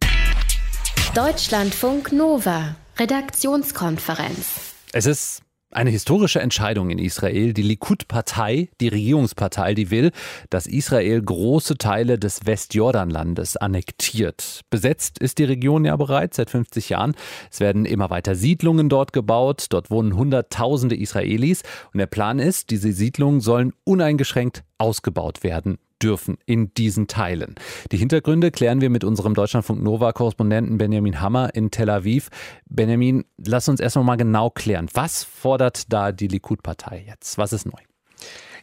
Deutschlandfunk 1.15 2.11
Nova, 2.11 2.75
Redaktionskonferenz. 2.99 4.73
Es 4.95 5.05
ist 5.05 5.43
eine 5.71 5.91
historische 5.91 6.41
Entscheidung 6.41 6.91
in 6.91 6.99
Israel. 6.99 7.53
Die 7.53 7.63
Likud-Partei, 7.63 8.69
die 8.81 8.89
Regierungspartei, 8.89 9.75
die 9.75 9.91
will, 9.91 10.13
dass 10.51 10.67
Israel 10.67 11.21
große 11.21 11.77
Teile 11.77 12.19
des 12.19 12.47
Westjordanlandes 12.47 13.57
annektiert. 13.57 14.63
Besetzt 14.71 15.19
ist 15.19 15.39
die 15.39 15.45
Region 15.45 15.85
ja 15.85 15.97
bereits 15.97 16.37
seit 16.37 16.51
50 16.51 16.89
Jahren. 16.89 17.15
Es 17.51 17.61
werden 17.61 17.85
immer 17.85 18.11
weiter 18.11 18.35
Siedlungen 18.35 18.89
dort 18.89 19.13
gebaut. 19.13 19.67
Dort 19.71 19.91
wohnen 19.91 20.17
Hunderttausende 20.17 20.97
Israelis. 20.97 21.63
Und 21.93 21.99
der 21.99 22.07
Plan 22.07 22.39
ist, 22.39 22.71
diese 22.71 22.93
Siedlungen 22.93 23.41
sollen 23.41 23.73
uneingeschränkt 23.85 24.65
ausgebaut 24.79 25.43
werden 25.43 25.79
dürfen 26.03 26.39
in 26.47 26.73
diesen 26.75 27.07
Teilen. 27.07 27.55
Die 27.93 27.97
Hintergründe 27.97 28.51
klären 28.51 28.81
wir 28.81 28.91
mit 28.91 29.05
unserem 29.05 29.35
Deutschlandfunk 29.35 29.83
Nova 29.83 30.13
Korrespondenten 30.13 30.79
Benjamin 30.79 31.21
Hammer 31.21 31.55
in 31.55 31.71
Tel 31.71 31.91
Aviv. 31.91 32.29
Benjamin, 32.67 33.25
lass 33.37 33.69
uns 33.69 33.81
erstmal 33.81 34.05
mal 34.05 34.17
genau 34.17 34.51
klären. 34.51 34.89
Was 34.95 35.25
fordert 35.25 35.93
da 35.93 36.13
die 36.13 36.29
Likud-Partei 36.29 37.05
jetzt? 37.07 37.39
Was 37.39 37.53
ist 37.53 37.67
neu? 37.67 37.81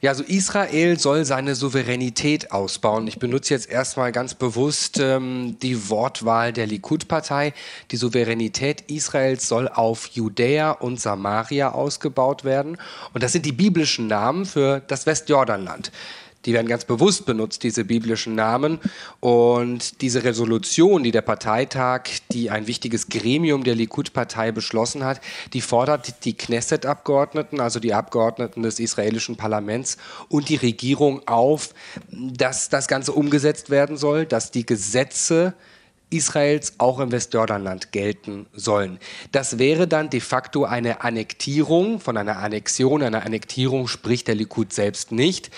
Ja, 0.02 0.12
also 0.12 0.24
Israel 0.24 1.00
soll 1.00 1.26
seine 1.26 1.56
Souveränität 1.56 2.52
ausbauen. 2.52 3.08
Ich 3.08 3.18
benutze 3.18 3.54
jetzt 3.54 3.70
erstmal 3.70 4.12
ganz 4.12 4.34
bewusst 4.34 5.00
ähm, 5.00 5.58
die 5.62 5.90
Wortwahl 5.90 6.54
der 6.54 6.68
Likud-Partei. 6.68 7.54
Die 7.92 7.98
Souveränität 7.98 8.82
Israels 8.92 9.48
soll 9.48 9.68
auf 9.68 10.08
Judäa 10.08 10.72
und 10.72 11.00
Samaria 11.00 11.72
ausgebaut 11.72 12.44
werden. 12.44 12.78
Und 13.14 13.24
das 13.24 13.32
sind 13.32 13.46
die 13.46 13.52
biblischen 13.52 14.08
Namen 14.08 14.46
für 14.46 14.82
das 14.88 15.06
Westjordanland. 15.06 15.92
Die 16.46 16.54
werden 16.54 16.68
ganz 16.68 16.86
bewusst 16.86 17.26
benutzt, 17.26 17.64
diese 17.64 17.86
biblischen 17.86 18.36
Namen. 18.36 18.80
Und 19.20 20.02
diese 20.02 20.24
Resolution, 20.24 21.04
die 21.04 21.12
der 21.12 21.22
Parteitag, 21.22 22.04
die 22.32 22.50
ein 22.50 22.68
wichtiges 22.68 23.10
Gremium 23.10 23.64
der 23.64 23.76
Likud-Partei 23.76 24.52
beschlossen 24.52 25.04
hat, 25.04 25.22
die 25.54 25.62
fordert 25.62 26.26
die 26.26 26.38
Knesset-Abgeordneten, 26.38 27.60
also 27.60 27.80
die 27.80 27.94
Abgeordneten 27.94 28.64
des 28.64 28.80
israelischen 28.80 29.36
Parlaments 29.36 29.98
und 30.30 30.50
die 30.50 30.56
Regierung 30.56 31.28
auf, 31.28 31.74
dass 32.10 32.70
das 32.70 32.88
Ganze 32.88 33.12
umgesetzt 33.14 33.70
werden 33.70 33.98
soll, 33.98 34.26
dass 34.26 34.52
die 34.52 34.66
Gesetze 34.66 35.54
Israels 36.10 36.74
auch 36.78 37.00
im 37.00 37.12
Westjordanland 37.12 37.92
gelten 37.92 38.46
sollen. 38.54 39.00
Das 39.32 39.58
wäre 39.58 39.88
dann 39.88 40.10
de 40.10 40.20
facto 40.20 40.64
eine 40.64 41.02
Annektierung, 41.02 42.00
von 42.00 42.16
einer 42.16 42.38
Annexion, 42.38 43.02
einer 43.02 43.26
Annektierung 43.26 43.88
spricht 43.88 44.28
der 44.28 44.36
Likud 44.36 44.72
selbst 44.72 45.12
nicht. 45.12 45.52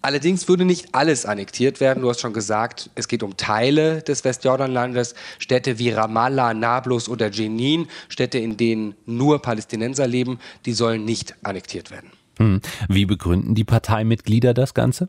Allerdings 0.00 0.48
würde 0.48 0.64
nicht 0.64 0.94
alles 0.94 1.26
annektiert 1.26 1.80
werden. 1.80 2.02
Du 2.02 2.08
hast 2.08 2.20
schon 2.20 2.32
gesagt, 2.32 2.90
es 2.94 3.08
geht 3.08 3.22
um 3.22 3.36
Teile 3.36 4.00
des 4.02 4.24
Westjordanlandes, 4.24 5.14
Städte 5.38 5.78
wie 5.78 5.90
Ramallah, 5.90 6.54
Nablus 6.54 7.08
oder 7.08 7.30
Jenin, 7.30 7.88
Städte, 8.08 8.38
in 8.38 8.56
denen 8.56 8.94
nur 9.06 9.42
Palästinenser 9.42 10.06
leben, 10.06 10.38
die 10.66 10.72
sollen 10.72 11.04
nicht 11.04 11.34
annektiert 11.42 11.90
werden. 11.90 12.10
Hm. 12.38 12.60
Wie 12.88 13.06
begründen 13.06 13.56
die 13.56 13.64
Parteimitglieder 13.64 14.54
das 14.54 14.72
Ganze? 14.72 15.08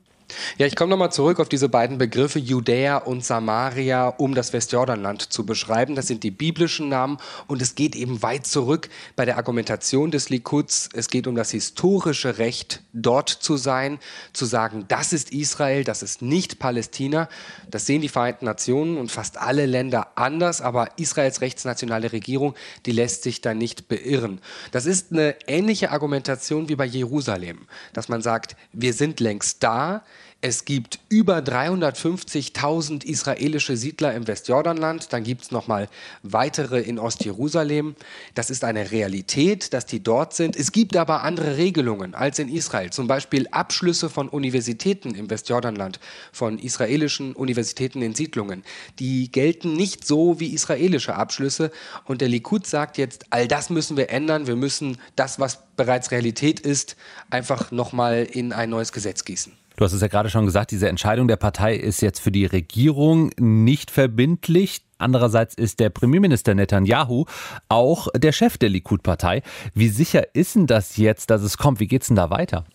Ja, 0.57 0.67
ich 0.67 0.75
komme 0.75 0.91
nochmal 0.91 1.11
zurück 1.11 1.39
auf 1.39 1.49
diese 1.49 1.69
beiden 1.69 1.97
Begriffe 1.97 2.39
Judäa 2.39 2.97
und 2.97 3.23
Samaria, 3.23 4.07
um 4.07 4.35
das 4.35 4.53
Westjordanland 4.53 5.21
zu 5.33 5.45
beschreiben. 5.45 5.95
Das 5.95 6.07
sind 6.07 6.23
die 6.23 6.31
biblischen 6.31 6.89
Namen 6.89 7.17
und 7.47 7.61
es 7.61 7.75
geht 7.75 7.95
eben 7.95 8.21
weit 8.21 8.45
zurück 8.45 8.89
bei 9.15 9.25
der 9.25 9.37
Argumentation 9.37 10.11
des 10.11 10.29
Likuds. 10.29 10.89
Es 10.93 11.09
geht 11.09 11.27
um 11.27 11.35
das 11.35 11.51
historische 11.51 12.37
Recht, 12.37 12.81
dort 12.93 13.29
zu 13.29 13.57
sein, 13.57 13.99
zu 14.33 14.45
sagen, 14.45 14.85
das 14.87 15.13
ist 15.13 15.31
Israel, 15.31 15.83
das 15.83 16.03
ist 16.03 16.21
nicht 16.21 16.59
Palästina. 16.59 17.29
Das 17.69 17.85
sehen 17.85 18.01
die 18.01 18.09
Vereinten 18.09 18.45
Nationen 18.45 18.97
und 18.97 19.11
fast 19.11 19.37
alle 19.37 19.65
Länder 19.65 20.13
anders, 20.15 20.61
aber 20.61 20.89
Israels 20.97 21.41
rechtsnationale 21.41 22.11
Regierung, 22.11 22.55
die 22.85 22.91
lässt 22.91 23.23
sich 23.23 23.41
da 23.41 23.53
nicht 23.53 23.87
beirren. 23.87 24.41
Das 24.71 24.85
ist 24.85 25.11
eine 25.11 25.35
ähnliche 25.47 25.91
Argumentation 25.91 26.69
wie 26.69 26.75
bei 26.75 26.85
Jerusalem, 26.85 27.67
dass 27.93 28.09
man 28.09 28.21
sagt, 28.21 28.55
wir 28.73 28.93
sind 28.93 29.19
längst 29.19 29.63
da, 29.63 30.03
es 30.41 30.63
gibt 30.63 30.99
über 31.09 31.39
350.000 31.39 33.03
israelische 33.03 33.75
Siedler 33.75 34.13
im 34.13 34.25
Westjordanland. 34.25 35.11
Dann 35.11 35.25
gibt 35.25 35.41
es 35.41 35.51
nochmal 35.51 35.89
weitere 36.23 36.79
in 36.79 36.97
Ostjerusalem. 36.97 37.95
Das 38.35 38.49
ist 38.49 38.63
eine 38.63 38.91
Realität, 38.91 39.73
dass 39.73 39.85
die 39.85 40.01
dort 40.01 40.33
sind. 40.33 40.55
Es 40.55 40.71
gibt 40.71 40.95
aber 40.95 41.23
andere 41.23 41.57
Regelungen 41.57 42.15
als 42.15 42.39
in 42.39 42.47
Israel. 42.47 42.89
Zum 42.89 43.07
Beispiel 43.07 43.49
Abschlüsse 43.51 44.09
von 44.09 44.29
Universitäten 44.29 45.13
im 45.13 45.29
Westjordanland, 45.29 45.99
von 46.31 46.57
israelischen 46.57 47.33
Universitäten 47.33 48.01
in 48.01 48.15
Siedlungen. 48.15 48.63
Die 48.99 49.29
gelten 49.29 49.73
nicht 49.73 50.07
so 50.07 50.39
wie 50.39 50.53
israelische 50.53 51.15
Abschlüsse. 51.15 51.69
Und 52.05 52.21
der 52.21 52.29
Likud 52.29 52.65
sagt 52.65 52.97
jetzt, 52.97 53.25
all 53.29 53.49
das 53.49 53.69
müssen 53.69 53.97
wir 53.97 54.09
ändern. 54.09 54.47
Wir 54.47 54.55
müssen 54.55 54.99
das, 55.17 55.37
was 55.37 55.59
bereits 55.75 56.11
Realität 56.11 56.61
ist, 56.61 56.95
einfach 57.29 57.71
nochmal 57.71 58.25
in 58.31 58.53
ein 58.53 58.69
neues 58.69 58.93
Gesetz 58.93 59.25
gießen. 59.25 59.51
Du 59.79 59.85
hast 59.85 59.93
es 59.93 60.01
ja 60.01 60.09
gerade 60.09 60.29
schon 60.29 60.43
gesagt, 60.43 60.71
diese 60.71 60.89
Entscheidung 60.89 61.29
der 61.29 61.37
Partei 61.37 61.73
ist 61.73 62.01
jetzt 62.01 62.19
für 62.19 62.33
die 62.33 62.45
Regierung 62.45 63.31
nicht 63.39 63.91
verbindlich. 63.91 64.81
Andererseits 64.97 65.55
ist 65.55 65.79
der 65.79 65.89
Premierminister 65.89 66.53
Netanyahu 66.53 67.23
auch 67.69 68.09
der 68.13 68.33
Chef 68.33 68.57
der 68.57 68.67
Likud-Partei. 68.67 69.41
Wie 69.73 69.87
sicher 69.87 70.35
ist 70.35 70.55
denn 70.55 70.67
das 70.67 70.97
jetzt, 70.97 71.29
dass 71.29 71.43
es 71.43 71.57
kommt? 71.57 71.79
Wie 71.79 71.87
geht 71.87 72.01
es 72.01 72.09
denn 72.09 72.17
da 72.17 72.29
weiter? 72.29 72.65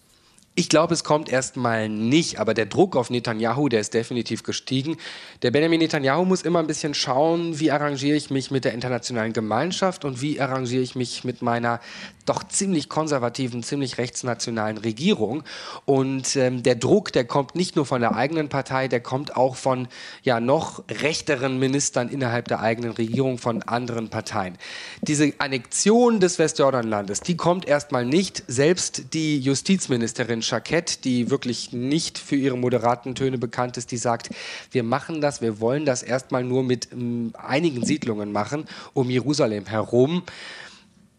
Ich 0.57 0.69
glaube, 0.69 0.95
es 0.95 1.03
kommt 1.03 1.29
erstmal 1.29 1.89
nicht, 1.89 2.39
aber 2.39 2.55
der 2.55 2.67
Druck 2.67 2.95
auf 2.95 3.11
Netanyahu, 3.11 3.69
der 3.69 3.81
ist 3.81 3.93
definitiv 3.93 4.45
gestiegen. 4.45 4.99
Der 5.43 5.51
Benjamin 5.51 5.81
Netanyahu 5.81 6.25
muss 6.25 6.43
immer 6.43 6.61
ein 6.61 6.69
bisschen 6.69 6.95
schauen, 6.95 7.59
wie 7.59 7.73
arrangiere 7.73 8.17
ich 8.17 8.31
mich 8.31 8.53
mit 8.53 8.65
der 8.65 8.73
internationalen 8.73 9.33
Gemeinschaft 9.33 10.05
und 10.05 10.23
wie 10.23 10.41
arrangiere 10.41 10.83
ich 10.85 10.95
mich 10.95 11.25
mit 11.25 11.43
meiner 11.43 11.81
doch 12.25 12.45
ziemlich 12.45 12.89
konservativen, 12.89 13.65
ziemlich 13.65 13.99
rechtsnationalen 13.99 14.79
Regierung. 14.79 15.43
Und 15.87 16.37
ähm, 16.37 16.63
der 16.63 16.77
Druck, 16.77 17.13
der 17.13 17.25
kommt 17.25 17.57
nicht 17.57 17.75
nur 17.75 17.85
von 17.85 18.01
der 18.01 18.15
eigenen 18.15 18.49
Partei, 18.49 18.87
der 18.87 19.01
kommt 19.01 19.37
auch 19.37 19.57
von 19.57 19.89
ja 20.23 20.39
noch 20.39 20.85
rechteren 20.89 21.59
Ministern 21.59 22.09
innerhalb 22.09 22.47
der 22.49 22.61
eigenen 22.61 22.93
Regierung, 22.93 23.39
von 23.39 23.63
anderen 23.63 24.09
Parteien. 24.09 24.57
Diese 25.03 25.33
Annexion 25.39 26.21
des 26.21 26.39
Westjordanlandes, 26.39 27.21
die 27.21 27.37
kommt 27.37 27.67
erstmal 27.67 28.07
nicht. 28.07 28.45
Selbst 28.47 29.15
die 29.15 29.41
Justizministerin 29.41 30.43
Jacquette, 30.49 30.99
die 31.03 31.31
wirklich 31.31 31.73
nicht 31.73 32.19
für 32.19 32.37
ihre 32.37 32.57
moderaten 32.57 33.15
Töne 33.15 33.39
bekannt 33.39 33.77
ist, 33.77 33.91
die 33.91 33.97
sagt, 33.97 34.31
wir 34.71 34.83
machen 34.83 35.21
das, 35.21 35.41
wir 35.41 35.61
wollen 35.61 35.85
das 35.85 36.03
erstmal 36.03 36.45
nur 36.45 36.63
mit 36.63 36.89
ähm, 36.93 37.33
einigen 37.37 37.85
Siedlungen 37.85 38.33
machen, 38.33 38.67
um 38.93 39.11
Jerusalem 39.11 39.67
herum. 39.67 40.23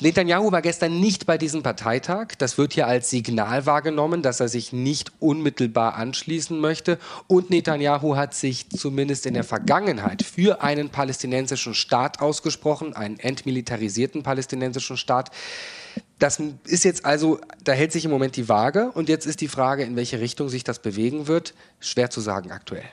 Netanyahu 0.02 0.52
war 0.52 0.62
gestern 0.62 1.00
nicht 1.00 1.26
bei 1.26 1.38
diesem 1.38 1.64
Parteitag. 1.64 2.36
Das 2.38 2.58
wird 2.58 2.74
hier 2.74 2.86
als 2.86 3.10
Signal 3.10 3.66
wahrgenommen, 3.66 4.22
dass 4.22 4.42
er 4.42 4.50
sich 4.50 4.74
nicht 4.74 5.14
unmittelbar 5.22 5.96
anschließen 5.96 6.60
möchte. 6.60 7.00
Und 7.28 7.50
Netanyahu 7.50 8.18
hat 8.18 8.34
sich 8.34 8.70
zumindest 8.70 9.26
in 9.26 9.36
der 9.36 9.46
Vergangenheit 9.46 10.22
für 10.22 10.62
einen 10.62 10.90
palästinensischen 10.90 11.74
Staat 11.74 12.20
ausgesprochen, 12.20 12.94
einen 12.94 13.20
entmilitarisierten 13.20 14.22
palästinensischen 14.22 14.98
Staat. 14.98 15.32
Das 16.20 16.42
ist 16.66 16.86
jetzt 16.86 17.04
also, 17.04 17.40
da 17.66 17.74
hält 17.74 17.92
sich 17.92 18.06
im 18.06 18.12
Moment 18.12 18.38
die 18.38 18.48
Waage 18.48 18.90
und 18.94 19.10
jetzt 19.10 19.26
ist 19.26 19.42
die 19.42 19.50
Frage, 19.50 19.84
in 19.84 19.98
welche 19.98 20.22
Richtung 20.22 20.48
sich 20.48 20.64
das 20.64 20.80
bewegen 20.80 21.28
wird, 21.28 21.54
schwer 21.82 22.10
zu 22.10 22.22
sagen 22.22 22.52
aktuell. 22.52 22.86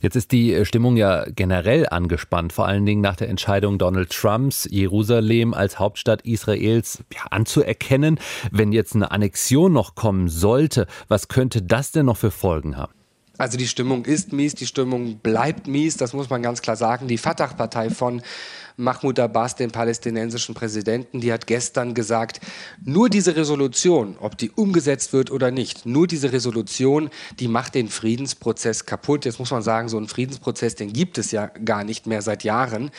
Jetzt 0.00 0.16
ist 0.16 0.32
die 0.32 0.54
äh, 0.54 0.64
Stimmung 0.64 0.96
ja 0.96 1.26
generell 1.28 1.86
angespannt, 1.86 2.54
vor 2.54 2.66
allen 2.66 2.86
Dingen 2.86 3.02
nach 3.02 3.16
der 3.16 3.28
Entscheidung 3.28 3.78
Donald 3.78 4.10
Trumps, 4.10 4.66
Jerusalem 4.70 5.52
als 5.52 5.78
Hauptstadt 5.78 6.22
Israels 6.22 7.04
ja, 7.12 7.26
anzuerkennen. 7.30 8.18
Wenn 8.50 8.72
jetzt 8.72 8.94
eine 8.94 9.10
Annexion 9.10 9.72
noch 9.72 9.94
kommen 9.94 10.28
sollte, 10.28 10.86
was 11.08 11.28
könnte 11.28 11.60
das 11.60 11.92
denn 11.92 12.06
noch 12.06 12.16
für 12.16 12.30
Folgen 12.30 12.78
haben? 12.78 12.92
Also 13.40 13.56
die 13.56 13.68
Stimmung 13.68 14.04
ist 14.04 14.34
mies, 14.34 14.54
die 14.54 14.66
Stimmung 14.66 15.16
bleibt 15.16 15.66
mies, 15.66 15.96
das 15.96 16.12
muss 16.12 16.28
man 16.28 16.42
ganz 16.42 16.60
klar 16.60 16.76
sagen. 16.76 17.08
Die 17.08 17.16
Fatah-Partei 17.16 17.88
von 17.88 18.20
Mahmoud 18.76 19.18
Abbas, 19.18 19.56
den 19.56 19.70
palästinensischen 19.70 20.54
Präsidenten. 20.54 21.20
Die 21.20 21.32
hat 21.32 21.46
gestern 21.46 21.94
gesagt, 21.94 22.40
nur 22.84 23.08
diese 23.08 23.36
Resolution, 23.36 24.16
ob 24.20 24.38
die 24.38 24.50
umgesetzt 24.50 25.12
wird 25.12 25.30
oder 25.30 25.50
nicht, 25.50 25.86
nur 25.86 26.06
diese 26.06 26.32
Resolution, 26.32 27.10
die 27.38 27.48
macht 27.48 27.74
den 27.74 27.88
Friedensprozess 27.88 28.86
kaputt. 28.86 29.24
Jetzt 29.24 29.38
muss 29.38 29.50
man 29.50 29.62
sagen, 29.62 29.88
so 29.88 29.96
einen 29.96 30.08
Friedensprozess, 30.08 30.74
den 30.74 30.92
gibt 30.92 31.18
es 31.18 31.30
ja 31.30 31.46
gar 31.46 31.84
nicht 31.84 32.06
mehr 32.06 32.22
seit 32.22 32.44
Jahren. 32.44 32.90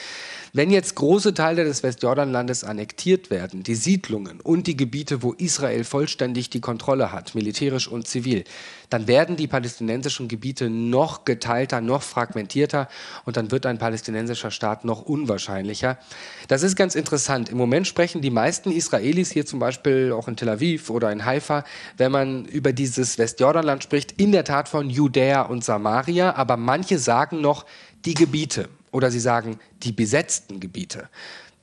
Wenn 0.53 0.69
jetzt 0.69 0.95
große 0.95 1.33
Teile 1.33 1.63
des 1.63 1.81
Westjordanlandes 1.81 2.65
annektiert 2.65 3.29
werden, 3.29 3.63
die 3.63 3.75
Siedlungen 3.75 4.41
und 4.41 4.67
die 4.67 4.75
Gebiete, 4.75 5.23
wo 5.23 5.31
Israel 5.31 5.85
vollständig 5.85 6.49
die 6.49 6.59
Kontrolle 6.59 7.13
hat, 7.13 7.35
militärisch 7.35 7.87
und 7.87 8.05
zivil, 8.07 8.43
dann 8.89 9.07
werden 9.07 9.37
die 9.37 9.47
palästinensischen 9.47 10.27
Gebiete 10.27 10.69
noch 10.69 11.23
geteilter, 11.23 11.79
noch 11.79 12.01
fragmentierter 12.01 12.89
und 13.23 13.37
dann 13.37 13.51
wird 13.51 13.65
ein 13.65 13.77
palästinensischer 13.77 14.51
Staat 14.51 14.83
noch 14.83 15.01
unwahrscheinlicher. 15.03 15.60
Das 16.47 16.63
ist 16.63 16.75
ganz 16.75 16.95
interessant. 16.95 17.49
Im 17.49 17.57
Moment 17.57 17.87
sprechen 17.87 18.21
die 18.21 18.29
meisten 18.29 18.71
Israelis 18.71 19.31
hier 19.31 19.45
zum 19.45 19.59
Beispiel 19.59 20.11
auch 20.11 20.27
in 20.27 20.35
Tel 20.35 20.49
Aviv 20.49 20.89
oder 20.89 21.11
in 21.11 21.25
Haifa, 21.25 21.63
wenn 21.97 22.11
man 22.11 22.45
über 22.45 22.73
dieses 22.73 23.17
Westjordanland 23.17 23.83
spricht, 23.83 24.13
in 24.19 24.31
der 24.31 24.43
Tat 24.43 24.67
von 24.67 24.89
Judäa 24.89 25.43
und 25.43 25.63
Samaria, 25.63 26.35
aber 26.35 26.57
manche 26.57 26.99
sagen 26.99 27.41
noch 27.41 27.65
die 28.05 28.13
Gebiete 28.13 28.69
oder 28.91 29.11
sie 29.11 29.19
sagen 29.19 29.59
die 29.83 29.91
besetzten 29.91 30.59
Gebiete. 30.59 31.09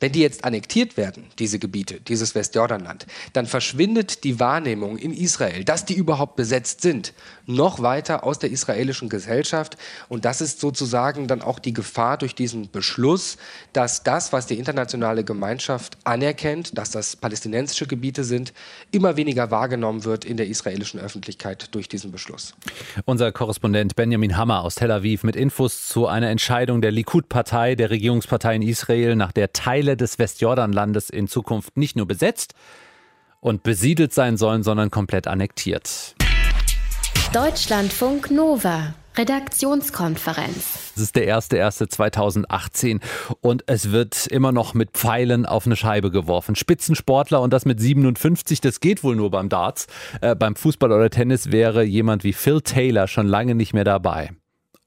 Wenn 0.01 0.13
die 0.13 0.21
jetzt 0.21 0.45
annektiert 0.45 0.97
werden, 0.97 1.25
diese 1.41 1.59
Gebiete, 1.59 2.01
dieses 2.01 2.35
Westjordanland, 2.37 3.07
dann 3.33 3.47
verschwindet 3.47 4.23
die 4.23 4.39
Wahrnehmung 4.39 4.97
in 4.97 5.13
Israel, 5.13 5.65
dass 5.65 5.85
die 5.85 5.95
überhaupt 5.95 6.37
besetzt 6.37 6.83
sind, 6.83 7.15
noch 7.49 7.83
weiter 7.83 8.25
aus 8.25 8.39
der 8.39 8.51
israelischen 8.51 9.09
Gesellschaft. 9.09 9.77
Und 10.09 10.25
das 10.25 10.41
ist 10.41 10.61
sozusagen 10.61 11.27
dann 11.27 11.43
auch 11.43 11.59
die 11.59 11.73
Gefahr 11.73 12.19
durch 12.19 12.35
diesen 12.35 12.71
Beschluss, 12.71 13.39
dass 13.73 14.03
das, 14.03 14.33
was 14.33 14.47
die 14.47 14.59
internationale 14.59 15.25
Gemeinschaft 15.25 15.97
anerkennt, 16.05 16.77
dass 16.77 16.91
das 16.91 17.17
palästinensische 17.17 17.87
Gebiete 17.87 18.23
sind, 18.23 18.53
immer 18.93 19.17
weniger 19.17 19.51
wahrgenommen 19.51 20.05
wird 20.05 20.25
in 20.25 20.37
der 20.37 20.47
israelischen 20.47 21.01
Öffentlichkeit 21.01 21.75
durch 21.75 21.89
diesen 21.89 22.13
Beschluss. 22.13 22.55
Unser 23.07 23.33
Korrespondent 23.33 23.97
Benjamin 23.97 24.37
Hammer 24.37 24.63
aus 24.63 24.75
Tel 24.75 24.91
Aviv 24.91 25.25
mit 25.25 25.35
Infos 25.35 25.89
zu 25.89 26.07
einer 26.07 26.29
Entscheidung 26.29 26.83
der 26.83 26.93
Likud-Partei, 26.93 27.75
der 27.75 27.91
Regierungspartei 27.91 28.57
in 28.57 28.63
Israel, 28.63 29.17
nach 29.17 29.33
der 29.33 29.53
Teile 29.53 29.97
des 29.97 30.19
Westjordanlandes 30.19 31.09
in 31.09 31.29
Zukunft 31.29 31.77
nicht 31.77 31.97
nur 31.97 32.07
besetzt 32.07 32.55
und 33.41 33.63
besiedelt 33.63 34.13
sein 34.13 34.37
sollen, 34.37 34.63
sondern 34.63 34.91
komplett 34.91 35.27
annektiert. 35.27 36.15
Deutschlandfunk 37.35 38.31
Nova. 38.31 38.95
Redaktionskonferenz. 39.18 40.93
Es 40.97 41.03
ist 41.03 41.14
der 41.14 41.39
1.1.2018 41.39 43.01
und 43.43 43.64
es 43.66 43.91
wird 43.91 44.26
immer 44.29 44.51
noch 44.51 44.72
mit 44.72 44.93
Pfeilen 44.93 45.45
auf 45.45 45.66
eine 45.66 45.76
Scheibe 45.76 46.11
geworfen. 46.11 46.57
Spitzensportler 46.57 47.43
und 47.43 47.53
das 47.53 47.66
mit 47.66 47.81
57, 47.81 48.62
das 48.62 48.81
geht 48.81 49.05
wohl 49.05 49.14
nur 49.14 49.31
beim 49.31 49.51
Darts. 49.51 49.89
Äh, 50.22 50.37
beim 50.37 50.57
Fußball 50.57 50.91
oder 50.91 51.11
Tennis 51.11 51.53
wäre 51.53 51.83
jemand 51.83 52.24
wie 52.24 52.33
Phil 52.33 52.62
Taylor 52.62 53.07
schon 53.09 53.26
lange 53.26 53.55
nicht 53.55 53.74
mehr 53.74 53.85
dabei. 53.85 54.31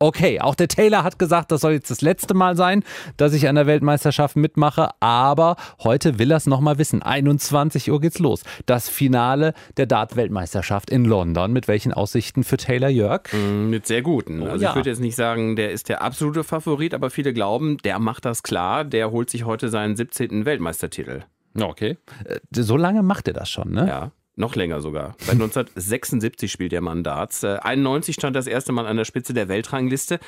Okay, 0.02 0.42
auch 0.42 0.56
der 0.56 0.68
Taylor 0.68 1.04
hat 1.04 1.20
gesagt, 1.20 1.52
das 1.52 1.62
soll 1.62 1.74
jetzt 1.74 1.92
das 1.92 2.02
letzte 2.02 2.34
Mal 2.34 2.58
sein, 2.58 2.84
dass 3.18 3.34
ich 3.34 3.48
an 3.48 3.54
der 3.54 3.68
Weltmeisterschaft 3.68 4.36
mitmache, 4.36 4.90
aber 5.00 5.58
heute 5.84 6.18
will 6.18 6.32
er 6.32 6.38
es 6.38 6.48
nochmal 6.48 6.80
wissen. 6.80 7.04
21 7.04 7.92
Uhr 7.92 8.02
geht's 8.02 8.18
los. 8.18 8.42
Das 8.66 8.90
Finale 8.90 9.54
der 9.78 9.86
Dart-Weltmeisterschaft 9.86 10.90
in 10.90 11.06
London. 11.06 11.54
Mit 11.54 11.68
welchen 11.68 11.94
Aussichten 11.94 12.44
für 12.44 12.58
Taylor 12.58 12.90
Jörg? 12.90 13.32
Mm, 13.32 13.70
mit 13.70 13.86
sehr 13.86 14.02
guten. 14.02 14.42
Oh, 14.42 14.48
also 14.48 14.64
ja. 14.64 14.70
ich 14.72 14.76
würde 14.76 14.90
jetzt 14.90 15.02
nicht 15.02 15.16
sagen, 15.16 15.56
der 15.56 15.70
ist 15.70 15.88
der 15.88 16.02
absolute 16.02 16.44
Favorit, 16.44 16.96
aber 16.96 17.12
viele 17.12 17.32
glauben, 17.32 17.78
der 17.84 18.00
macht 18.00 18.26
das 18.26 18.42
klar, 18.42 18.84
der 18.84 19.12
holt 19.12 19.30
sich 19.30 19.46
heute 19.46 19.70
seinen 19.70 19.96
17. 19.96 20.46
Weltmeistertitel. 20.46 21.26
Okay. 21.56 22.00
Äh, 22.26 22.40
So 22.50 22.76
lange 22.76 23.04
macht 23.04 23.28
er 23.28 23.36
das 23.36 23.52
schon, 23.52 23.70
ne? 23.72 23.88
Ja. 23.88 24.12
Noch 24.38 24.56
länger 24.56 24.80
sogar. 24.80 25.16
Seit 25.18 25.34
1976 25.34 26.50
spielt 26.50 26.72
der 26.72 26.82
Mann 26.82 27.04
Darts. 27.04 27.44
Äh, 27.44 27.58
91 27.62 28.16
stand 28.16 28.36
das 28.36 28.48
erste 28.48 28.72
Mal 28.72 28.88
an 28.88 28.96
der 28.96 29.04
Spitze 29.04 29.34
der 29.34 29.50
Weltrangliste. 29.50 30.20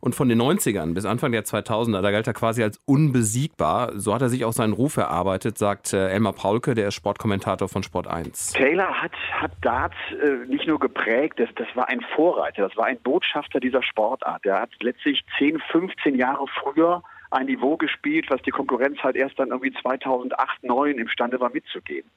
Und 0.00 0.14
von 0.14 0.28
den 0.28 0.40
90ern 0.40 0.94
bis 0.94 1.04
Anfang 1.04 1.32
der 1.32 1.44
2000er, 1.44 2.00
da 2.00 2.12
galt 2.12 2.28
er 2.28 2.34
quasi 2.34 2.62
als 2.62 2.80
unbesiegbar. 2.84 3.98
So 3.98 4.14
hat 4.14 4.22
er 4.22 4.28
sich 4.28 4.44
auch 4.44 4.52
seinen 4.52 4.72
Ruf 4.72 4.96
erarbeitet, 4.96 5.58
sagt 5.58 5.92
äh, 5.92 6.10
Elmar 6.10 6.34
Paulke, 6.34 6.74
der 6.74 6.92
Sportkommentator 6.92 7.68
von 7.68 7.82
Sport 7.82 8.06
1. 8.06 8.52
Taylor 8.52 9.02
hat, 9.02 9.12
hat 9.32 9.50
Darts 9.60 9.96
äh, 10.22 10.46
nicht 10.48 10.68
nur 10.68 10.78
geprägt, 10.78 11.40
das, 11.40 11.48
das 11.56 11.66
war 11.74 11.88
ein 11.88 12.00
Vorreiter, 12.14 12.68
das 12.68 12.76
war 12.76 12.86
ein 12.86 13.00
Botschafter 13.00 13.58
dieser 13.58 13.82
Sportart. 13.82 14.46
Er 14.46 14.60
hat 14.60 14.70
letztlich 14.80 15.24
10, 15.36 15.58
15 15.72 16.14
Jahre 16.14 16.46
früher 16.62 17.02
ein 17.30 17.46
Niveau 17.46 17.76
gespielt, 17.76 18.26
was 18.30 18.40
die 18.42 18.50
Konkurrenz 18.50 18.98
halt 19.02 19.16
erst 19.16 19.38
dann 19.38 19.48
irgendwie 19.48 19.72
2008, 19.72 20.60
2009 20.62 20.98
imstande 20.98 21.40
war 21.40 21.50
mitzugehen. 21.52 22.08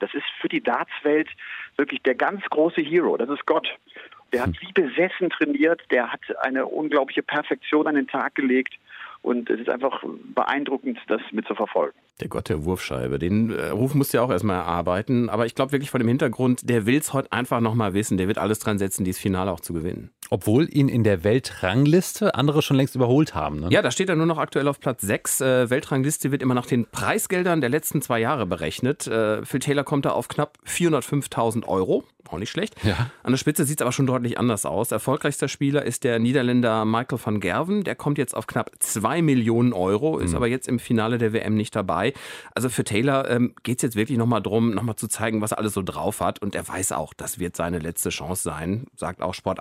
Das 0.00 0.12
ist 0.14 0.24
für 0.40 0.48
die 0.48 0.62
Dartswelt 0.62 1.28
wirklich 1.76 2.02
der 2.02 2.14
ganz 2.14 2.42
große 2.50 2.80
Hero, 2.80 3.16
das 3.16 3.28
ist 3.28 3.46
Gott. 3.46 3.68
Der 4.32 4.42
hat 4.42 4.60
wie 4.60 4.72
besessen 4.72 5.30
trainiert, 5.30 5.82
der 5.90 6.12
hat 6.12 6.20
eine 6.40 6.66
unglaubliche 6.66 7.22
Perfektion 7.22 7.86
an 7.86 7.94
den 7.94 8.08
Tag 8.08 8.34
gelegt 8.34 8.74
und 9.22 9.50
es 9.50 9.60
ist 9.60 9.68
einfach 9.68 10.04
beeindruckend, 10.34 10.98
das 11.08 11.20
mit 11.32 11.46
zu 11.46 11.54
verfolgen. 11.54 11.96
Der 12.20 12.28
Gott 12.28 12.48
der 12.48 12.64
Wurfscheibe. 12.64 13.18
Den 13.18 13.50
äh, 13.50 13.68
Ruf 13.68 13.94
musst 13.94 14.12
du 14.12 14.18
ja 14.18 14.24
auch 14.24 14.30
erstmal 14.30 14.56
erarbeiten. 14.56 15.28
Aber 15.28 15.46
ich 15.46 15.54
glaube 15.54 15.72
wirklich 15.72 15.90
vor 15.90 15.98
dem 15.98 16.08
Hintergrund, 16.08 16.68
der 16.68 16.86
will 16.86 16.96
es 16.96 17.12
heute 17.12 17.30
einfach 17.32 17.60
nochmal 17.60 17.92
wissen. 17.92 18.16
Der 18.16 18.28
wird 18.28 18.38
alles 18.38 18.58
dran 18.58 18.78
setzen, 18.78 19.04
dieses 19.04 19.20
Finale 19.20 19.50
auch 19.50 19.60
zu 19.60 19.74
gewinnen. 19.74 20.12
Obwohl 20.30 20.68
ihn 20.74 20.88
in 20.88 21.04
der 21.04 21.22
Weltrangliste 21.24 22.34
andere 22.34 22.62
schon 22.62 22.76
längst 22.76 22.94
überholt 22.94 23.34
haben. 23.34 23.60
Ne? 23.60 23.68
Ja, 23.70 23.82
da 23.82 23.90
steht 23.90 24.08
er 24.08 24.16
nur 24.16 24.26
noch 24.26 24.38
aktuell 24.38 24.68
auf 24.68 24.80
Platz 24.80 25.02
6. 25.02 25.40
Äh, 25.40 25.70
Weltrangliste 25.70 26.30
wird 26.32 26.42
immer 26.42 26.54
nach 26.54 26.66
den 26.66 26.86
Preisgeldern 26.86 27.60
der 27.60 27.70
letzten 27.70 28.02
zwei 28.02 28.18
Jahre 28.20 28.46
berechnet. 28.46 29.06
Äh, 29.06 29.44
Phil 29.44 29.60
Taylor 29.60 29.84
kommt 29.84 30.04
da 30.04 30.10
auf 30.10 30.28
knapp 30.28 30.58
405.000 30.66 31.64
Euro. 31.66 32.04
Auch 32.28 32.38
nicht 32.38 32.50
schlecht. 32.50 32.74
Ja. 32.82 33.08
An 33.22 33.30
der 33.32 33.38
Spitze 33.38 33.64
sieht 33.64 33.78
es 33.78 33.82
aber 33.82 33.92
schon 33.92 34.08
deutlich 34.08 34.36
anders 34.36 34.66
aus. 34.66 34.90
Erfolgreichster 34.90 35.46
Spieler 35.46 35.84
ist 35.84 36.02
der 36.02 36.18
Niederländer 36.18 36.84
Michael 36.84 37.20
van 37.24 37.38
Gerven. 37.38 37.84
Der 37.84 37.94
kommt 37.94 38.18
jetzt 38.18 38.36
auf 38.36 38.48
knapp 38.48 38.72
2 38.80 39.22
Millionen 39.22 39.72
Euro, 39.72 40.18
ist 40.18 40.30
Mhm. 40.30 40.36
aber 40.38 40.48
jetzt 40.48 40.66
im 40.66 40.80
Finale 40.80 41.18
der 41.18 41.32
WM 41.32 41.54
nicht 41.54 41.76
dabei. 41.76 42.14
Also 42.52 42.68
für 42.68 42.82
Taylor 42.82 43.30
ähm, 43.30 43.54
geht 43.62 43.78
es 43.78 43.82
jetzt 43.82 43.94
wirklich 43.96 44.18
nochmal 44.18 44.42
drum, 44.42 44.74
nochmal 44.74 44.96
zu 44.96 45.06
zeigen, 45.06 45.40
was 45.40 45.52
er 45.52 45.58
alles 45.58 45.74
so 45.74 45.82
drauf 45.82 46.20
hat. 46.20 46.42
Und 46.42 46.56
er 46.56 46.66
weiß 46.66 46.90
auch, 46.90 47.14
das 47.14 47.38
wird 47.38 47.54
seine 47.54 47.78
letzte 47.78 48.08
Chance 48.08 48.42
sein, 48.42 48.86
sagt 48.96 49.22
auch 49.22 49.32
Sport 49.34 49.60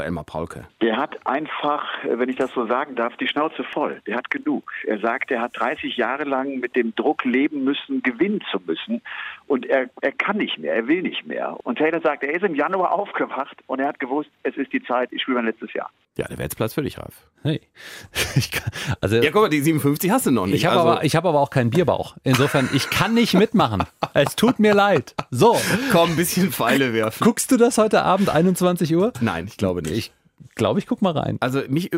1-Kommentator 0.00 0.04
Elmar 0.04 0.24
Paulke. 0.24 0.66
Der 0.80 0.96
hat 0.96 1.26
einfach, 1.26 2.04
äh, 2.04 2.18
wenn 2.18 2.28
ich 2.28 2.36
das 2.36 2.52
so 2.52 2.66
sagen 2.66 2.94
darf, 2.94 3.16
die 3.16 3.28
Schnauze 3.28 3.64
voll. 3.64 4.00
Der 4.06 4.16
hat 4.16 4.30
genug. 4.30 4.70
Er 4.84 4.98
sagt, 4.98 5.30
er 5.30 5.40
hat 5.40 5.52
30 5.58 5.96
Jahre 5.96 6.24
lang 6.24 6.58
mit 6.60 6.76
dem 6.76 6.94
Druck 6.94 7.24
leben 7.24 7.64
müssen, 7.64 8.02
gewinnen 8.02 8.40
zu 8.50 8.60
müssen. 8.66 9.02
Und 9.46 9.66
er, 9.66 9.90
er 10.00 10.12
kann 10.12 10.38
nicht 10.38 10.58
mehr, 10.58 10.74
er 10.74 10.86
will 10.88 11.02
nicht 11.02 11.26
mehr. 11.26 11.56
Und 11.64 11.76
Taylor 11.78 12.00
sagt, 12.00 12.22
er 12.22 12.34
ist 12.34 12.42
im 12.44 12.54
Januar 12.54 12.92
aufgewacht 12.92 13.56
und 13.66 13.78
er 13.78 13.88
hat 13.88 14.00
gewusst, 14.00 14.30
es 14.42 14.56
ist 14.56 14.72
die 14.72 14.82
Zeit, 14.82 15.12
ich 15.12 15.22
spiele 15.22 15.36
mein 15.36 15.46
letztes 15.46 15.72
Jahr. 15.74 15.90
Ja, 16.16 16.26
der 16.26 16.38
wäre 16.38 16.44
jetzt 16.44 16.56
Platz 16.56 16.74
für 16.74 16.82
dich, 16.82 16.96
Ralf. 16.98 17.28
Hey. 17.42 17.60
Ich 18.36 18.50
kann, 18.50 18.70
also, 19.00 19.16
Ja, 19.16 19.30
guck 19.30 19.42
mal, 19.42 19.48
die 19.50 19.60
57 19.60 20.10
hast 20.10 20.26
du 20.26 20.30
noch 20.30 20.46
nicht. 20.46 20.56
ich 20.56 20.66
habe 20.66 20.76
also, 20.76 20.88
aber, 20.92 21.04
ich 21.04 21.14
hab 21.16 21.24
aber 21.24 21.40
auch 21.40 21.50
keinen 21.50 21.70
Bierbauch. 21.70 22.16
Insofern, 22.24 22.68
ich 22.72 22.88
kann 22.90 23.14
nicht 23.14 23.34
mitmachen. 23.34 23.82
Es 24.14 24.36
tut 24.36 24.60
mir 24.60 24.74
leid. 24.74 25.14
So. 25.30 25.56
Komm, 25.90 26.10
ein 26.10 26.16
bisschen 26.16 26.52
Pfeile 26.52 26.92
werfen. 26.94 27.24
Guckst 27.24 27.50
du 27.50 27.56
das 27.56 27.78
heute 27.78 28.02
Abend, 28.02 28.28
21 28.30 28.94
Uhr? 28.94 29.12
Nein, 29.20 29.46
ich 29.48 29.56
glaube 29.56 29.82
nicht. 29.82 29.96
Ich 29.96 30.12
glaube, 30.54 30.78
ich 30.78 30.86
guck 30.86 31.02
mal 31.02 31.12
rein. 31.12 31.36
Also 31.40 31.60
mich, 31.68 31.90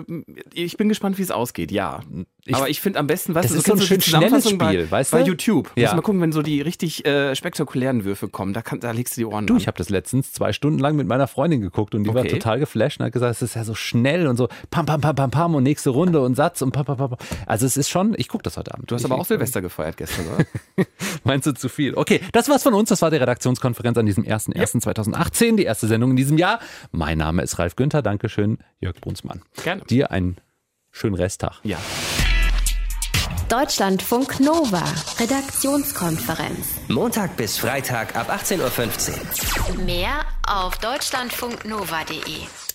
ich 0.55 0.77
bin 0.77 0.89
gespannt, 0.89 1.19
wie 1.19 1.23
es 1.23 1.31
ausgeht, 1.31 1.71
ja. 1.73 2.01
Ich- 2.45 2.55
aber 2.55 2.69
ich 2.69 2.81
finde 2.81 2.99
am 3.01 3.07
besten, 3.07 3.35
weißt 3.35 3.51
Das 3.51 3.57
ist 3.57 3.67
so 3.67 3.73
ein 3.75 3.81
schön 3.81 4.01
schnelles 4.01 4.45
Spiel, 4.45 4.57
bei, 4.59 4.91
weißt 4.91 5.11
bei 5.11 5.23
du? 5.23 5.29
YouTube. 5.31 5.71
Ja. 5.77 5.89
Muss 5.89 5.97
mal 5.97 6.03
gucken, 6.03 6.21
wenn 6.21 6.33
so 6.33 6.43
die 6.43 6.61
richtig 6.61 7.05
äh, 7.05 7.35
spektakulären 7.35 8.05
Würfe 8.05 8.29
kommen, 8.29 8.53
da, 8.53 8.63
kann, 8.63 8.81
da 8.81 8.93
legst 8.93 9.17
du 9.17 9.21
die 9.21 9.25
Ohren 9.27 9.47
Du, 9.47 9.55
an. 9.55 9.61
ich 9.61 9.67
habe 9.67 9.77
das 9.79 9.89
letztens 9.91 10.33
zwei 10.33 10.53
Stunden 10.53 10.79
lang 10.79 10.97
mit 10.97 11.07
meiner 11.07 11.27
Freundin 11.27 11.61
geguckt 11.61 11.95
und 11.95 12.05
die 12.05 12.15
war 12.15 12.21
Okay. 12.23 12.29
total 12.31 12.59
geflasht 12.61 13.01
und 13.01 13.07
hat 13.07 13.13
gesagt, 13.13 13.33
es 13.33 13.43
ist 13.43 13.57
ja 13.57 13.65
so 13.65 13.75
schnell 13.75 14.27
und 14.27 14.37
so 14.37 14.49
pam, 14.71 14.87
pam, 14.87 15.01
pam, 15.01 15.15
pam, 15.17 15.31
pam 15.31 15.55
und 15.55 15.63
nächste 15.65 15.91
Runde 15.91 16.21
und 16.23 16.35
Satz 16.37 16.63
und 16.63 16.73
pam, 16.73 16.85
pam, 16.87 16.97
pam. 16.97 17.17
Also 17.47 17.67
es 17.67 17.77
ist 17.77 17.89
schon, 17.89 18.15
ich 18.17 18.29
gucke 18.29 18.43
das 18.45 18.57
heute 18.57 18.73
Abend. 18.73 18.91
Du 18.91 18.95
hast 18.95 19.03
ich, 19.03 19.11
aber 19.11 19.21
auch 19.21 19.27
Silvester 19.27 19.61
gefeiert 19.61 19.97
gestern, 19.97 20.27
oder? 20.29 20.45
Meinst 21.25 21.47
du 21.47 21.53
zu 21.53 21.69
viel? 21.69 21.95
Okay, 21.95 22.21
das 22.33 22.49
war's 22.49 22.63
von 22.63 22.75
uns. 22.75 22.89
Das 22.89 23.03
war 23.03 23.11
die 23.11 23.17
Redaktionskonferenz 23.17 23.99
an 23.99 24.07
diesem 24.07 24.25
1.1.2018, 24.25 25.57
die 25.57 25.65
erste 25.65 25.87
Sendung 25.89 26.11
in 26.11 26.17
diesem 26.17 26.39
Jahr. 26.39 26.61
Mein 26.93 27.19
Name 27.19 27.43
ist 27.43 27.59
Ralf 27.59 27.77
Günther. 27.77 28.03
Dankeschön, 28.47 28.59
Jörg 28.81 29.01
Brunsmann. 29.01 29.43
Gerne. 29.63 29.83
Dir 29.83 30.11
einen 30.11 30.37
schönen 30.91 31.17
Resttag. 31.17 31.61
Ja. 31.65 31.79
Deutschlandfunk 33.49 34.41
Nova. 34.41 34.83
Redaktionskonferenz. 35.21 36.81
Montag 36.89 37.37
bis 37.37 37.59
Freitag 37.59 38.17
ab 38.17 38.31
18.15 38.31 39.79
Uhr. 39.79 39.85
Mehr 39.85 40.25
auf 40.47 40.77
deutschlandfunknova.de. 40.79 42.66